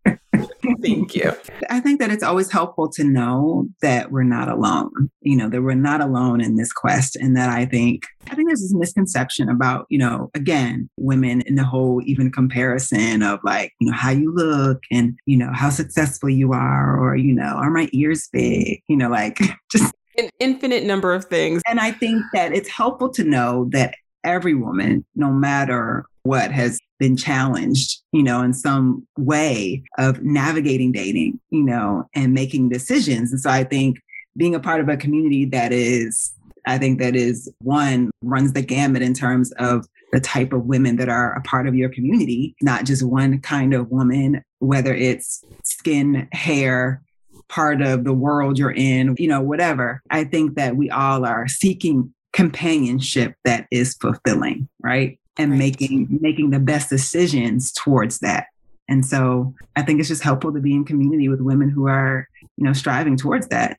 Thank 0.82 1.16
you. 1.16 1.34
I 1.70 1.80
think 1.80 2.00
that 2.00 2.12
it's 2.12 2.24
always 2.24 2.52
helpful 2.52 2.90
to 2.90 3.04
know 3.04 3.68
that 3.82 4.12
we're 4.12 4.24
not 4.24 4.50
alone, 4.50 5.10
you 5.22 5.36
know, 5.36 5.50
that 5.50 5.62
we're 5.62 5.76
not 5.76 6.02
alone 6.02 6.42
in 6.42 6.56
this 6.56 6.72
quest. 6.72 7.16
And 7.16 7.36
that 7.36 7.50
I 7.50 7.66
think, 7.66 8.06
I 8.30 8.36
think 8.36 8.50
there's 8.50 8.62
this 8.62 8.74
misconception 8.74 9.50
about, 9.50 9.86
you 9.90 9.98
know, 9.98 10.32
again, 10.34 10.90
women 10.98 11.42
in 11.42 11.56
the 11.56 11.64
whole 11.64 12.02
even 12.06 12.32
comparison 12.32 13.24
of 13.24 13.40
like, 13.44 13.74
you 13.80 13.90
know, 13.90 13.98
how 13.98 14.12
you 14.12 14.34
look 14.34 14.82
and, 14.92 15.18
you 15.26 15.38
know, 15.38 15.50
how 15.54 15.70
successful 15.70 16.30
you 16.30 16.54
are, 16.54 16.98
or, 16.98 17.16
you 17.16 17.34
know, 17.34 17.44
are 17.44 17.72
my 17.72 17.90
ears 17.94 18.30
big, 18.32 18.82
you 18.88 18.96
know, 18.96 19.10
like 19.10 19.40
just 19.72 19.94
an 20.18 20.30
infinite 20.40 20.84
number 20.84 21.14
of 21.14 21.26
things. 21.26 21.62
And 21.68 21.80
I 21.80 21.92
think 21.92 22.24
that 22.34 22.54
it's 22.54 22.70
helpful 22.70 23.10
to 23.10 23.24
know 23.24 23.68
that 23.72 23.96
every 24.24 24.54
woman, 24.54 25.06
no 25.16 25.32
matter 25.32 26.06
what, 26.24 26.52
has 26.52 26.80
been 27.00 27.18
challenged, 27.18 28.02
you 28.12 28.24
know, 28.24 28.42
in 28.42 28.54
some 28.54 29.06
way 29.18 29.84
of 29.98 30.22
navigating 30.22 30.92
dating, 30.92 31.40
you 31.50 31.64
know, 31.64 32.08
and 32.16 32.34
making 32.34 32.70
decisions. 32.70 33.32
And 33.32 33.42
so 33.42 33.50
I 33.50 33.64
think 33.64 34.00
being 34.36 34.56
a 34.56 34.60
part 34.60 34.82
of 34.82 34.90
a 34.90 34.98
community 34.98 35.46
that 35.46 35.72
is, 35.72 36.34
I 36.66 36.78
think 36.78 37.00
that 37.00 37.16
is 37.16 37.52
one 37.60 38.10
runs 38.22 38.54
the 38.54 38.62
gamut 38.62 39.02
in 39.02 39.14
terms 39.14 39.52
of 39.54 39.86
the 40.14 40.22
type 40.22 40.54
of 40.54 40.66
women 40.66 40.96
that 40.96 41.10
are 41.10 41.34
a 41.34 41.42
part 41.42 41.68
of 41.68 41.76
your 41.76 41.90
community, 41.90 42.56
not 42.62 42.86
just 42.86 43.04
one 43.04 43.40
kind 43.42 43.74
of 43.74 43.92
woman, 43.92 44.42
whether 44.60 44.94
it's 44.94 45.44
skin, 45.64 46.28
hair, 46.32 47.02
part 47.50 47.82
of 47.82 48.04
the 48.04 48.14
world 48.14 48.58
you're 48.58 48.72
in, 48.72 49.16
you 49.20 49.28
know, 49.28 49.42
whatever. 49.42 50.02
I 50.10 50.24
think 50.24 50.56
that 50.56 50.76
we 50.78 50.90
all 50.90 51.26
are 51.26 51.48
seeking 51.48 52.14
companionship 52.32 53.36
that 53.44 53.68
is 53.72 53.96
fulfilling, 53.96 54.70
right? 54.82 55.20
And 55.38 55.52
right. 55.52 55.60
making 55.60 56.20
making 56.22 56.52
the 56.52 56.60
best 56.60 56.90
decisions 56.90 57.72
towards 57.72 58.20
that. 58.20 58.48
And 58.88 59.06
so 59.06 59.54
I 59.76 59.82
think 59.82 60.00
it's 60.00 60.10
just 60.10 60.24
helpful 60.24 60.54
to 60.54 60.60
be 60.60 60.74
in 60.74 60.86
community 60.86 61.30
with 61.30 61.42
women 61.42 61.70
who 61.70 61.88
are, 61.88 62.28
you 62.58 62.66
know, 62.66 62.74
striving 62.74 63.18
towards 63.18 63.48
that. 63.48 63.78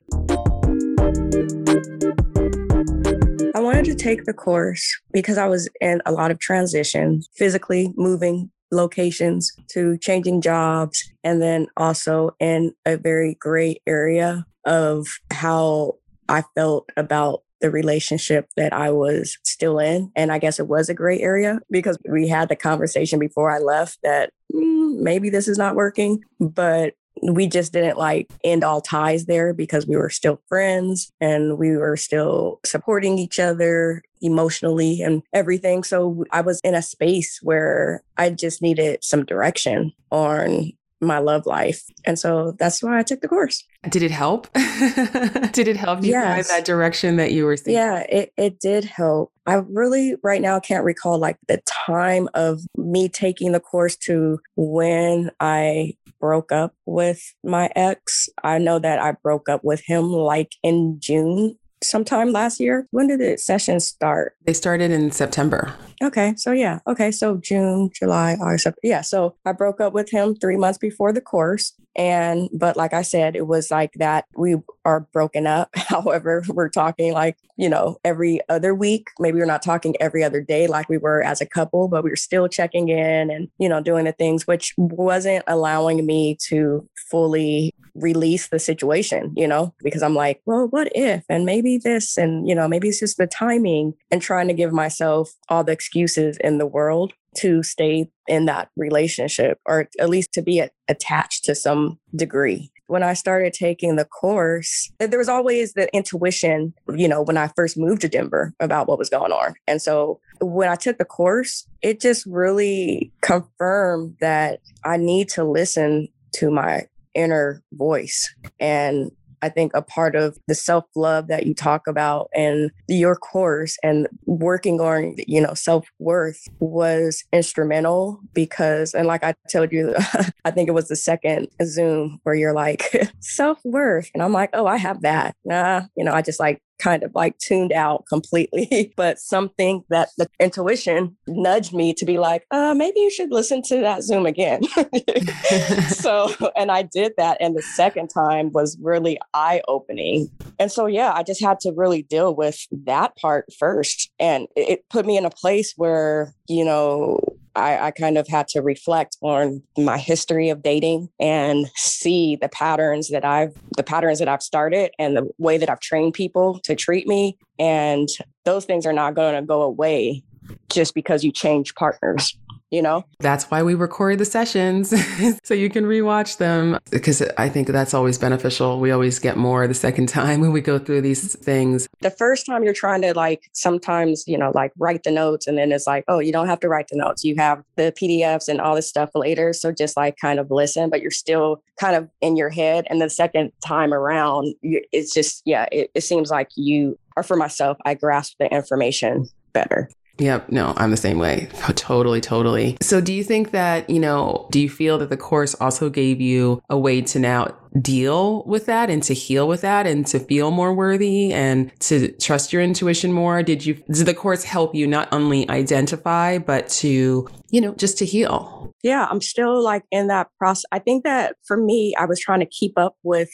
I 3.55 3.61
wanted 3.61 3.85
to 3.85 3.95
take 3.95 4.25
the 4.25 4.33
course 4.33 4.99
because 5.13 5.37
I 5.37 5.47
was 5.47 5.69
in 5.79 6.01
a 6.05 6.11
lot 6.11 6.31
of 6.31 6.39
transition, 6.39 7.21
physically 7.35 7.93
moving 7.95 8.51
locations 8.71 9.51
to 9.69 9.97
changing 9.99 10.41
jobs, 10.41 11.01
and 11.23 11.41
then 11.41 11.67
also 11.77 12.31
in 12.39 12.73
a 12.85 12.97
very 12.97 13.37
gray 13.39 13.79
area 13.87 14.45
of 14.65 15.07
how 15.31 15.93
I 16.27 16.43
felt 16.55 16.89
about 16.97 17.43
the 17.61 17.71
relationship 17.71 18.47
that 18.57 18.73
I 18.73 18.91
was 18.91 19.37
still 19.43 19.79
in. 19.79 20.11
And 20.15 20.31
I 20.31 20.39
guess 20.39 20.59
it 20.59 20.67
was 20.67 20.89
a 20.89 20.93
gray 20.93 21.19
area 21.19 21.59
because 21.71 21.97
we 22.09 22.27
had 22.27 22.49
the 22.49 22.55
conversation 22.55 23.19
before 23.19 23.51
I 23.51 23.59
left 23.59 23.99
that 24.03 24.31
mm, 24.53 24.99
maybe 24.99 25.29
this 25.29 25.47
is 25.47 25.57
not 25.57 25.75
working. 25.75 26.23
But 26.39 26.93
we 27.21 27.47
just 27.47 27.71
didn't 27.73 27.97
like 27.97 28.29
end 28.43 28.63
all 28.63 28.81
ties 28.81 29.25
there 29.25 29.53
because 29.53 29.87
we 29.87 29.95
were 29.95 30.09
still 30.09 30.41
friends 30.47 31.11
and 31.21 31.57
we 31.57 31.75
were 31.77 31.97
still 31.97 32.59
supporting 32.65 33.17
each 33.17 33.39
other 33.39 34.03
emotionally 34.21 35.01
and 35.01 35.23
everything. 35.33 35.83
So 35.83 36.25
I 36.31 36.41
was 36.41 36.59
in 36.61 36.75
a 36.75 36.81
space 36.81 37.39
where 37.41 38.01
I 38.17 38.31
just 38.31 38.61
needed 38.61 39.03
some 39.03 39.23
direction 39.23 39.93
on 40.11 40.71
my 41.01 41.19
love 41.19 41.45
life. 41.45 41.83
And 42.05 42.17
so 42.17 42.55
that's 42.57 42.81
why 42.81 42.99
I 42.99 43.03
took 43.03 43.21
the 43.21 43.27
course. 43.27 43.63
Did 43.89 44.03
it 44.03 44.11
help? 44.11 44.51
did 45.51 45.67
it 45.67 45.77
help 45.77 46.03
you 46.03 46.11
yes. 46.11 46.47
find 46.47 46.59
that 46.59 46.65
direction 46.65 47.17
that 47.17 47.31
you 47.31 47.45
were 47.45 47.57
seeing? 47.57 47.77
Yeah, 47.77 47.99
it, 48.09 48.31
it 48.37 48.59
did 48.59 48.85
help. 48.85 49.31
I 49.45 49.55
really 49.55 50.15
right 50.23 50.41
now 50.41 50.59
can't 50.59 50.83
recall 50.83 51.19
like 51.19 51.37
the 51.47 51.61
time 51.67 52.29
of 52.33 52.61
me 52.75 53.09
taking 53.09 53.51
the 53.51 53.59
course 53.59 53.95
to 53.97 54.39
when 54.55 55.31
I 55.39 55.93
broke 56.19 56.51
up 56.51 56.73
with 56.85 57.21
my 57.43 57.69
ex. 57.75 58.29
I 58.43 58.57
know 58.57 58.79
that 58.79 58.99
I 58.99 59.11
broke 59.11 59.49
up 59.49 59.63
with 59.63 59.83
him 59.85 60.05
like 60.05 60.53
in 60.63 60.99
June 60.99 61.57
sometime 61.85 62.31
last 62.31 62.59
year. 62.59 62.87
When 62.91 63.07
did 63.07 63.19
the 63.19 63.37
session 63.37 63.79
start? 63.79 64.35
They 64.45 64.53
started 64.53 64.91
in 64.91 65.11
September. 65.11 65.73
Okay. 66.03 66.33
So 66.37 66.51
yeah. 66.51 66.79
Okay. 66.87 67.11
So 67.11 67.37
June, 67.37 67.89
July, 67.93 68.35
August. 68.41 68.67
Yeah. 68.83 69.01
So 69.01 69.35
I 69.45 69.53
broke 69.53 69.79
up 69.79 69.93
with 69.93 70.09
him 70.11 70.35
three 70.35 70.57
months 70.57 70.77
before 70.77 71.13
the 71.13 71.21
course. 71.21 71.73
And, 71.95 72.49
but 72.53 72.75
like 72.75 72.93
I 72.93 73.01
said, 73.01 73.35
it 73.37 73.47
was 73.47 73.71
like 73.71 73.93
that 73.93 74.25
we 74.35 74.57
are 74.83 75.07
broken 75.13 75.47
up. 75.47 75.69
However, 75.75 76.43
we're 76.49 76.69
talking 76.69 77.13
like, 77.13 77.37
you 77.57 77.69
know, 77.69 77.97
every 78.03 78.41
other 78.49 78.75
week. 78.75 79.07
Maybe 79.19 79.39
we're 79.39 79.45
not 79.45 79.63
talking 79.63 79.95
every 80.01 80.23
other 80.23 80.41
day 80.41 80.67
like 80.67 80.89
we 80.89 80.97
were 80.97 81.23
as 81.23 81.39
a 81.39 81.45
couple, 81.45 81.87
but 81.87 82.03
we 82.03 82.09
were 82.09 82.17
still 82.17 82.49
checking 82.49 82.89
in 82.89 83.31
and, 83.31 83.47
you 83.57 83.69
know, 83.69 83.81
doing 83.81 84.05
the 84.05 84.11
things, 84.11 84.45
which 84.45 84.73
wasn't 84.77 85.45
allowing 85.47 86.05
me 86.05 86.37
to 86.47 86.87
fully 87.09 87.73
release 87.95 88.47
the 88.49 88.59
situation, 88.59 89.33
you 89.35 89.47
know, 89.47 89.73
because 89.81 90.03
I'm 90.03 90.15
like, 90.15 90.41
well, 90.45 90.67
what 90.67 90.89
if? 90.93 91.23
And 91.29 91.45
maybe 91.45 91.77
this, 91.77 92.17
and, 92.17 92.47
you 92.47 92.53
know, 92.53 92.67
maybe 92.67 92.89
it's 92.89 92.99
just 92.99 93.17
the 93.17 93.27
timing 93.27 93.93
and 94.11 94.21
trying 94.21 94.47
to 94.49 94.53
give 94.53 94.73
myself 94.73 95.31
all 95.49 95.63
the 95.63 95.71
excuses 95.71 96.37
in 96.37 96.57
the 96.57 96.65
world 96.65 97.13
to 97.37 97.63
stay 97.63 98.09
in 98.27 98.45
that 98.45 98.69
relationship 98.75 99.59
or 99.65 99.89
at 99.99 100.09
least 100.09 100.33
to 100.33 100.41
be 100.41 100.63
attached 100.87 101.45
to 101.45 101.55
some 101.55 101.99
degree. 102.15 102.71
When 102.87 103.01
I 103.01 103.13
started 103.13 103.53
taking 103.53 103.95
the 103.95 104.05
course, 104.05 104.91
there 104.99 105.17
was 105.17 105.29
always 105.29 105.73
the 105.73 105.93
intuition, 105.93 106.73
you 106.93 107.07
know, 107.07 107.21
when 107.21 107.35
I 107.35 107.47
first 107.55 107.77
moved 107.77 108.01
to 108.01 108.09
Denver 108.09 108.53
about 108.59 108.87
what 108.87 108.99
was 108.99 109.09
going 109.09 109.31
on. 109.31 109.55
And 109.67 109.81
so 109.81 110.19
when 110.39 110.69
I 110.69 110.75
took 110.75 110.97
the 110.97 111.05
course, 111.05 111.65
it 111.81 111.99
just 111.99 112.25
really 112.27 113.11
confirmed 113.21 114.17
that 114.19 114.59
I 114.83 114.97
need 114.97 115.29
to 115.29 115.43
listen 115.43 116.09
to 116.33 116.51
my 116.51 116.85
inner 117.15 117.63
voice. 117.73 118.33
And 118.59 119.11
I 119.41 119.49
think 119.49 119.73
a 119.75 119.81
part 119.81 120.15
of 120.15 120.37
the 120.47 120.55
self 120.55 120.85
love 120.95 121.27
that 121.27 121.45
you 121.45 121.53
talk 121.53 121.87
about 121.87 122.29
and 122.33 122.71
your 122.87 123.15
course 123.15 123.77
and 123.83 124.07
working 124.25 124.81
on, 124.81 125.15
you 125.27 125.39
know, 125.39 125.53
self 125.53 125.87
worth 125.99 126.47
was 126.59 127.23
instrumental 127.31 128.19
because, 128.33 128.93
and 128.93 129.07
like 129.07 129.23
I 129.23 129.35
told 129.51 129.71
you, 129.71 129.93
I 130.45 130.51
think 130.51 130.67
it 130.67 130.73
was 130.73 130.87
the 130.87 130.95
second 130.95 131.49
Zoom 131.63 132.19
where 132.23 132.35
you're 132.35 132.53
like, 132.53 132.91
self 133.19 133.59
worth. 133.63 134.09
And 134.13 134.23
I'm 134.23 134.33
like, 134.33 134.49
oh, 134.53 134.65
I 134.65 134.77
have 134.77 135.01
that. 135.01 135.35
Nah, 135.45 135.83
you 135.95 136.03
know, 136.03 136.13
I 136.13 136.21
just 136.23 136.39
like 136.39 136.59
kind 136.79 137.03
of 137.03 137.13
like 137.15 137.37
tuned 137.37 137.71
out 137.71 138.05
completely. 138.07 138.93
but 138.97 139.19
something 139.19 139.83
that 139.89 140.09
the 140.17 140.27
intuition 140.39 141.15
nudged 141.27 141.73
me 141.73 141.93
to 141.93 142.05
be 142.05 142.17
like, 142.17 142.45
uh, 142.51 142.73
maybe 142.75 142.99
you 142.99 143.09
should 143.09 143.31
listen 143.31 143.61
to 143.63 143.81
that 143.81 144.03
Zoom 144.03 144.25
again. 144.25 144.63
so, 145.89 146.33
and 146.55 146.71
I 146.71 146.83
did 146.83 147.13
that. 147.17 147.37
And 147.39 147.55
the 147.55 147.61
second 147.61 148.09
time 148.09 148.51
was 148.51 148.77
really 148.81 149.19
eye 149.33 149.61
opening. 149.67 150.29
And 150.59 150.71
so, 150.71 150.85
yeah, 150.85 151.13
I 151.13 151.23
just 151.23 151.41
had 151.41 151.59
to 151.61 151.73
really 151.75 152.03
deal 152.03 152.35
with 152.35 152.65
that 152.85 153.15
part 153.17 153.45
first. 153.57 154.11
And 154.19 154.47
it 154.55 154.87
put 154.89 155.05
me 155.05 155.17
in 155.17 155.25
a 155.25 155.29
place 155.29 155.73
where, 155.77 156.33
you 156.47 156.63
know, 156.63 157.19
I, 157.55 157.87
I 157.87 157.91
kind 157.91 158.17
of 158.17 158.27
had 158.27 158.47
to 158.49 158.61
reflect 158.61 159.17
on 159.21 159.63
my 159.77 159.97
history 159.97 160.49
of 160.49 160.61
dating 160.61 161.09
and 161.19 161.67
see 161.75 162.35
the 162.35 162.49
patterns 162.49 163.09
that 163.09 163.25
I've 163.25 163.53
the 163.77 163.83
patterns 163.83 164.19
that 164.19 164.27
I've 164.27 164.43
started 164.43 164.91
and 164.99 165.15
the 165.15 165.29
way 165.37 165.57
that 165.57 165.69
I've 165.69 165.79
trained 165.79 166.13
people 166.13 166.59
to 166.63 166.75
treat 166.75 167.07
me. 167.07 167.37
And 167.59 168.09
those 168.43 168.65
things 168.65 168.85
are 168.85 168.93
not 168.93 169.15
going 169.15 169.35
to 169.35 169.41
go 169.41 169.61
away 169.61 170.23
just 170.69 170.93
because 170.93 171.23
you 171.23 171.31
change 171.31 171.73
partners 171.75 172.37
you 172.71 172.81
know? 172.81 173.05
That's 173.19 173.45
why 173.51 173.63
we 173.63 173.75
record 173.75 174.19
the 174.19 174.25
sessions 174.25 174.93
so 175.43 175.53
you 175.53 175.69
can 175.69 175.85
rewatch 175.85 176.37
them 176.37 176.79
because 176.91 177.21
I 177.37 177.49
think 177.49 177.67
that's 177.67 177.93
always 177.93 178.17
beneficial. 178.17 178.79
We 178.79 178.91
always 178.91 179.19
get 179.19 179.37
more 179.37 179.67
the 179.67 179.73
second 179.73 180.07
time 180.09 180.41
when 180.41 180.51
we 180.51 180.61
go 180.61 180.79
through 180.79 181.01
these 181.01 181.35
things. 181.35 181.87
The 182.01 182.11
first 182.11 182.45
time 182.45 182.63
you're 182.63 182.73
trying 182.73 183.01
to 183.03 183.13
like 183.13 183.49
sometimes, 183.53 184.27
you 184.27 184.37
know, 184.37 184.51
like 184.53 184.71
write 184.77 185.03
the 185.03 185.11
notes 185.11 185.47
and 185.47 185.57
then 185.57 185.71
it's 185.71 185.87
like, 185.87 186.03
oh, 186.07 186.19
you 186.19 186.31
don't 186.31 186.47
have 186.47 186.59
to 186.61 186.69
write 186.69 186.87
the 186.89 186.97
notes. 186.97 187.23
You 187.23 187.35
have 187.37 187.63
the 187.75 187.93
PDFs 187.99 188.47
and 188.47 188.59
all 188.59 188.75
this 188.75 188.89
stuff 188.89 189.09
later. 189.15 189.53
So 189.53 189.71
just 189.71 189.97
like 189.97 190.17
kind 190.17 190.39
of 190.39 190.51
listen, 190.51 190.89
but 190.89 191.01
you're 191.01 191.11
still 191.11 191.61
kind 191.79 191.95
of 191.95 192.09
in 192.21 192.35
your 192.35 192.49
head. 192.49 192.85
And 192.89 193.01
the 193.01 193.09
second 193.09 193.51
time 193.65 193.93
around, 193.93 194.55
it's 194.61 195.13
just, 195.13 195.41
yeah, 195.45 195.67
it, 195.71 195.91
it 195.93 196.01
seems 196.01 196.29
like 196.29 196.49
you, 196.55 196.97
or 197.17 197.23
for 197.23 197.37
myself, 197.37 197.77
I 197.85 197.93
grasp 197.93 198.35
the 198.39 198.53
information 198.53 199.27
better. 199.53 199.89
Yep. 200.17 200.49
No, 200.49 200.73
I'm 200.77 200.91
the 200.91 200.97
same 200.97 201.19
way. 201.19 201.49
Totally, 201.75 202.21
totally. 202.21 202.77
So, 202.81 203.01
do 203.01 203.13
you 203.13 203.23
think 203.23 203.51
that, 203.51 203.89
you 203.89 203.99
know, 203.99 204.47
do 204.51 204.59
you 204.59 204.69
feel 204.69 204.97
that 204.99 205.09
the 205.09 205.17
course 205.17 205.55
also 205.55 205.89
gave 205.89 206.21
you 206.21 206.61
a 206.69 206.77
way 206.77 207.01
to 207.01 207.19
now 207.19 207.55
deal 207.81 208.43
with 208.45 208.65
that 208.67 208.89
and 208.89 209.03
to 209.03 209.13
heal 209.13 209.47
with 209.47 209.61
that 209.61 209.85
and 209.85 210.07
to 210.07 210.19
feel 210.19 210.51
more 210.51 210.73
worthy 210.73 211.33
and 211.33 211.71
to 211.81 212.11
trust 212.13 212.53
your 212.53 212.61
intuition 212.61 213.11
more? 213.11 213.43
Did 213.43 213.65
you, 213.65 213.75
did 213.91 214.05
the 214.05 214.13
course 214.13 214.43
help 214.43 214.73
you 214.73 214.87
not 214.87 215.09
only 215.11 215.49
identify, 215.49 216.37
but 216.37 216.69
to, 216.69 217.27
you 217.49 217.61
know, 217.61 217.73
just 217.75 217.97
to 217.99 218.05
heal? 218.05 218.73
Yeah, 218.83 219.07
I'm 219.09 219.21
still 219.21 219.63
like 219.63 219.83
in 219.91 220.07
that 220.07 220.27
process. 220.37 220.65
I 220.71 220.79
think 220.79 221.03
that 221.03 221.35
for 221.45 221.57
me, 221.57 221.93
I 221.97 222.05
was 222.05 222.19
trying 222.19 222.39
to 222.39 222.45
keep 222.45 222.77
up 222.77 222.95
with 223.03 223.29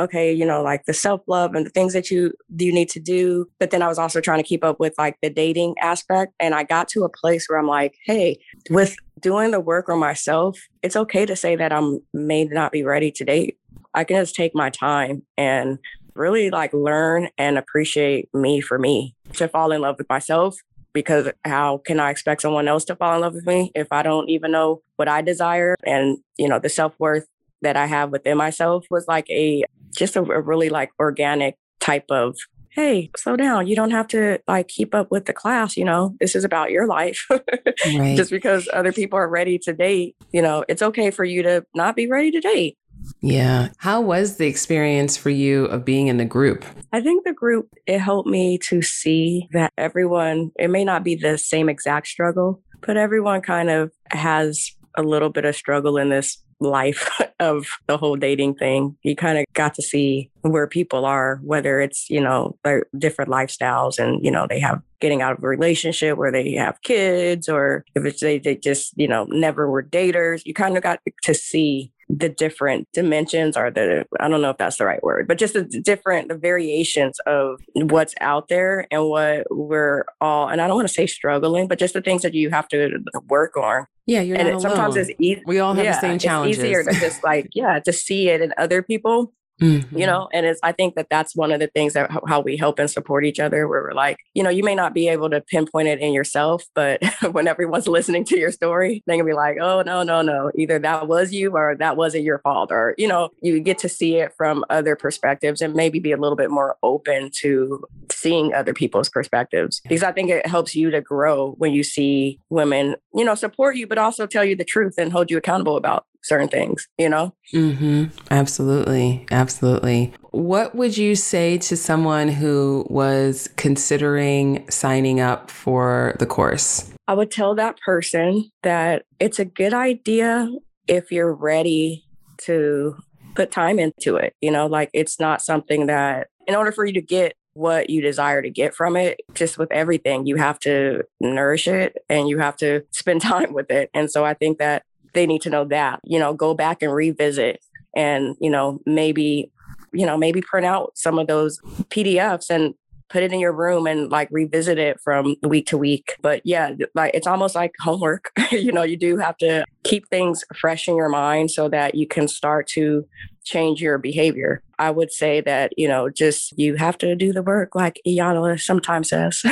okay, 0.00 0.32
you 0.32 0.44
know, 0.44 0.62
like 0.62 0.84
the 0.84 0.94
self 0.94 1.20
love 1.26 1.54
and 1.54 1.66
the 1.66 1.70
things 1.70 1.92
that 1.92 2.10
you 2.10 2.32
do 2.54 2.64
you 2.64 2.72
need 2.72 2.88
to 2.90 3.00
do. 3.00 3.46
But 3.58 3.70
then 3.70 3.82
I 3.82 3.88
was 3.88 3.98
also 3.98 4.20
trying 4.20 4.42
to 4.42 4.48
keep 4.48 4.64
up 4.64 4.80
with 4.80 4.94
like 4.98 5.16
the 5.22 5.30
dating 5.30 5.74
aspect, 5.80 6.34
and 6.40 6.54
I 6.54 6.64
got 6.64 6.88
to 6.88 7.04
a 7.04 7.08
place 7.08 7.46
where 7.48 7.58
I'm 7.58 7.66
like, 7.66 7.94
hey, 8.04 8.38
with 8.70 8.96
doing 9.20 9.50
the 9.50 9.60
work 9.60 9.88
on 9.88 9.98
myself, 9.98 10.58
it's 10.82 10.96
okay 10.96 11.26
to 11.26 11.36
say 11.36 11.56
that 11.56 11.72
I'm 11.72 12.00
may 12.12 12.44
not 12.44 12.72
be 12.72 12.82
ready 12.82 13.10
to 13.12 13.24
date. 13.24 13.58
I 13.94 14.04
can 14.04 14.16
just 14.16 14.34
take 14.34 14.54
my 14.54 14.70
time 14.70 15.22
and 15.36 15.78
really 16.14 16.50
like 16.50 16.72
learn 16.72 17.28
and 17.38 17.58
appreciate 17.58 18.28
me 18.34 18.60
for 18.60 18.78
me 18.78 19.14
to 19.34 19.48
fall 19.48 19.72
in 19.72 19.80
love 19.80 19.96
with 19.98 20.08
myself 20.08 20.56
because 20.92 21.30
how 21.44 21.78
can 21.78 22.00
I 22.00 22.10
expect 22.10 22.42
someone 22.42 22.68
else 22.68 22.84
to 22.86 22.96
fall 22.96 23.14
in 23.14 23.22
love 23.22 23.34
with 23.34 23.46
me 23.46 23.72
if 23.74 23.88
I 23.90 24.02
don't 24.02 24.28
even 24.28 24.52
know 24.52 24.82
what 24.96 25.08
I 25.08 25.22
desire 25.22 25.74
and 25.84 26.18
you 26.36 26.48
know 26.48 26.58
the 26.58 26.68
self-worth 26.68 27.26
that 27.62 27.76
I 27.76 27.86
have 27.86 28.10
within 28.10 28.36
myself 28.36 28.84
was 28.90 29.06
like 29.08 29.28
a 29.30 29.64
just 29.96 30.16
a, 30.16 30.20
a 30.20 30.40
really 30.40 30.68
like 30.68 30.90
organic 30.98 31.56
type 31.80 32.06
of 32.10 32.36
hey, 32.74 33.10
slow 33.16 33.36
down. 33.36 33.66
You 33.66 33.76
don't 33.76 33.90
have 33.90 34.08
to 34.08 34.38
like 34.48 34.68
keep 34.68 34.94
up 34.94 35.10
with 35.10 35.26
the 35.26 35.32
class. 35.32 35.76
You 35.76 35.84
know, 35.84 36.14
this 36.20 36.34
is 36.34 36.44
about 36.44 36.70
your 36.70 36.86
life. 36.86 37.26
right. 37.30 38.16
Just 38.16 38.30
because 38.30 38.68
other 38.72 38.92
people 38.92 39.18
are 39.18 39.28
ready 39.28 39.58
to 39.58 39.72
date, 39.72 40.16
you 40.32 40.40
know, 40.40 40.64
it's 40.68 40.82
okay 40.82 41.10
for 41.10 41.24
you 41.24 41.42
to 41.42 41.64
not 41.74 41.96
be 41.96 42.06
ready 42.06 42.30
to 42.30 42.40
date. 42.40 42.78
Yeah. 43.20 43.68
How 43.78 44.00
was 44.00 44.36
the 44.36 44.46
experience 44.46 45.16
for 45.16 45.30
you 45.30 45.66
of 45.66 45.84
being 45.84 46.06
in 46.06 46.16
the 46.16 46.24
group? 46.24 46.64
I 46.92 47.00
think 47.00 47.24
the 47.24 47.32
group, 47.32 47.68
it 47.86 47.98
helped 47.98 48.28
me 48.28 48.58
to 48.68 48.80
see 48.80 49.48
that 49.52 49.72
everyone, 49.76 50.52
it 50.58 50.68
may 50.68 50.84
not 50.84 51.04
be 51.04 51.14
the 51.14 51.36
same 51.36 51.68
exact 51.68 52.06
struggle, 52.06 52.62
but 52.80 52.96
everyone 52.96 53.42
kind 53.42 53.70
of 53.70 53.90
has 54.10 54.70
a 54.96 55.02
little 55.02 55.30
bit 55.30 55.44
of 55.44 55.56
struggle 55.56 55.98
in 55.98 56.10
this 56.10 56.38
life 56.62 57.08
of 57.40 57.66
the 57.86 57.96
whole 57.96 58.16
dating 58.16 58.54
thing. 58.54 58.96
You 59.02 59.14
kind 59.16 59.38
of 59.38 59.44
got 59.52 59.74
to 59.74 59.82
see 59.82 60.30
where 60.42 60.66
people 60.66 61.04
are, 61.04 61.40
whether 61.42 61.80
it's, 61.80 62.08
you 62.10 62.20
know, 62.20 62.56
their 62.64 62.86
different 62.98 63.30
lifestyles 63.30 63.98
and, 63.98 64.24
you 64.24 64.30
know, 64.30 64.46
they 64.48 64.60
have 64.60 64.82
getting 65.00 65.22
out 65.22 65.36
of 65.36 65.42
a 65.42 65.48
relationship 65.48 66.16
where 66.16 66.32
they 66.32 66.52
have 66.52 66.80
kids 66.82 67.48
or 67.48 67.84
if 67.94 68.04
it's 68.04 68.20
they, 68.20 68.38
they 68.38 68.56
just, 68.56 68.92
you 68.96 69.08
know, 69.08 69.26
never 69.30 69.70
were 69.70 69.82
daters. 69.82 70.42
You 70.44 70.54
kind 70.54 70.76
of 70.76 70.82
got 70.82 71.00
to 71.24 71.34
see 71.34 71.91
the 72.08 72.28
different 72.28 72.88
dimensions 72.92 73.56
or 73.56 73.70
the 73.70 74.06
I 74.20 74.28
don't 74.28 74.42
know 74.42 74.50
if 74.50 74.58
that's 74.58 74.78
the 74.78 74.86
right 74.86 75.02
word, 75.02 75.28
but 75.28 75.38
just 75.38 75.54
the 75.54 75.64
different 75.64 76.28
the 76.28 76.36
variations 76.36 77.18
of 77.26 77.60
what's 77.74 78.14
out 78.20 78.48
there 78.48 78.86
and 78.90 79.08
what 79.08 79.46
we're 79.50 80.04
all 80.20 80.48
and 80.48 80.60
I 80.60 80.66
don't 80.66 80.76
want 80.76 80.88
to 80.88 80.94
say 80.94 81.06
struggling, 81.06 81.68
but 81.68 81.78
just 81.78 81.94
the 81.94 82.02
things 82.02 82.22
that 82.22 82.34
you 82.34 82.50
have 82.50 82.68
to 82.68 82.98
work 83.28 83.56
on. 83.56 83.86
Yeah, 84.06 84.20
you're 84.20 84.36
and 84.36 84.48
not 84.48 84.58
it, 84.58 84.60
sometimes 84.62 84.96
it's 84.96 85.10
easy. 85.18 85.42
We 85.46 85.60
all 85.60 85.74
have 85.74 85.84
yeah, 85.84 85.92
the 85.92 86.00
same 86.00 86.18
challenges. 86.18 86.58
It's 86.58 86.64
easier 86.64 86.84
to 86.84 86.92
just 86.92 87.22
like 87.22 87.48
yeah, 87.54 87.78
to 87.80 87.92
see 87.92 88.28
it 88.28 88.40
in 88.40 88.52
other 88.58 88.82
people 88.82 89.32
Mm-hmm. 89.62 89.96
You 89.96 90.06
know, 90.06 90.28
and 90.32 90.44
it's, 90.44 90.60
I 90.62 90.72
think 90.72 90.96
that 90.96 91.06
that's 91.08 91.36
one 91.36 91.52
of 91.52 91.60
the 91.60 91.68
things 91.68 91.92
that 91.92 92.10
how 92.26 92.40
we 92.40 92.56
help 92.56 92.78
and 92.78 92.90
support 92.90 93.24
each 93.24 93.38
other, 93.38 93.68
where 93.68 93.82
we're 93.82 93.94
like, 93.94 94.18
you 94.34 94.42
know, 94.42 94.50
you 94.50 94.64
may 94.64 94.74
not 94.74 94.92
be 94.92 95.08
able 95.08 95.30
to 95.30 95.40
pinpoint 95.40 95.88
it 95.88 96.00
in 96.00 96.12
yourself, 96.12 96.64
but 96.74 97.00
when 97.32 97.46
everyone's 97.46 97.86
listening 97.86 98.24
to 98.24 98.38
your 98.38 98.50
story, 98.50 99.02
they 99.06 99.16
can 99.16 99.24
be 99.24 99.32
like, 99.32 99.58
oh, 99.60 99.82
no, 99.82 100.02
no, 100.02 100.20
no, 100.20 100.50
either 100.56 100.78
that 100.80 101.06
was 101.06 101.32
you 101.32 101.52
or 101.52 101.76
that 101.76 101.96
wasn't 101.96 102.24
your 102.24 102.40
fault. 102.40 102.72
Or, 102.72 102.94
you 102.98 103.06
know, 103.06 103.30
you 103.40 103.60
get 103.60 103.78
to 103.78 103.88
see 103.88 104.16
it 104.16 104.32
from 104.36 104.64
other 104.68 104.96
perspectives 104.96 105.60
and 105.60 105.74
maybe 105.74 106.00
be 106.00 106.12
a 106.12 106.16
little 106.16 106.36
bit 106.36 106.50
more 106.50 106.76
open 106.82 107.30
to 107.40 107.84
seeing 108.10 108.52
other 108.52 108.74
people's 108.74 109.08
perspectives. 109.08 109.80
Because 109.80 110.02
I 110.02 110.12
think 110.12 110.30
it 110.30 110.46
helps 110.46 110.74
you 110.74 110.90
to 110.90 111.00
grow 111.00 111.52
when 111.52 111.72
you 111.72 111.84
see 111.84 112.40
women, 112.50 112.96
you 113.14 113.24
know, 113.24 113.34
support 113.34 113.76
you, 113.76 113.86
but 113.86 113.98
also 113.98 114.26
tell 114.26 114.44
you 114.44 114.56
the 114.56 114.64
truth 114.64 114.94
and 114.98 115.12
hold 115.12 115.30
you 115.30 115.36
accountable 115.36 115.76
about 115.76 116.06
certain 116.22 116.48
things, 116.48 116.88
you 116.98 117.08
know? 117.08 117.34
Mm-hmm. 117.54 118.04
Absolutely. 118.30 119.26
Absolutely. 119.30 120.12
What 120.30 120.74
would 120.74 120.96
you 120.96 121.14
say 121.14 121.58
to 121.58 121.76
someone 121.76 122.28
who 122.28 122.86
was 122.88 123.48
considering 123.56 124.68
signing 124.70 125.20
up 125.20 125.50
for 125.50 126.16
the 126.18 126.26
course? 126.26 126.92
I 127.08 127.14
would 127.14 127.30
tell 127.30 127.54
that 127.56 127.78
person 127.80 128.50
that 128.62 129.04
it's 129.20 129.38
a 129.38 129.44
good 129.44 129.74
idea 129.74 130.48
if 130.88 131.12
you're 131.12 131.34
ready 131.34 132.04
to 132.38 132.96
put 133.34 133.50
time 133.50 133.78
into 133.78 134.16
it. 134.16 134.34
You 134.40 134.50
know, 134.50 134.66
like 134.66 134.90
it's 134.92 135.18
not 135.20 135.42
something 135.42 135.86
that, 135.86 136.28
in 136.46 136.54
order 136.54 136.72
for 136.72 136.84
you 136.84 136.92
to 136.94 137.02
get 137.02 137.34
what 137.54 137.90
you 137.90 138.00
desire 138.00 138.40
to 138.42 138.50
get 138.50 138.74
from 138.74 138.96
it, 138.96 139.20
just 139.34 139.58
with 139.58 139.70
everything, 139.72 140.26
you 140.26 140.36
have 140.36 140.58
to 140.60 141.02
nourish 141.20 141.68
it 141.68 141.98
and 142.08 142.28
you 142.28 142.38
have 142.38 142.56
to 142.56 142.82
spend 142.90 143.20
time 143.22 143.52
with 143.52 143.70
it. 143.70 143.90
And 143.94 144.10
so 144.10 144.24
I 144.24 144.34
think 144.34 144.58
that 144.58 144.84
they 145.12 145.26
need 145.26 145.42
to 145.42 145.50
know 145.50 145.64
that, 145.66 146.00
you 146.04 146.18
know, 146.18 146.34
go 146.34 146.54
back 146.54 146.82
and 146.82 146.92
revisit 146.92 147.60
and, 147.94 148.36
you 148.40 148.50
know, 148.50 148.80
maybe, 148.86 149.50
you 149.92 150.06
know, 150.06 150.16
maybe 150.16 150.40
print 150.40 150.66
out 150.66 150.92
some 150.94 151.18
of 151.18 151.26
those 151.26 151.60
PDFs 151.90 152.50
and 152.50 152.74
put 153.12 153.22
it 153.22 153.32
in 153.32 153.40
your 153.40 153.52
room 153.52 153.86
and 153.86 154.10
like 154.10 154.26
revisit 154.30 154.78
it 154.78 154.98
from 155.00 155.36
week 155.42 155.66
to 155.66 155.76
week. 155.76 156.16
But 156.22 156.40
yeah, 156.44 156.72
like 156.94 157.12
it's 157.14 157.26
almost 157.26 157.54
like 157.54 157.74
homework. 157.78 158.32
you 158.50 158.72
know, 158.72 158.82
you 158.82 158.96
do 158.96 159.18
have 159.18 159.36
to 159.38 159.64
keep 159.84 160.08
things 160.08 160.42
fresh 160.58 160.88
in 160.88 160.96
your 160.96 161.10
mind 161.10 161.50
so 161.50 161.68
that 161.68 161.94
you 161.94 162.06
can 162.06 162.26
start 162.26 162.66
to 162.68 163.06
change 163.44 163.80
your 163.80 163.98
behavior. 163.98 164.62
I 164.78 164.90
would 164.90 165.12
say 165.12 165.40
that, 165.42 165.72
you 165.78 165.86
know, 165.86 166.08
just 166.08 166.58
you 166.58 166.74
have 166.74 166.98
to 166.98 167.14
do 167.14 167.32
the 167.32 167.42
work 167.42 167.76
like 167.76 168.00
Iyanla 168.06 168.60
sometimes 168.60 169.10
says. 169.10 169.44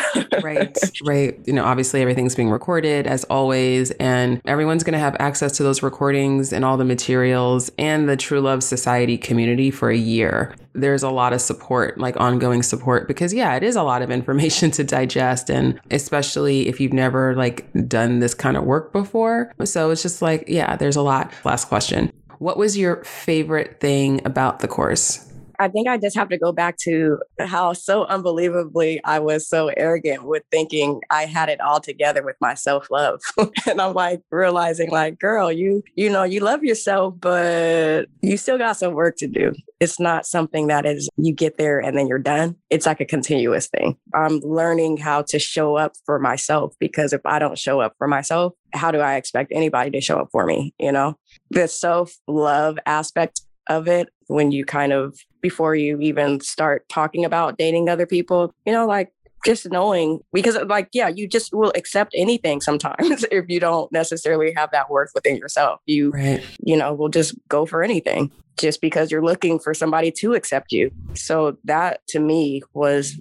right, 0.43 0.76
right. 1.05 1.38
You 1.47 1.53
know, 1.53 1.64
obviously 1.64 2.01
everything's 2.01 2.34
being 2.34 2.51
recorded 2.51 3.07
as 3.07 3.22
always, 3.24 3.93
and 3.93 4.41
everyone's 4.45 4.82
going 4.82 4.95
to 4.95 4.99
have 4.99 5.16
access 5.20 5.53
to 5.59 5.62
those 5.62 5.82
recordings 5.82 6.53
and 6.53 6.64
all 6.64 6.76
the 6.76 6.84
materials 6.84 7.70
and 7.78 8.09
the 8.09 8.16
True 8.16 8.41
Love 8.41 8.64
Society 8.64 9.16
community 9.16 9.70
for 9.70 9.91
a 9.91 9.97
year. 9.97 10.55
There's 10.72 11.03
a 11.03 11.11
lot 11.11 11.32
of 11.32 11.41
support, 11.41 11.99
like 11.99 12.18
ongoing 12.18 12.62
support, 12.62 13.07
because 13.07 13.32
yeah, 13.32 13.55
it 13.55 13.62
is 13.62 13.76
a 13.76 13.82
lot 13.82 14.03
of 14.03 14.11
information 14.11 14.70
to 14.72 14.84
digest. 14.84 15.49
And 15.49 15.80
especially 15.93 16.66
if 16.66 16.80
you've 16.80 16.93
never 16.93 17.36
like 17.36 17.70
done 17.86 18.18
this 18.18 18.34
kind 18.34 18.57
of 18.57 18.64
work 18.64 18.93
before. 18.93 19.53
So 19.64 19.91
it's 19.91 20.03
just 20.03 20.22
like, 20.22 20.45
yeah, 20.49 20.74
there's 20.76 20.97
a 20.97 21.03
lot. 21.03 21.32
Last 21.45 21.66
question. 21.66 22.12
What 22.41 22.57
was 22.57 22.78
your 22.78 23.05
favorite 23.05 23.80
thing 23.80 24.22
about 24.24 24.61
the 24.61 24.66
course? 24.66 25.30
I 25.59 25.68
think 25.68 25.88
I 25.88 25.99
just 25.99 26.16
have 26.16 26.30
to 26.30 26.38
go 26.38 26.53
back 26.53 26.78
to 26.84 27.18
how 27.38 27.74
so 27.74 28.05
unbelievably 28.07 29.05
I 29.05 29.18
was 29.18 29.47
so 29.47 29.68
arrogant 29.76 30.24
with 30.24 30.43
thinking 30.51 31.03
I 31.11 31.26
had 31.26 31.51
it 31.51 31.61
all 31.61 31.80
together 31.80 32.22
with 32.22 32.36
my 32.41 32.55
self 32.55 32.91
love. 32.91 33.20
and 33.68 33.78
I'm 33.78 33.93
like 33.93 34.22
realizing, 34.30 34.91
like, 34.91 35.18
girl, 35.18 35.53
you, 35.53 35.82
you 35.97 36.09
know, 36.09 36.22
you 36.22 36.41
love 36.41 36.64
yourself, 36.64 37.12
but 37.20 38.07
you 38.22 38.38
still 38.38 38.57
got 38.57 38.78
some 38.78 38.95
work 38.95 39.16
to 39.18 39.26
do. 39.26 39.53
It's 39.78 40.01
not 40.01 40.24
something 40.24 40.68
that 40.68 40.86
is 40.86 41.11
you 41.18 41.34
get 41.34 41.59
there 41.59 41.78
and 41.78 41.95
then 41.95 42.07
you're 42.07 42.18
done. 42.18 42.57
It's 42.70 42.86
like 42.86 43.03
a 43.03 43.07
continuous 43.07 43.68
thing. 43.68 43.99
I'm 44.14 44.41
learning 44.41 44.97
how 44.97 45.22
to 45.28 45.38
show 45.38 45.76
up 45.76 45.93
for 46.07 46.18
myself 46.18 46.74
because 46.80 47.12
if 47.12 47.20
I 47.26 47.38
don't 47.38 47.59
show 47.59 47.80
up 47.80 47.93
for 47.99 48.09
myself, 48.09 48.55
how 48.73 48.91
do 48.91 48.99
I 48.99 49.16
expect 49.16 49.53
anybody 49.55 49.91
to 49.93 50.01
show 50.01 50.18
up 50.18 50.29
for 50.33 50.47
me? 50.47 50.75
You 50.79 50.93
know, 50.93 51.16
the 51.51 51.68
self 51.68 52.14
love 52.27 52.79
aspect 52.87 53.43
of 53.68 53.89
it 53.89 54.09
when 54.27 54.51
you 54.51 54.64
kind 54.64 54.93
of 54.93 55.18
before 55.41 55.75
you 55.75 55.99
even 56.01 56.41
start 56.41 56.87
talking 56.89 57.25
about 57.25 57.57
dating 57.57 57.89
other 57.89 58.07
people 58.07 58.53
you 58.66 58.73
know 58.73 58.87
like 58.87 59.12
just 59.45 59.71
knowing 59.71 60.21
because 60.33 60.57
like 60.66 60.89
yeah 60.93 61.09
you 61.09 61.27
just 61.27 61.55
will 61.55 61.73
accept 61.75 62.12
anything 62.14 62.61
sometimes 62.61 63.25
if 63.31 63.45
you 63.49 63.61
don't 63.61 63.91
necessarily 63.93 64.53
have 64.55 64.71
that 64.73 64.91
worth 64.91 65.11
within 65.14 65.37
yourself 65.37 65.81
you 65.87 66.11
right. 66.11 66.45
you 66.62 66.77
know 66.77 66.93
will 66.93 67.09
just 67.09 67.35
go 67.49 67.64
for 67.64 67.83
anything 67.83 68.31
just 68.59 68.81
because 68.81 69.11
you're 69.11 69.25
looking 69.25 69.59
for 69.59 69.73
somebody 69.73 70.11
to 70.11 70.35
accept 70.35 70.73
you 70.73 70.91
so 71.14 71.57
that 71.64 72.01
to 72.07 72.18
me 72.18 72.62
was 72.75 73.18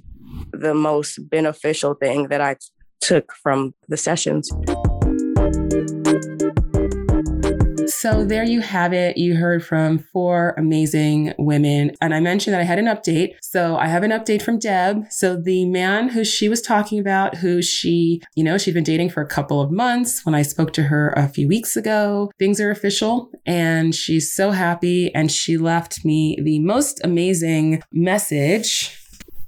the 0.52 0.74
most 0.74 1.18
beneficial 1.30 1.94
thing 1.94 2.28
that 2.28 2.42
i 2.42 2.56
took 3.02 3.32
from 3.34 3.74
the 3.88 3.98
sessions 3.98 4.52
So 8.00 8.24
there 8.24 8.46
you 8.46 8.62
have 8.62 8.94
it. 8.94 9.18
You 9.18 9.36
heard 9.36 9.62
from 9.62 10.00
four 10.00 10.54
amazing 10.58 11.34
women. 11.38 11.92
And 12.00 12.14
I 12.14 12.22
mentioned 12.22 12.54
that 12.54 12.62
I 12.62 12.64
had 12.64 12.80
an 12.80 12.86
update. 12.86 13.36
So 13.42 13.76
I 13.76 13.88
have 13.88 14.04
an 14.04 14.12
update 14.12 14.42
from 14.42 14.58
Deb. 14.58 15.12
So 15.12 15.36
the 15.36 15.66
man 15.66 16.08
who 16.08 16.24
she 16.24 16.48
was 16.48 16.62
talking 16.62 16.98
about, 16.98 17.36
who 17.36 17.62
she, 17.62 18.22
you 18.36 18.44
know, 18.44 18.58
she'd 18.58 18.74
been 18.74 18.86
dating 18.86 19.10
for 19.10 19.22
a 19.22 19.28
couple 19.28 19.60
of 19.60 19.70
months. 19.70 20.26
When 20.26 20.34
I 20.34 20.44
spoke 20.44 20.72
to 20.74 20.84
her 20.84 21.10
a 21.18 21.28
few 21.28 21.48
weeks 21.50 21.76
ago, 21.76 22.32
things 22.40 22.62
are 22.62 22.72
official 22.72 23.32
and 23.46 23.94
she's 23.94 24.34
so 24.34 24.52
happy. 24.52 25.14
And 25.14 25.30
she 25.30 25.58
left 25.58 26.06
me 26.06 26.40
the 26.42 26.60
most 26.60 27.02
amazing 27.04 27.82
message 27.92 28.99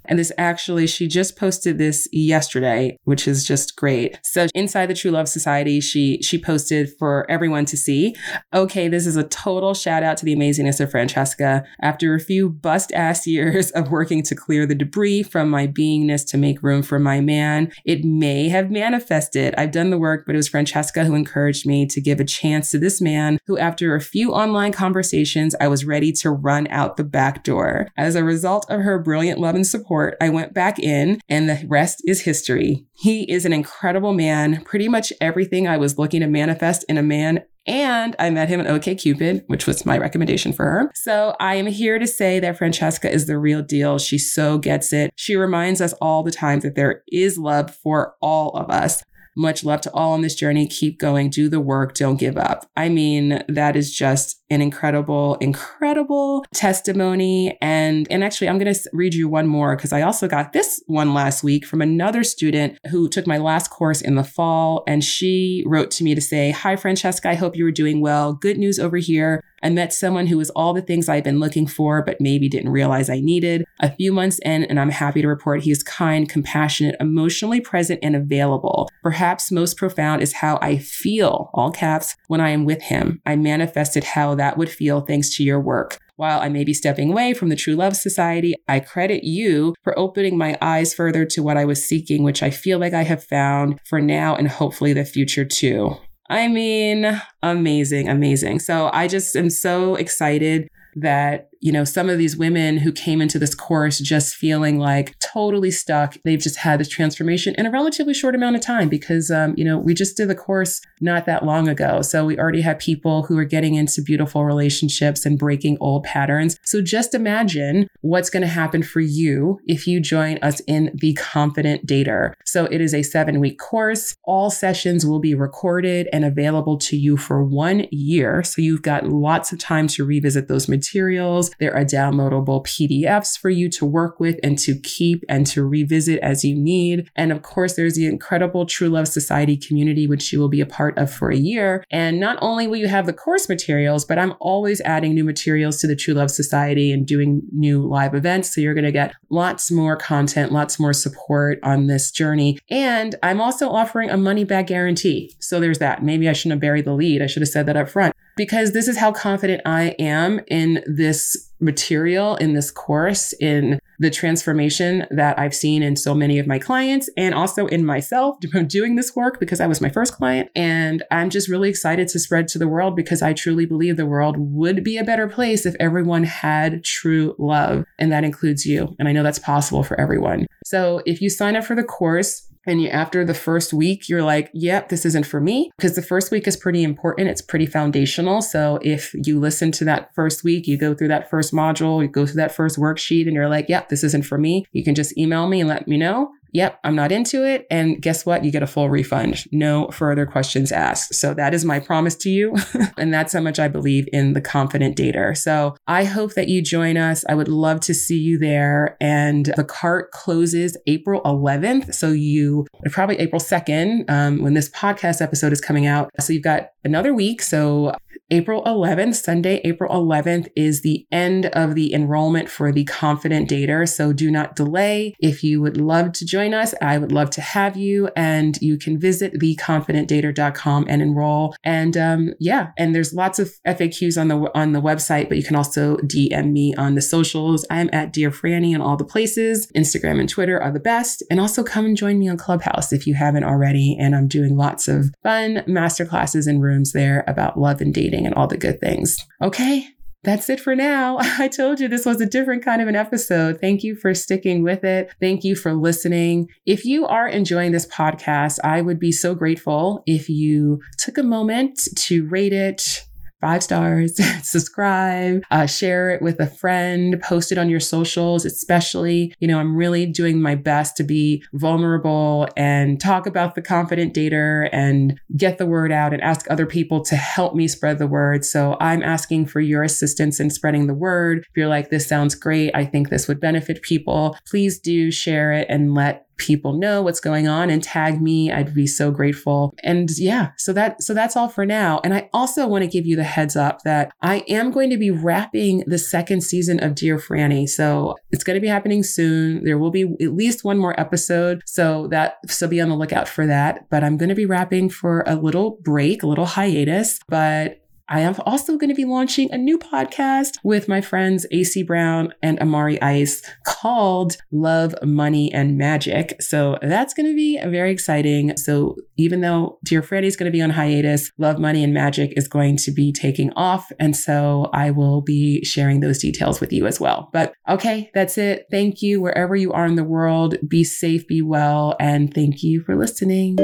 and 0.04 0.18
this 0.18 0.32
actually, 0.38 0.86
she 0.86 1.06
just 1.06 1.36
posted 1.36 1.78
this 1.78 2.08
yesterday, 2.12 2.98
which 3.04 3.28
is 3.28 3.44
just 3.44 3.76
great. 3.76 4.18
So 4.22 4.46
inside 4.54 4.86
the 4.86 4.94
True 4.94 5.10
Love 5.10 5.28
Society, 5.28 5.80
she 5.80 6.20
she 6.22 6.38
posted 6.38 6.90
for 6.98 7.30
everyone 7.30 7.64
to 7.66 7.76
see. 7.76 8.14
Okay, 8.52 8.88
this 8.88 9.06
is 9.06 9.16
a 9.16 9.24
total 9.24 9.74
shout 9.74 10.02
out 10.02 10.16
to 10.18 10.24
the 10.24 10.34
amazingness 10.34 10.80
of 10.80 10.90
Francesca. 10.90 11.64
After 11.80 12.14
a 12.14 12.20
few 12.20 12.48
bust 12.48 12.92
ass 12.92 13.26
years 13.32 13.70
of 13.72 13.90
working 13.90 14.22
to 14.24 14.34
clear 14.34 14.66
the 14.66 14.74
debris 14.74 15.22
from 15.22 15.48
my 15.48 15.66
beingness 15.66 16.26
to 16.28 16.38
make 16.38 16.62
room 16.62 16.82
for 16.82 16.98
my 16.98 17.20
man, 17.20 17.72
it 17.84 18.04
may 18.04 18.48
have 18.48 18.70
manifested. 18.70 19.54
I've 19.56 19.70
done 19.70 19.90
the 19.90 19.98
work, 19.98 20.24
but 20.26 20.34
it 20.34 20.38
was 20.38 20.48
Francesca 20.48 21.04
who 21.04 21.14
encouraged 21.14 21.66
me 21.66 21.86
to 21.86 22.00
give 22.00 22.20
a 22.20 22.24
chance 22.24 22.70
to 22.70 22.78
this 22.78 23.00
man 23.00 23.38
who, 23.46 23.58
after 23.58 23.94
a 23.94 24.00
few 24.00 24.32
online 24.32 24.72
conversations, 24.72 25.54
I 25.60 25.68
was 25.68 25.84
ready 25.84 26.12
to 26.12 26.30
run 26.30 26.66
out 26.68 26.96
the 26.96 27.04
back 27.04 27.44
door. 27.44 27.88
As 27.96 28.14
a 28.14 28.24
result 28.24 28.66
of 28.70 28.80
her 28.80 28.98
brilliant 28.98 29.38
love 29.38 29.54
and 29.54 29.66
support, 29.66 29.91
I 30.20 30.28
went 30.28 30.54
back 30.54 30.78
in, 30.78 31.20
and 31.28 31.48
the 31.48 31.64
rest 31.66 32.02
is 32.06 32.22
history. 32.22 32.86
He 32.92 33.30
is 33.30 33.44
an 33.44 33.52
incredible 33.52 34.14
man, 34.14 34.62
pretty 34.64 34.88
much 34.88 35.12
everything 35.20 35.66
I 35.66 35.76
was 35.76 35.98
looking 35.98 36.20
to 36.20 36.26
manifest 36.26 36.84
in 36.88 36.98
a 36.98 37.02
man 37.02 37.42
and 37.66 38.16
I 38.18 38.30
met 38.30 38.48
him 38.48 38.60
at 38.60 38.66
OKCupid, 38.66 39.44
which 39.46 39.66
was 39.66 39.86
my 39.86 39.96
recommendation 39.96 40.52
for 40.52 40.64
her. 40.64 40.90
So 40.94 41.36
I 41.38 41.54
am 41.54 41.66
here 41.66 41.98
to 41.98 42.06
say 42.06 42.40
that 42.40 42.58
Francesca 42.58 43.10
is 43.10 43.26
the 43.26 43.38
real 43.38 43.62
deal. 43.62 43.98
She 43.98 44.18
so 44.18 44.58
gets 44.58 44.92
it. 44.92 45.12
She 45.14 45.36
reminds 45.36 45.80
us 45.80 45.92
all 45.94 46.22
the 46.22 46.32
time 46.32 46.60
that 46.60 46.74
there 46.74 47.02
is 47.08 47.38
love 47.38 47.74
for 47.74 48.14
all 48.20 48.50
of 48.50 48.70
us. 48.70 49.02
Much 49.34 49.64
love 49.64 49.80
to 49.80 49.90
all 49.92 50.12
on 50.12 50.20
this 50.20 50.34
journey. 50.34 50.66
Keep 50.66 50.98
going, 50.98 51.30
do 51.30 51.48
the 51.48 51.60
work, 51.60 51.94
don't 51.94 52.20
give 52.20 52.36
up. 52.36 52.68
I 52.76 52.88
mean, 52.90 53.42
that 53.48 53.76
is 53.76 53.94
just 53.94 54.41
an 54.52 54.62
incredible, 54.62 55.36
incredible 55.36 56.44
testimony. 56.54 57.56
And, 57.60 58.06
and 58.10 58.22
actually, 58.22 58.48
I'm 58.48 58.58
going 58.58 58.72
to 58.72 58.90
read 58.92 59.14
you 59.14 59.28
one 59.28 59.46
more 59.46 59.76
because 59.76 59.92
I 59.92 60.02
also 60.02 60.28
got 60.28 60.52
this 60.52 60.82
one 60.86 61.14
last 61.14 61.42
week 61.42 61.64
from 61.64 61.80
another 61.80 62.22
student 62.22 62.78
who 62.90 63.08
took 63.08 63.26
my 63.26 63.38
last 63.38 63.70
course 63.70 64.00
in 64.00 64.14
the 64.14 64.24
fall. 64.24 64.84
And 64.86 65.02
she 65.02 65.64
wrote 65.66 65.90
to 65.92 66.04
me 66.04 66.14
to 66.14 66.20
say, 66.20 66.50
Hi, 66.50 66.76
Francesca, 66.76 67.30
I 67.30 67.34
hope 67.34 67.56
you 67.56 67.64
were 67.64 67.72
doing 67.72 68.00
well. 68.00 68.32
Good 68.32 68.58
news 68.58 68.78
over 68.78 68.98
here. 68.98 69.42
I 69.62 69.70
met 69.70 69.92
someone 69.92 70.26
who 70.26 70.38
was 70.38 70.50
all 70.50 70.74
the 70.74 70.82
things 70.82 71.08
I've 71.08 71.22
been 71.22 71.38
looking 71.38 71.66
for, 71.66 72.02
but 72.02 72.20
maybe 72.20 72.48
didn't 72.48 72.70
realize 72.70 73.08
I 73.08 73.20
needed. 73.20 73.64
A 73.80 73.94
few 73.94 74.12
months 74.12 74.40
in, 74.44 74.64
and 74.64 74.78
I'm 74.80 74.90
happy 74.90 75.22
to 75.22 75.28
report 75.28 75.62
he 75.62 75.70
is 75.70 75.84
kind, 75.84 76.28
compassionate, 76.28 76.96
emotionally 76.98 77.60
present, 77.60 78.00
and 78.02 78.16
available. 78.16 78.90
Perhaps 79.02 79.52
most 79.52 79.76
profound 79.76 80.20
is 80.20 80.34
how 80.34 80.58
I 80.60 80.78
feel, 80.78 81.50
all 81.54 81.70
caps, 81.70 82.16
when 82.26 82.40
I 82.40 82.50
am 82.50 82.64
with 82.64 82.82
him. 82.82 83.20
I 83.24 83.36
manifested 83.36 84.02
how 84.02 84.34
that 84.34 84.41
would 84.56 84.68
feel 84.68 85.00
thanks 85.00 85.34
to 85.36 85.44
your 85.44 85.60
work. 85.60 85.98
While 86.16 86.40
I 86.40 86.48
may 86.48 86.64
be 86.64 86.74
stepping 86.74 87.10
away 87.10 87.34
from 87.34 87.48
the 87.48 87.56
True 87.56 87.74
Love 87.74 87.96
Society, 87.96 88.54
I 88.68 88.80
credit 88.80 89.24
you 89.24 89.74
for 89.82 89.98
opening 89.98 90.36
my 90.36 90.56
eyes 90.60 90.94
further 90.94 91.24
to 91.26 91.42
what 91.42 91.56
I 91.56 91.64
was 91.64 91.84
seeking, 91.84 92.22
which 92.22 92.42
I 92.42 92.50
feel 92.50 92.78
like 92.78 92.92
I 92.92 93.02
have 93.02 93.24
found 93.24 93.80
for 93.88 94.00
now 94.00 94.36
and 94.36 94.48
hopefully 94.48 94.92
the 94.92 95.04
future 95.04 95.44
too. 95.44 95.96
I 96.28 96.48
mean, 96.48 97.20
amazing, 97.42 98.08
amazing. 98.08 98.60
So 98.60 98.90
I 98.92 99.08
just 99.08 99.36
am 99.36 99.50
so 99.50 99.96
excited 99.96 100.68
that 100.96 101.48
you 101.62 101.70
know, 101.70 101.84
some 101.84 102.10
of 102.10 102.18
these 102.18 102.36
women 102.36 102.76
who 102.76 102.90
came 102.90 103.22
into 103.22 103.38
this 103.38 103.54
course 103.54 104.00
just 104.00 104.34
feeling 104.34 104.80
like 104.80 105.16
totally 105.20 105.70
stuck, 105.70 106.16
they've 106.24 106.40
just 106.40 106.56
had 106.56 106.80
this 106.80 106.88
transformation 106.88 107.54
in 107.56 107.66
a 107.66 107.70
relatively 107.70 108.12
short 108.12 108.34
amount 108.34 108.56
of 108.56 108.62
time 108.62 108.88
because, 108.88 109.30
um, 109.30 109.54
you 109.56 109.64
know, 109.64 109.78
we 109.78 109.94
just 109.94 110.16
did 110.16 110.28
the 110.28 110.34
course 110.34 110.80
not 111.00 111.24
that 111.24 111.44
long 111.44 111.68
ago. 111.68 112.02
So 112.02 112.26
we 112.26 112.36
already 112.36 112.62
have 112.62 112.80
people 112.80 113.22
who 113.22 113.38
are 113.38 113.44
getting 113.44 113.76
into 113.76 114.02
beautiful 114.02 114.44
relationships 114.44 115.24
and 115.24 115.38
breaking 115.38 115.78
old 115.80 116.02
patterns. 116.02 116.58
So 116.64 116.82
just 116.82 117.14
imagine 117.14 117.86
what's 118.00 118.28
going 118.28 118.40
to 118.40 118.48
happen 118.48 118.82
for 118.82 119.00
you 119.00 119.60
if 119.68 119.86
you 119.86 120.00
join 120.00 120.38
us 120.38 120.58
in 120.66 120.90
the 120.94 121.14
Confident 121.14 121.86
Dater. 121.86 122.34
So 122.44 122.64
it 122.64 122.80
is 122.80 122.92
a 122.92 123.04
seven 123.04 123.38
week 123.38 123.60
course. 123.60 124.16
All 124.24 124.50
sessions 124.50 125.06
will 125.06 125.20
be 125.20 125.36
recorded 125.36 126.08
and 126.12 126.24
available 126.24 126.76
to 126.78 126.96
you 126.96 127.16
for 127.16 127.44
one 127.44 127.86
year. 127.92 128.42
So 128.42 128.60
you've 128.60 128.82
got 128.82 129.06
lots 129.06 129.52
of 129.52 129.60
time 129.60 129.86
to 129.88 130.04
revisit 130.04 130.48
those 130.48 130.68
materials. 130.68 131.51
There 131.58 131.74
are 131.74 131.84
downloadable 131.84 132.64
PDFs 132.66 133.38
for 133.38 133.50
you 133.50 133.68
to 133.70 133.86
work 133.86 134.20
with 134.20 134.38
and 134.42 134.58
to 134.60 134.78
keep 134.78 135.24
and 135.28 135.46
to 135.48 135.64
revisit 135.64 136.20
as 136.20 136.44
you 136.44 136.54
need. 136.56 137.10
And 137.16 137.32
of 137.32 137.42
course, 137.42 137.74
there's 137.74 137.94
the 137.94 138.06
incredible 138.06 138.66
True 138.66 138.88
Love 138.88 139.08
Society 139.08 139.56
community, 139.56 140.06
which 140.06 140.32
you 140.32 140.40
will 140.40 140.48
be 140.48 140.60
a 140.60 140.66
part 140.66 140.96
of 140.98 141.12
for 141.12 141.30
a 141.30 141.36
year. 141.36 141.84
And 141.90 142.20
not 142.20 142.38
only 142.40 142.66
will 142.66 142.76
you 142.76 142.88
have 142.88 143.06
the 143.06 143.12
course 143.12 143.48
materials, 143.48 144.04
but 144.04 144.18
I'm 144.18 144.34
always 144.40 144.80
adding 144.82 145.14
new 145.14 145.24
materials 145.24 145.78
to 145.78 145.86
the 145.86 145.96
True 145.96 146.14
Love 146.14 146.30
Society 146.30 146.92
and 146.92 147.06
doing 147.06 147.42
new 147.52 147.86
live 147.86 148.14
events. 148.14 148.54
So 148.54 148.60
you're 148.60 148.74
going 148.74 148.84
to 148.84 148.92
get 148.92 149.14
lots 149.30 149.70
more 149.70 149.96
content, 149.96 150.52
lots 150.52 150.78
more 150.78 150.92
support 150.92 151.58
on 151.62 151.86
this 151.86 152.10
journey. 152.10 152.58
And 152.70 153.14
I'm 153.22 153.40
also 153.40 153.68
offering 153.68 154.10
a 154.10 154.16
money 154.16 154.44
back 154.44 154.68
guarantee. 154.68 155.34
So 155.40 155.60
there's 155.60 155.78
that. 155.78 156.02
Maybe 156.02 156.28
I 156.28 156.32
shouldn't 156.32 156.52
have 156.52 156.60
buried 156.60 156.84
the 156.84 156.94
lead. 156.94 157.22
I 157.22 157.26
should 157.26 157.42
have 157.42 157.48
said 157.48 157.66
that 157.66 157.76
up 157.76 157.88
front 157.88 158.14
because 158.36 158.72
this 158.72 158.88
is 158.88 158.98
how 158.98 159.12
confident 159.12 159.62
I 159.64 159.94
am 159.98 160.40
in 160.48 160.82
this 160.86 161.50
material, 161.60 162.36
in 162.36 162.54
this 162.54 162.70
course, 162.70 163.32
in 163.34 163.78
the 163.98 164.10
transformation 164.10 165.06
that 165.10 165.38
I've 165.38 165.54
seen 165.54 165.82
in 165.82 165.94
so 165.96 166.12
many 166.12 166.38
of 166.38 166.46
my 166.46 166.58
clients 166.58 167.08
and 167.16 167.34
also 167.34 167.66
in 167.68 167.86
myself 167.86 168.36
doing 168.66 168.96
this 168.96 169.14
work 169.14 169.38
because 169.38 169.60
I 169.60 169.66
was 169.68 169.80
my 169.80 169.88
first 169.88 170.14
client. 170.14 170.50
And 170.56 171.04
I'm 171.10 171.30
just 171.30 171.48
really 171.48 171.68
excited 171.70 172.08
to 172.08 172.18
spread 172.18 172.48
to 172.48 172.58
the 172.58 172.68
world 172.68 172.96
because 172.96 173.22
I 173.22 173.32
truly 173.32 173.64
believe 173.64 173.96
the 173.96 174.06
world 174.06 174.36
would 174.38 174.82
be 174.82 174.98
a 174.98 175.04
better 175.04 175.28
place 175.28 175.64
if 175.64 175.76
everyone 175.78 176.24
had 176.24 176.84
true 176.84 177.36
love. 177.38 177.84
And 177.98 178.10
that 178.10 178.24
includes 178.24 178.66
you. 178.66 178.94
And 178.98 179.08
I 179.08 179.12
know 179.12 179.22
that's 179.22 179.38
possible 179.38 179.84
for 179.84 179.98
everyone. 180.00 180.46
So 180.64 181.02
if 181.06 181.22
you 181.22 181.30
sign 181.30 181.54
up 181.54 181.64
for 181.64 181.76
the 181.76 181.84
course, 181.84 182.48
and 182.66 182.80
you, 182.80 182.88
after 182.88 183.24
the 183.24 183.34
first 183.34 183.72
week, 183.72 184.08
you're 184.08 184.22
like, 184.22 184.50
yep, 184.52 184.88
this 184.88 185.04
isn't 185.04 185.26
for 185.26 185.40
me. 185.40 185.70
Because 185.76 185.94
the 185.94 186.02
first 186.02 186.30
week 186.30 186.46
is 186.46 186.56
pretty 186.56 186.82
important. 186.82 187.28
It's 187.28 187.42
pretty 187.42 187.66
foundational. 187.66 188.42
So 188.42 188.78
if 188.82 189.14
you 189.14 189.40
listen 189.40 189.72
to 189.72 189.84
that 189.84 190.14
first 190.14 190.44
week, 190.44 190.66
you 190.66 190.78
go 190.78 190.94
through 190.94 191.08
that 191.08 191.30
first 191.30 191.52
module, 191.52 192.02
you 192.02 192.08
go 192.08 192.26
through 192.26 192.36
that 192.36 192.54
first 192.54 192.78
worksheet, 192.78 193.26
and 193.26 193.34
you're 193.34 193.48
like, 193.48 193.68
yep, 193.68 193.88
this 193.88 194.04
isn't 194.04 194.26
for 194.26 194.38
me, 194.38 194.66
you 194.72 194.84
can 194.84 194.94
just 194.94 195.16
email 195.16 195.48
me 195.48 195.60
and 195.60 195.68
let 195.68 195.88
me 195.88 195.96
know 195.96 196.32
yep, 196.52 196.78
I'm 196.84 196.94
not 196.94 197.10
into 197.10 197.44
it. 197.44 197.66
And 197.70 198.00
guess 198.00 198.24
what? 198.24 198.44
You 198.44 198.52
get 198.52 198.62
a 198.62 198.66
full 198.66 198.90
refund. 198.90 199.44
No 199.52 199.88
further 199.88 200.26
questions 200.26 200.70
asked. 200.70 201.14
So 201.14 201.34
that 201.34 201.54
is 201.54 201.64
my 201.64 201.80
promise 201.80 202.14
to 202.16 202.30
you. 202.30 202.54
and 202.96 203.12
that's 203.12 203.32
how 203.32 203.40
much 203.40 203.58
I 203.58 203.68
believe 203.68 204.06
in 204.12 204.34
the 204.34 204.40
confident 204.40 204.96
dater. 204.96 205.36
So 205.36 205.76
I 205.86 206.04
hope 206.04 206.34
that 206.34 206.48
you 206.48 206.62
join 206.62 206.96
us. 206.96 207.24
I 207.28 207.34
would 207.34 207.48
love 207.48 207.80
to 207.80 207.94
see 207.94 208.18
you 208.18 208.38
there. 208.38 208.96
And 209.00 209.52
the 209.56 209.64
cart 209.64 210.10
closes 210.12 210.76
April 210.86 211.22
11th. 211.22 211.94
So 211.94 212.10
you 212.10 212.66
probably 212.90 213.18
April 213.18 213.40
2nd 213.40 214.08
um, 214.10 214.42
when 214.42 214.54
this 214.54 214.70
podcast 214.70 215.20
episode 215.20 215.52
is 215.52 215.60
coming 215.60 215.86
out. 215.86 216.10
So 216.20 216.32
you've 216.32 216.42
got 216.42 216.68
another 216.84 217.14
week. 217.14 217.42
So 217.42 217.94
April 218.30 218.62
11th, 218.64 219.16
Sunday, 219.16 219.60
April 219.64 219.90
11th 219.92 220.48
is 220.56 220.80
the 220.80 221.06
end 221.12 221.46
of 221.46 221.74
the 221.74 221.92
enrollment 221.92 222.48
for 222.48 222.72
the 222.72 222.84
Confident 222.84 223.50
Dater. 223.50 223.86
So 223.86 224.12
do 224.12 224.30
not 224.30 224.56
delay. 224.56 225.14
If 225.20 225.44
you 225.44 225.60
would 225.60 225.76
love 225.76 226.12
to 226.12 226.24
join 226.24 226.54
us, 226.54 226.74
I 226.80 226.96
would 226.96 227.12
love 227.12 227.28
to 227.30 227.42
have 227.42 227.76
you. 227.76 228.08
And 228.16 228.56
you 228.62 228.78
can 228.78 228.98
visit 228.98 229.34
theconfidentdater.com 229.34 230.86
and 230.88 231.02
enroll. 231.02 231.54
And 231.62 231.96
um, 231.96 232.30
yeah, 232.40 232.70
and 232.78 232.94
there's 232.94 233.12
lots 233.12 233.38
of 233.38 233.52
FAQs 233.66 234.18
on 234.18 234.28
the 234.28 234.50
on 234.56 234.72
the 234.72 234.80
website, 234.80 235.28
but 235.28 235.36
you 235.36 235.44
can 235.44 235.56
also 235.56 235.96
DM 235.98 236.52
me 236.52 236.74
on 236.76 236.94
the 236.94 237.02
socials. 237.02 237.66
I'm 237.70 237.90
at 237.92 238.12
Dear 238.12 238.30
Franny 238.30 238.74
in 238.74 238.80
all 238.80 238.96
the 238.96 239.04
places. 239.04 239.70
Instagram 239.76 240.20
and 240.20 240.28
Twitter 240.28 240.60
are 240.60 240.72
the 240.72 240.80
best. 240.80 241.22
And 241.30 241.38
also 241.38 241.62
come 241.62 241.84
and 241.84 241.96
join 241.96 242.18
me 242.18 242.28
on 242.28 242.38
Clubhouse 242.38 242.92
if 242.92 243.06
you 243.06 243.14
haven't 243.14 243.44
already. 243.44 243.96
And 243.98 244.14
I'm 244.14 244.28
doing 244.28 244.56
lots 244.56 244.88
of 244.88 245.14
fun 245.22 245.56
masterclasses 245.68 246.46
and 246.46 246.62
rooms 246.62 246.92
there 246.92 247.24
about 247.26 247.58
love 247.58 247.82
and 247.82 247.92
dating 247.92 248.11
and 248.12 248.34
all 248.34 248.46
the 248.46 248.56
good 248.56 248.80
things. 248.80 249.16
Okay. 249.40 249.88
that's 250.24 250.48
it 250.48 250.60
for 250.60 250.76
now. 250.76 251.18
I 251.20 251.48
told 251.48 251.80
you 251.80 251.88
this 251.88 252.06
was 252.06 252.20
a 252.20 252.26
different 252.26 252.64
kind 252.64 252.80
of 252.80 252.88
an 252.88 252.94
episode. 252.96 253.60
Thank 253.60 253.82
you 253.82 253.96
for 253.96 254.14
sticking 254.14 254.62
with 254.62 254.84
it. 254.84 255.12
Thank 255.20 255.42
you 255.44 255.56
for 255.56 255.74
listening. 255.74 256.48
If 256.64 256.84
you 256.84 257.06
are 257.06 257.26
enjoying 257.26 257.72
this 257.72 257.86
podcast, 257.86 258.58
I 258.62 258.82
would 258.82 259.00
be 259.00 259.12
so 259.12 259.34
grateful 259.34 260.02
if 260.06 260.28
you 260.28 260.80
took 260.98 261.18
a 261.18 261.22
moment 261.24 261.80
to 261.96 262.26
rate 262.28 262.52
it 262.52 263.04
five 263.42 263.62
stars, 263.62 264.18
subscribe, 264.42 265.42
uh, 265.50 265.66
share 265.66 266.10
it 266.10 266.22
with 266.22 266.40
a 266.40 266.46
friend, 266.46 267.20
post 267.20 267.52
it 267.52 267.58
on 267.58 267.68
your 267.68 267.80
socials, 267.80 268.46
especially. 268.46 269.34
You 269.40 269.48
know, 269.48 269.58
I'm 269.58 269.76
really 269.76 270.06
doing 270.06 270.40
my 270.40 270.54
best 270.54 270.96
to 270.96 271.04
be 271.04 271.44
vulnerable 271.52 272.48
and 272.56 273.00
talk 273.00 273.26
about 273.26 273.54
the 273.54 273.60
confident 273.60 274.14
dater 274.14 274.68
and 274.72 275.20
get 275.36 275.58
the 275.58 275.66
word 275.66 275.92
out 275.92 276.14
and 276.14 276.22
ask 276.22 276.46
other 276.48 276.66
people 276.66 277.02
to 277.02 277.16
help 277.16 277.54
me 277.54 277.68
spread 277.68 277.98
the 277.98 278.06
word. 278.06 278.44
So 278.44 278.76
I'm 278.80 279.02
asking 279.02 279.46
for 279.46 279.60
your 279.60 279.82
assistance 279.82 280.38
in 280.38 280.48
spreading 280.48 280.86
the 280.86 280.94
word. 280.94 281.40
If 281.40 281.56
you're 281.56 281.68
like, 281.68 281.90
this 281.90 282.06
sounds 282.06 282.36
great, 282.36 282.70
I 282.74 282.84
think 282.84 283.10
this 283.10 283.26
would 283.26 283.40
benefit 283.40 283.82
people, 283.82 284.38
please 284.48 284.78
do 284.78 285.10
share 285.10 285.52
it 285.52 285.66
and 285.68 285.94
let 285.94 286.26
people 286.36 286.72
know 286.72 287.02
what's 287.02 287.20
going 287.20 287.48
on 287.48 287.70
and 287.70 287.82
tag 287.82 288.20
me. 288.20 288.50
I'd 288.50 288.74
be 288.74 288.86
so 288.86 289.10
grateful. 289.10 289.74
And 289.82 290.10
yeah, 290.16 290.50
so 290.56 290.72
that 290.72 291.02
so 291.02 291.14
that's 291.14 291.36
all 291.36 291.48
for 291.48 291.64
now. 291.64 292.00
And 292.04 292.14
I 292.14 292.28
also 292.32 292.66
want 292.66 292.82
to 292.82 292.88
give 292.88 293.06
you 293.06 293.16
the 293.16 293.24
heads 293.24 293.56
up 293.56 293.82
that 293.84 294.12
I 294.22 294.44
am 294.48 294.70
going 294.70 294.90
to 294.90 294.96
be 294.96 295.10
wrapping 295.10 295.84
the 295.86 295.98
second 295.98 296.42
season 296.42 296.82
of 296.82 296.94
Dear 296.94 297.18
Franny. 297.18 297.68
So 297.68 298.16
it's 298.30 298.44
going 298.44 298.56
to 298.56 298.60
be 298.60 298.68
happening 298.68 299.02
soon. 299.02 299.64
There 299.64 299.78
will 299.78 299.90
be 299.90 300.02
at 300.20 300.34
least 300.34 300.64
one 300.64 300.78
more 300.78 300.98
episode. 300.98 301.62
So 301.66 302.08
that 302.08 302.38
so 302.48 302.68
be 302.68 302.80
on 302.80 302.88
the 302.88 302.96
lookout 302.96 303.28
for 303.28 303.46
that. 303.46 303.88
But 303.90 304.04
I'm 304.04 304.16
going 304.16 304.28
to 304.28 304.34
be 304.34 304.46
wrapping 304.46 304.90
for 304.90 305.24
a 305.26 305.36
little 305.36 305.78
break, 305.82 306.22
a 306.22 306.26
little 306.26 306.46
hiatus. 306.46 307.18
But 307.28 307.81
I 308.08 308.20
am 308.20 308.34
also 308.46 308.76
going 308.76 308.90
to 308.90 308.94
be 308.94 309.04
launching 309.04 309.50
a 309.52 309.58
new 309.58 309.78
podcast 309.78 310.58
with 310.62 310.88
my 310.88 311.00
friends 311.00 311.46
AC 311.50 311.82
Brown 311.82 312.32
and 312.42 312.58
Amari 312.60 313.00
Ice 313.02 313.42
called 313.66 314.36
Love, 314.50 314.94
Money, 315.02 315.52
and 315.52 315.78
Magic. 315.78 316.40
So 316.40 316.78
that's 316.82 317.14
going 317.14 317.26
to 317.26 317.34
be 317.34 317.58
very 317.64 317.90
exciting. 317.90 318.56
So 318.56 318.96
even 319.16 319.40
though 319.40 319.78
Dear 319.84 320.02
Franny 320.02 320.24
is 320.24 320.36
going 320.36 320.50
to 320.50 320.56
be 320.56 320.62
on 320.62 320.70
hiatus, 320.70 321.30
Love, 321.38 321.58
Money, 321.58 321.82
and 321.84 321.94
Magic 321.94 322.32
is 322.36 322.48
going 322.48 322.76
to 322.78 322.90
be 322.90 323.12
taking 323.12 323.52
off. 323.54 323.90
And 323.98 324.16
so 324.16 324.70
I 324.72 324.90
will 324.90 325.20
be 325.20 325.64
sharing 325.64 326.00
those 326.00 326.18
details 326.18 326.60
with 326.60 326.72
you 326.72 326.86
as 326.86 327.00
well. 327.00 327.30
But 327.32 327.54
okay, 327.68 328.10
that's 328.14 328.38
it. 328.38 328.66
Thank 328.70 329.02
you 329.02 329.20
wherever 329.20 329.56
you 329.56 329.72
are 329.72 329.86
in 329.86 329.96
the 329.96 330.04
world. 330.04 330.56
Be 330.66 330.84
safe, 330.84 331.26
be 331.26 331.42
well, 331.42 331.96
and 332.00 332.32
thank 332.32 332.62
you 332.62 332.82
for 332.82 332.96
listening. 332.96 333.58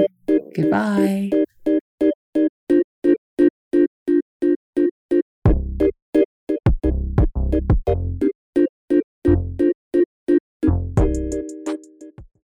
Goodbye. 0.55 1.31